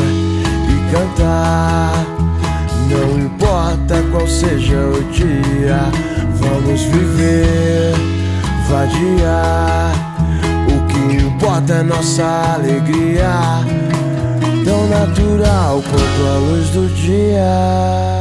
e 0.70 0.92
cantar. 0.92 2.06
Não 2.90 3.20
importa 3.20 4.04
qual 4.12 4.28
seja 4.28 4.78
o 4.78 5.04
dia, 5.12 5.80
vamos 6.36 6.82
viver, 6.84 7.94
vadiar. 8.70 9.92
O 10.68 10.88
que 10.88 11.16
importa 11.24 11.74
é 11.74 11.84
nossa 11.84 12.54
alegria, 12.56 13.64
tão 14.64 14.88
natural 14.88 15.82
quanto 15.82 16.28
a 16.30 16.38
luz 16.40 16.70
do 16.70 16.88
dia. 16.94 18.15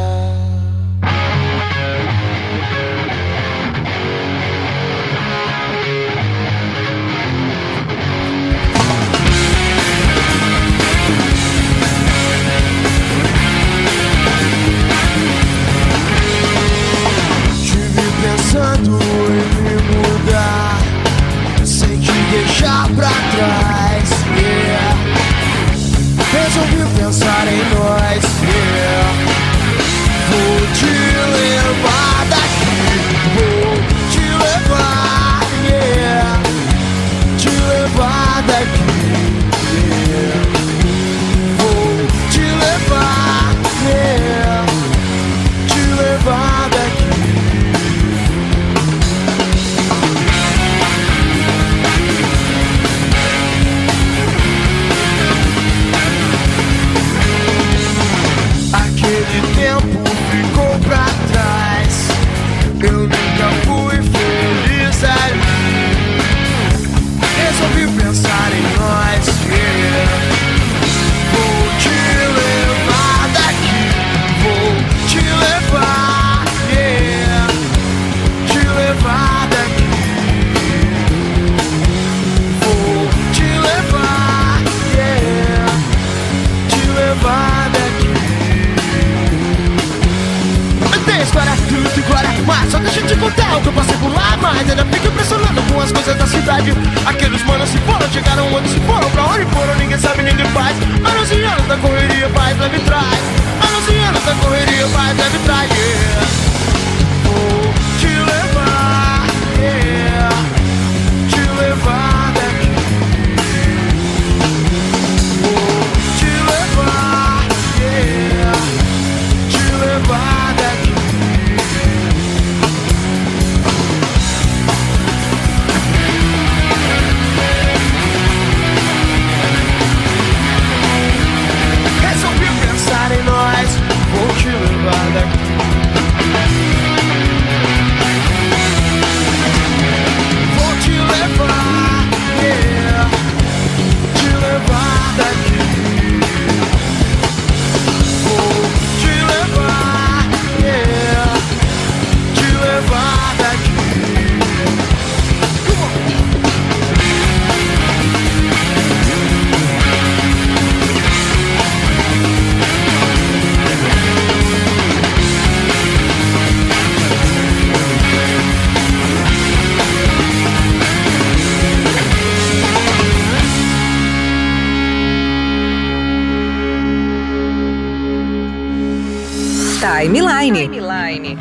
Timeline. 180.04 180.68
Timeline. 180.68 181.38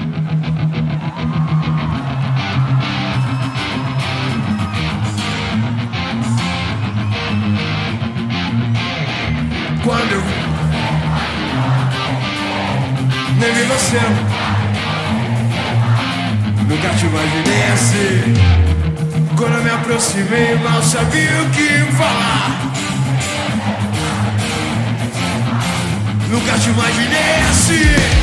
Quando 9.84 10.12
eu 10.14 10.24
nem 13.38 13.54
vi 13.54 13.64
você, 13.64 14.00
nunca 16.70 16.90
te 16.96 17.06
imaginei 17.06 17.64
assim. 17.74 18.34
Quando 19.36 19.56
eu 19.56 19.64
me 19.64 19.72
aproximei, 19.72 20.56
mal 20.64 20.82
sabia 20.82 21.42
o 21.42 21.50
que 21.50 21.92
falar. 21.98 22.72
Nunca 26.30 26.58
te 26.60 26.70
imaginei 26.70 27.42
assim 27.52 28.23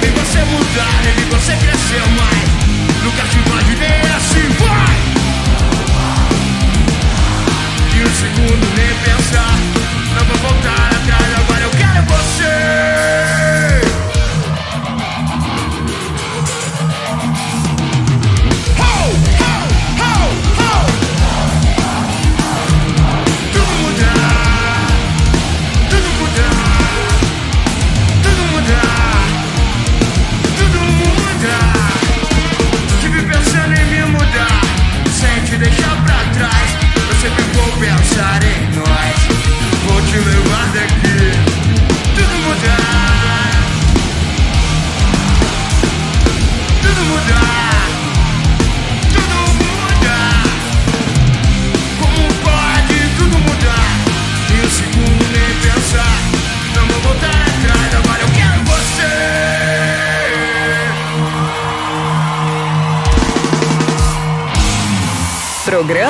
vi 0.00 0.08
você 0.10 0.38
é 0.38 0.44
mudar, 0.44 1.04
e 1.04 1.20
vi 1.20 1.24
você 1.30 1.56
crescer 1.56 2.02
mais 2.16 2.48
Nunca 3.02 3.22
te 3.28 3.38
imaginei 3.38 4.00
assim, 4.16 4.48
vai! 4.58 4.96
E 7.94 8.02
um 8.02 8.14
segundo 8.14 8.66
nem 8.76 8.94
pensar. 9.02 9.54
Não 10.14 10.24
vou 10.26 10.36
voltar 10.36 10.90
atrás, 10.92 11.38
agora 11.38 11.62
eu 11.62 11.70
quero 11.70 12.02
você. 12.06 13.97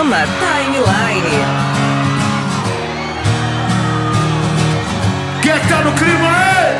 Programa 0.08 0.26
Timeline. 0.40 1.44
Quem 5.42 5.52
que 5.52 5.68
tá 5.68 5.82
no 5.82 5.92
clima 5.92 6.28
aí? 6.30 6.78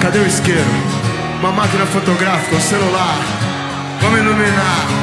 Cadê 0.00 0.18
o 0.20 0.26
isqueiro? 0.26 0.60
Uma 1.40 1.50
máquina 1.50 1.84
fotográfica, 1.86 2.54
um 2.54 2.60
celular. 2.60 3.16
Vamos 4.00 4.20
iluminar. 4.20 4.93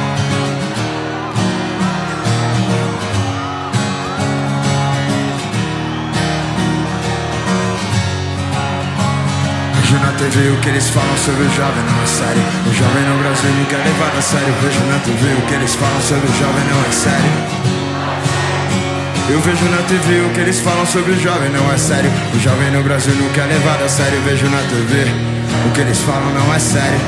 TV 10.22 10.50
o 10.50 10.56
que 10.60 10.68
eles 10.68 10.88
falam 10.88 11.16
sobre 11.16 11.42
o 11.42 11.50
jovem, 11.50 11.82
não 11.82 12.00
é 12.00 12.06
sério. 12.06 12.42
O 12.70 12.72
jovem 12.72 13.02
no 13.10 13.18
Brasil 13.18 13.50
nunca 13.58 13.74
é 13.74 13.82
levado 13.82 14.16
a 14.16 14.22
sério. 14.22 14.54
Vejo 14.62 14.78
na 14.86 14.98
TV 15.00 15.34
o 15.34 15.46
que 15.48 15.54
eles 15.54 15.74
falam 15.74 16.00
sobre 16.00 16.28
o 16.30 16.34
jovem, 16.38 16.64
não 16.70 16.80
é 16.86 16.92
sério. 16.92 17.32
Eu 19.28 19.40
vejo 19.40 19.64
na 19.64 19.82
TV 19.82 20.20
o 20.20 20.30
que 20.30 20.40
eles 20.40 20.60
falam 20.60 20.86
sobre 20.86 21.12
o 21.12 21.20
jovem, 21.20 21.50
não 21.50 21.72
é 21.72 21.76
sério. 21.76 22.10
O 22.36 22.38
jovem 22.38 22.70
no 22.70 22.84
Brasil 22.84 23.14
nunca 23.16 23.40
é 23.40 23.46
levado 23.46 23.82
a 23.82 23.88
sério. 23.88 24.20
Vejo 24.22 24.46
na 24.48 24.58
TV 24.58 25.06
o 25.66 25.72
que 25.72 25.80
eles 25.80 25.98
falam, 25.98 26.30
não 26.32 26.54
é 26.54 26.58
sério. 26.60 27.00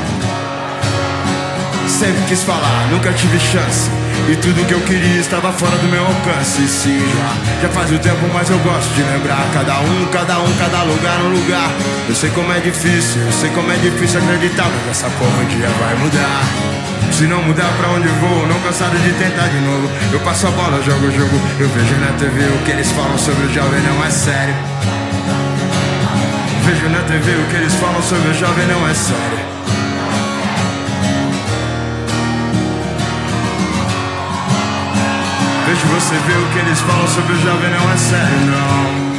Sempre 1.87 2.21
quis 2.27 2.43
falar, 2.43 2.87
nunca 2.91 3.13
tive 3.13 3.39
chance. 3.39 3.89
E 4.29 4.35
tudo 4.37 4.65
que 4.65 4.73
eu 4.73 4.81
queria 4.81 5.19
estava 5.19 5.51
fora 5.53 5.77
do 5.77 5.87
meu 5.87 6.03
alcance. 6.05 6.67
Sim, 6.67 6.99
já, 6.99 7.61
já 7.61 7.69
faz 7.69 7.91
o 7.91 7.99
tempo, 7.99 8.27
mas 8.33 8.49
eu 8.49 8.57
gosto 8.59 8.91
de 8.93 9.03
lembrar. 9.03 9.45
Cada 9.53 9.79
um, 9.79 10.05
cada 10.11 10.39
um, 10.39 10.53
cada 10.57 10.83
lugar, 10.83 11.19
um 11.21 11.29
lugar. 11.29 11.69
Eu 12.09 12.15
sei 12.15 12.29
como 12.31 12.51
é 12.51 12.59
difícil, 12.59 13.21
eu 13.21 13.31
sei 13.31 13.49
como 13.51 13.71
é 13.71 13.75
difícil 13.75 14.19
acreditar, 14.19 14.67
mas 14.69 14.97
essa 14.97 15.09
porra 15.11 15.41
um 15.41 15.45
dia 15.45 15.69
vai 15.79 15.95
mudar. 15.95 16.85
Se 17.11 17.27
não 17.27 17.41
mudar 17.43 17.71
pra 17.77 17.89
onde 17.89 18.07
vou, 18.19 18.47
não 18.47 18.59
cansado 18.61 18.97
de 18.97 19.13
tentar 19.13 19.47
de 19.47 19.59
novo. 19.61 19.89
Eu 20.11 20.19
passo 20.19 20.47
a 20.47 20.51
bola, 20.51 20.81
jogo 20.83 21.05
o 21.05 21.11
jogo. 21.11 21.39
Eu 21.59 21.69
vejo 21.69 21.95
na 21.95 22.11
TV 22.17 22.43
o 22.49 22.63
que 22.65 22.71
eles 22.71 22.91
falam 22.91 23.17
sobre 23.17 23.45
o 23.45 23.53
jovem, 23.53 23.79
não 23.81 24.03
é 24.03 24.09
sério. 24.09 24.55
Vejo 26.65 26.89
na 26.89 26.99
TV 27.03 27.31
o 27.31 27.45
que 27.49 27.55
eles 27.55 27.73
falam 27.75 28.01
sobre 28.01 28.29
o 28.29 28.33
jovem, 28.33 28.67
não 28.67 28.87
é 28.87 28.93
sério. 28.93 29.54
Vejo 35.65 35.87
você 35.87 36.13
ver 36.13 36.37
o 36.37 36.45
que 36.53 36.59
eles 36.59 36.79
falam 36.81 37.07
sobre 37.07 37.33
o 37.33 37.41
jovem, 37.41 37.71
não 37.71 37.91
é 37.91 37.97
sério, 37.97 38.39
não. 38.51 39.15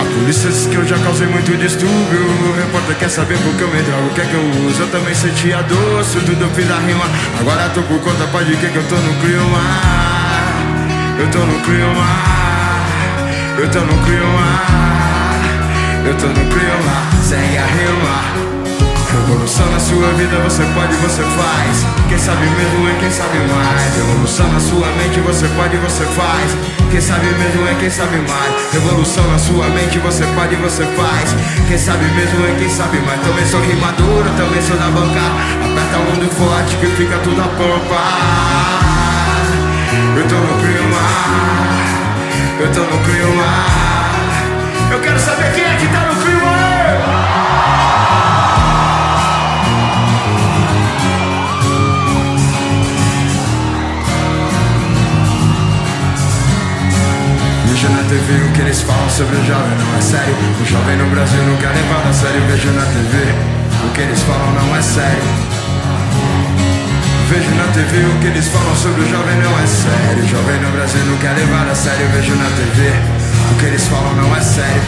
A 0.00 0.04
polícia 0.14 0.50
diz 0.50 0.66
que 0.66 0.74
eu 0.74 0.84
já 0.84 0.98
causei 0.98 1.28
muito 1.28 1.56
distúrbio. 1.56 2.26
O 2.48 2.52
repórter 2.56 2.96
quer 2.96 3.08
saber 3.08 3.38
por 3.38 3.54
que 3.54 3.62
eu 3.62 3.68
me 3.68 3.80
drogo, 3.82 4.08
o 4.08 4.14
que 4.14 4.20
é 4.20 4.24
que 4.24 4.34
eu 4.34 4.66
uso. 4.66 4.82
Eu 4.82 4.88
também 4.90 5.14
sentia 5.14 5.62
doce, 5.62 6.18
tudo 6.20 6.42
eu 6.42 6.50
fiz 6.50 6.68
a 6.68 6.78
rima. 6.78 7.04
Agora 7.38 7.68
tô 7.70 7.82
por 7.82 8.00
conta, 8.00 8.26
pode 8.32 8.56
que 8.56 8.68
que 8.68 8.76
eu 8.76 8.88
tô 8.88 8.96
no 8.96 9.14
clima. 9.20 9.60
Eu 11.20 11.30
tô 11.30 11.38
no 11.38 11.60
clima. 11.60 12.06
Eu 13.58 13.70
tô 13.70 13.78
no 13.80 14.02
clima. 14.02 14.62
Eu 16.04 16.14
tô 16.16 16.26
no 16.26 16.34
clima. 16.34 17.22
Segue 17.22 17.58
a 17.58 17.66
rima. 17.66 18.39
Revolução 19.10 19.66
na 19.72 19.80
sua 19.80 20.06
vida, 20.14 20.38
você 20.38 20.62
pode, 20.72 20.94
você 20.96 21.22
faz. 21.22 21.84
Quem 22.08 22.16
sabe 22.16 22.46
mesmo 22.46 22.88
é 22.88 22.94
quem 23.00 23.10
sabe 23.10 23.38
mais. 23.38 23.96
Revolução 23.96 24.46
na 24.52 24.60
sua 24.60 24.86
mente, 24.98 25.18
você 25.20 25.48
pode, 25.48 25.76
você 25.78 26.04
faz. 26.04 26.56
Quem 26.92 27.00
sabe 27.00 27.26
mesmo 27.26 27.66
é 27.66 27.74
quem 27.74 27.90
sabe 27.90 28.18
mais. 28.18 28.72
Revolução 28.72 29.26
na 29.26 29.38
sua 29.38 29.66
mente, 29.70 29.98
você 29.98 30.24
pode, 30.26 30.54
você 30.54 30.84
faz. 30.94 31.34
Quem 31.66 31.76
sabe 31.76 32.04
mesmo 32.04 32.46
é 32.46 32.54
quem 32.56 32.68
sabe 32.68 32.98
mais. 33.00 33.20
Também 33.22 33.44
sou 33.46 33.60
rimadora, 33.60 34.30
também 34.36 34.62
sou 34.62 34.76
da 34.76 34.86
banca. 34.86 35.20
Aperta 35.64 35.98
o 35.98 36.04
mundo 36.04 36.30
forte 36.30 36.76
que 36.76 36.86
fica 36.94 37.18
tudo 37.18 37.40
a 37.40 37.48
pampa. 37.48 38.00
Eu 40.16 40.28
tô 40.28 40.36
no 40.36 40.54
clima. 40.62 41.00
Eu 42.60 42.72
tô 42.72 42.80
no 42.80 43.02
clima. 43.02 43.44
Eu 44.92 45.00
quero 45.00 45.18
saber 45.18 45.52
quem 45.52 45.64
é 45.64 45.76
que 45.76 45.88
tá 45.88 46.00
no 46.00 46.14
clima. 46.22 47.29
Vejo 57.80 57.94
na 57.94 58.02
TV 58.02 58.44
o 58.44 58.52
que 58.52 58.60
eles 58.60 58.82
falam 58.82 59.08
sobre 59.08 59.36
o 59.36 59.46
jovem, 59.46 59.72
não 59.80 59.96
é 59.96 60.02
sério. 60.02 60.36
O 60.60 60.66
jovem 60.66 60.98
no 60.98 61.08
Brasil 61.08 61.42
nunca 61.44 61.64
é 61.64 61.72
levado 61.72 62.10
a 62.10 62.12
sério. 62.12 62.42
Vejo 62.46 62.68
na 62.76 62.84
TV 62.84 63.16
o 63.88 63.88
que 63.94 64.00
eles 64.02 64.20
falam, 64.20 64.52
não 64.52 64.76
é 64.76 64.82
sério. 64.82 65.24
Vejo 67.30 67.48
na 67.56 67.64
TV 67.72 68.04
o 68.04 68.20
que 68.20 68.26
eles 68.26 68.48
falam 68.48 68.76
sobre 68.76 69.00
o 69.00 69.08
jovem, 69.08 69.34
não 69.40 69.58
é 69.58 69.64
sério. 69.64 70.22
O 70.22 70.28
jovem 70.28 70.60
no 70.60 70.70
Brasil 70.76 71.00
nunca 71.08 71.28
é 71.28 71.32
levado 71.32 71.70
a 71.70 71.74
sério. 71.74 72.06
Vejo 72.12 72.34
na 72.36 72.50
TV 72.52 72.92
o 73.48 73.54
que 73.56 73.64
eles 73.64 73.88
falam, 73.88 74.12
não 74.12 74.36
é 74.36 74.40
sério. 74.42 74.82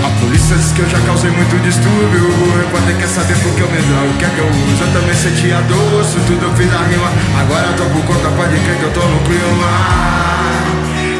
A 0.00 0.10
polícia 0.18 0.56
diz 0.56 0.72
que 0.72 0.80
eu 0.80 0.88
já 0.88 1.00
causei 1.04 1.30
muito 1.30 1.60
distúrbio. 1.60 2.24
O 2.24 2.56
repórter 2.56 2.96
quer 2.96 3.08
saber 3.12 3.36
por 3.36 3.52
que 3.52 3.60
eu 3.60 3.68
me 3.68 3.82
drogo, 3.84 4.08
o 4.08 4.16
que 4.16 4.24
é 4.24 4.30
que 4.32 4.40
eu 4.40 4.48
uso. 4.48 4.80
Eu 4.80 4.92
também 4.96 5.12
sentia 5.12 5.60
doce, 5.68 6.16
tudo 6.24 6.40
eu 6.40 6.54
fiz 6.56 6.72
a 6.72 6.80
rima. 6.88 7.12
Agora 7.36 7.68
tô 7.76 7.84
por 7.84 8.00
conta, 8.08 8.32
pode 8.32 8.56
crer 8.64 8.78
que 8.80 8.84
eu 8.84 8.92
tô 8.96 9.04
no 9.04 9.20
clima. 9.28 10.33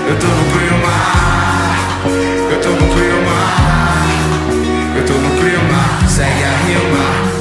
Eu 0.06 0.16
tô 0.18 0.26
no 0.26 0.44
clima. 0.52 0.92
Eu 2.50 2.60
tô 2.60 2.68
no 2.68 2.94
clima. 2.94 3.36
Eu 4.96 5.06
tô 5.06 5.14
no 5.14 5.30
clima. 5.30 6.08
Segue 6.08 6.44
a 6.44 6.56
rima. 6.66 7.34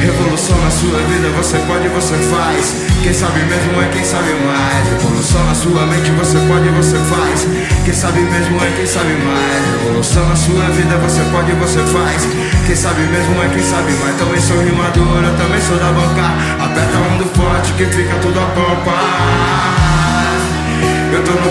Revolução 0.00 0.58
na 0.58 0.70
sua 0.70 0.98
vida, 1.06 1.28
você 1.36 1.58
pode, 1.58 1.88
você 1.88 2.14
faz. 2.16 2.74
Quem 3.02 3.12
sabe 3.14 3.40
mesmo 3.44 3.80
é 3.80 3.88
quem 3.92 4.04
sabe 4.04 4.32
mais. 4.44 4.88
Revolução 4.88 5.44
na 5.44 5.54
sua 5.54 5.86
mente, 5.86 6.10
você 6.10 6.38
pode, 6.48 6.68
você 6.70 6.96
faz. 6.96 7.46
Quem 7.84 7.94
sabe 7.94 8.20
mesmo 8.20 8.56
é 8.56 8.70
quem 8.76 8.86
sabe 8.86 9.14
mais. 9.14 9.82
Revolução 9.82 10.28
na 10.28 10.36
sua 10.36 10.64
vida, 10.70 10.96
você 10.96 11.22
pode, 11.30 11.52
você 11.52 11.78
faz. 11.78 12.26
Quem 12.66 12.74
sabe 12.74 13.02
mesmo 13.02 13.40
é 13.40 13.48
quem 13.50 13.62
sabe 13.62 13.92
mais. 14.02 14.16
Também 14.16 14.40
sou 14.40 14.58
rimadora, 14.58 15.30
também 15.38 15.60
sou 15.60 15.76
da 15.76 15.92
banca. 15.92 16.26
Aperta 16.64 16.96
a 16.96 17.00
mão 17.00 17.18
do 17.18 17.26
forte 17.36 17.72
que 17.74 17.84
fica 17.84 18.14
tudo 18.16 18.40
a 18.40 18.46
pampa. 18.46 19.79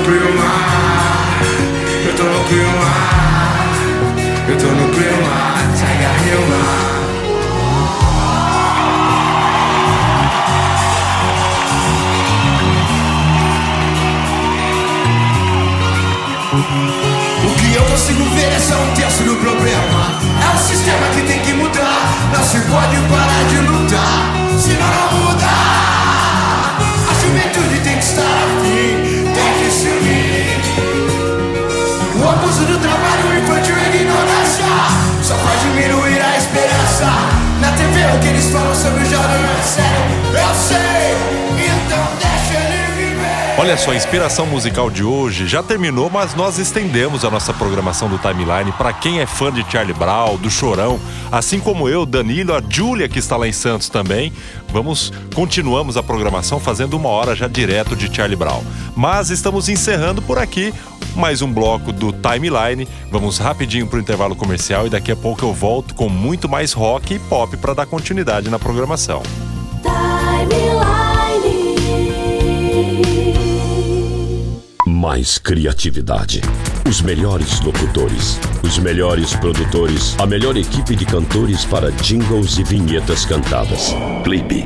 Clima. 0.09 0.49
Eu 2.03 2.15
tô 2.15 2.23
no 2.23 2.43
clima. 2.45 2.87
Eu 4.47 4.57
tô 4.57 4.65
no 4.65 4.89
clima. 4.89 5.33
Segue 5.75 6.03
a 6.03 6.11
rima. 6.17 6.61
O 17.45 17.55
que 17.55 17.75
eu 17.75 17.83
consigo 17.83 18.23
ver 18.31 18.51
é 18.51 18.59
só 18.59 18.81
um 18.81 18.93
terço 18.95 19.23
do 19.23 19.35
problema. 19.35 20.19
É 20.41 20.55
o 20.55 20.57
sistema 20.57 21.07
que 21.13 21.21
tem 21.21 21.39
que 21.41 21.53
mudar. 21.53 22.01
Não 22.33 22.43
se 22.43 22.57
pode 22.61 22.97
parar 23.11 23.43
de 23.47 23.57
lutar, 23.59 24.33
senão 24.57 24.87
não 24.87 25.19
muda. 25.19 25.78
O 37.99 38.19
que 38.21 38.27
eles 38.27 38.49
falam 38.49 38.73
sobre 38.73 39.01
o 39.01 39.03
é 39.03 39.63
sério. 39.63 40.19
Eu 40.31 40.55
sei, 40.55 41.11
então 41.65 42.07
deixa 42.17 42.59
ele 42.63 43.13
viver. 43.13 43.55
Olha 43.57 43.77
só, 43.77 43.91
a 43.91 43.95
inspiração 43.95 44.45
musical 44.45 44.89
de 44.89 45.03
hoje 45.03 45.45
já 45.45 45.61
terminou, 45.61 46.09
mas 46.09 46.33
nós 46.33 46.57
estendemos 46.57 47.25
a 47.25 47.29
nossa 47.29 47.53
programação 47.53 48.07
do 48.07 48.17
Timeline 48.17 48.71
para 48.77 48.93
quem 48.93 49.19
é 49.19 49.25
fã 49.25 49.51
de 49.51 49.69
Charlie 49.69 49.93
Brown, 49.93 50.37
do 50.37 50.49
Chorão, 50.49 50.97
assim 51.29 51.59
como 51.59 51.89
eu, 51.89 52.05
Danilo, 52.05 52.55
a 52.55 52.61
Júlia 52.67 53.09
que 53.09 53.19
está 53.19 53.35
lá 53.35 53.47
em 53.47 53.53
Santos 53.53 53.89
também. 53.89 54.31
Vamos, 54.69 55.11
continuamos 55.35 55.97
a 55.97 56.03
programação 56.03 56.57
fazendo 56.57 56.95
uma 56.95 57.09
hora 57.09 57.35
já 57.35 57.47
direto 57.47 57.97
de 57.97 58.13
Charlie 58.15 58.37
Brown. 58.37 58.63
Mas 58.95 59.29
estamos 59.29 59.67
encerrando 59.67 60.21
por 60.21 60.37
aqui 60.37 60.73
mais 61.19 61.41
um 61.41 61.51
bloco 61.51 61.91
do 61.91 62.13
Timeline. 62.13 62.87
Vamos 63.11 63.37
rapidinho 63.37 63.85
para 63.85 63.97
o 63.97 64.01
intervalo 64.01 64.35
comercial 64.35 64.87
e 64.87 64.89
daqui 64.89 65.11
a 65.11 65.15
pouco 65.15 65.45
eu 65.45 65.53
volto 65.53 65.93
com 65.93 66.07
muito 66.07 66.47
mais 66.47 66.71
rock 66.71 67.13
e 67.13 67.19
pop 67.19 67.55
para 67.57 67.73
dar 67.73 67.85
continuidade 67.85 68.49
na 68.49 68.57
programação. 68.57 69.21
Mais 74.87 75.37
criatividade. 75.37 76.41
Os 76.87 77.01
melhores 77.01 77.61
locutores, 77.61 78.39
os 78.63 78.79
melhores 78.79 79.35
produtores, 79.35 80.15
a 80.19 80.25
melhor 80.25 80.57
equipe 80.57 80.95
de 80.95 81.05
cantores 81.05 81.65
para 81.65 81.91
jingles 81.91 82.57
e 82.57 82.63
vinhetas 82.63 83.25
cantadas. 83.25 83.93
Clipe. 84.23 84.65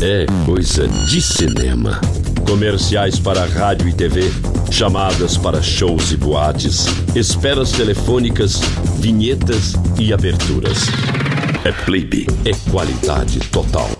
É 0.00 0.26
coisa 0.44 0.88
de 0.88 1.20
cinema. 1.20 2.00
Comerciais 2.46 3.18
para 3.18 3.44
rádio 3.44 3.88
e 3.88 3.92
TV, 3.92 4.32
chamadas 4.70 5.36
para 5.36 5.62
shows 5.62 6.12
e 6.12 6.16
boates, 6.16 6.86
esperas 7.14 7.72
telefônicas, 7.72 8.60
vinhetas 8.98 9.74
e 9.98 10.12
aberturas. 10.12 10.86
É 11.64 11.72
Playbe, 11.72 12.26
é 12.44 12.70
qualidade 12.70 13.40
total. 13.50 13.97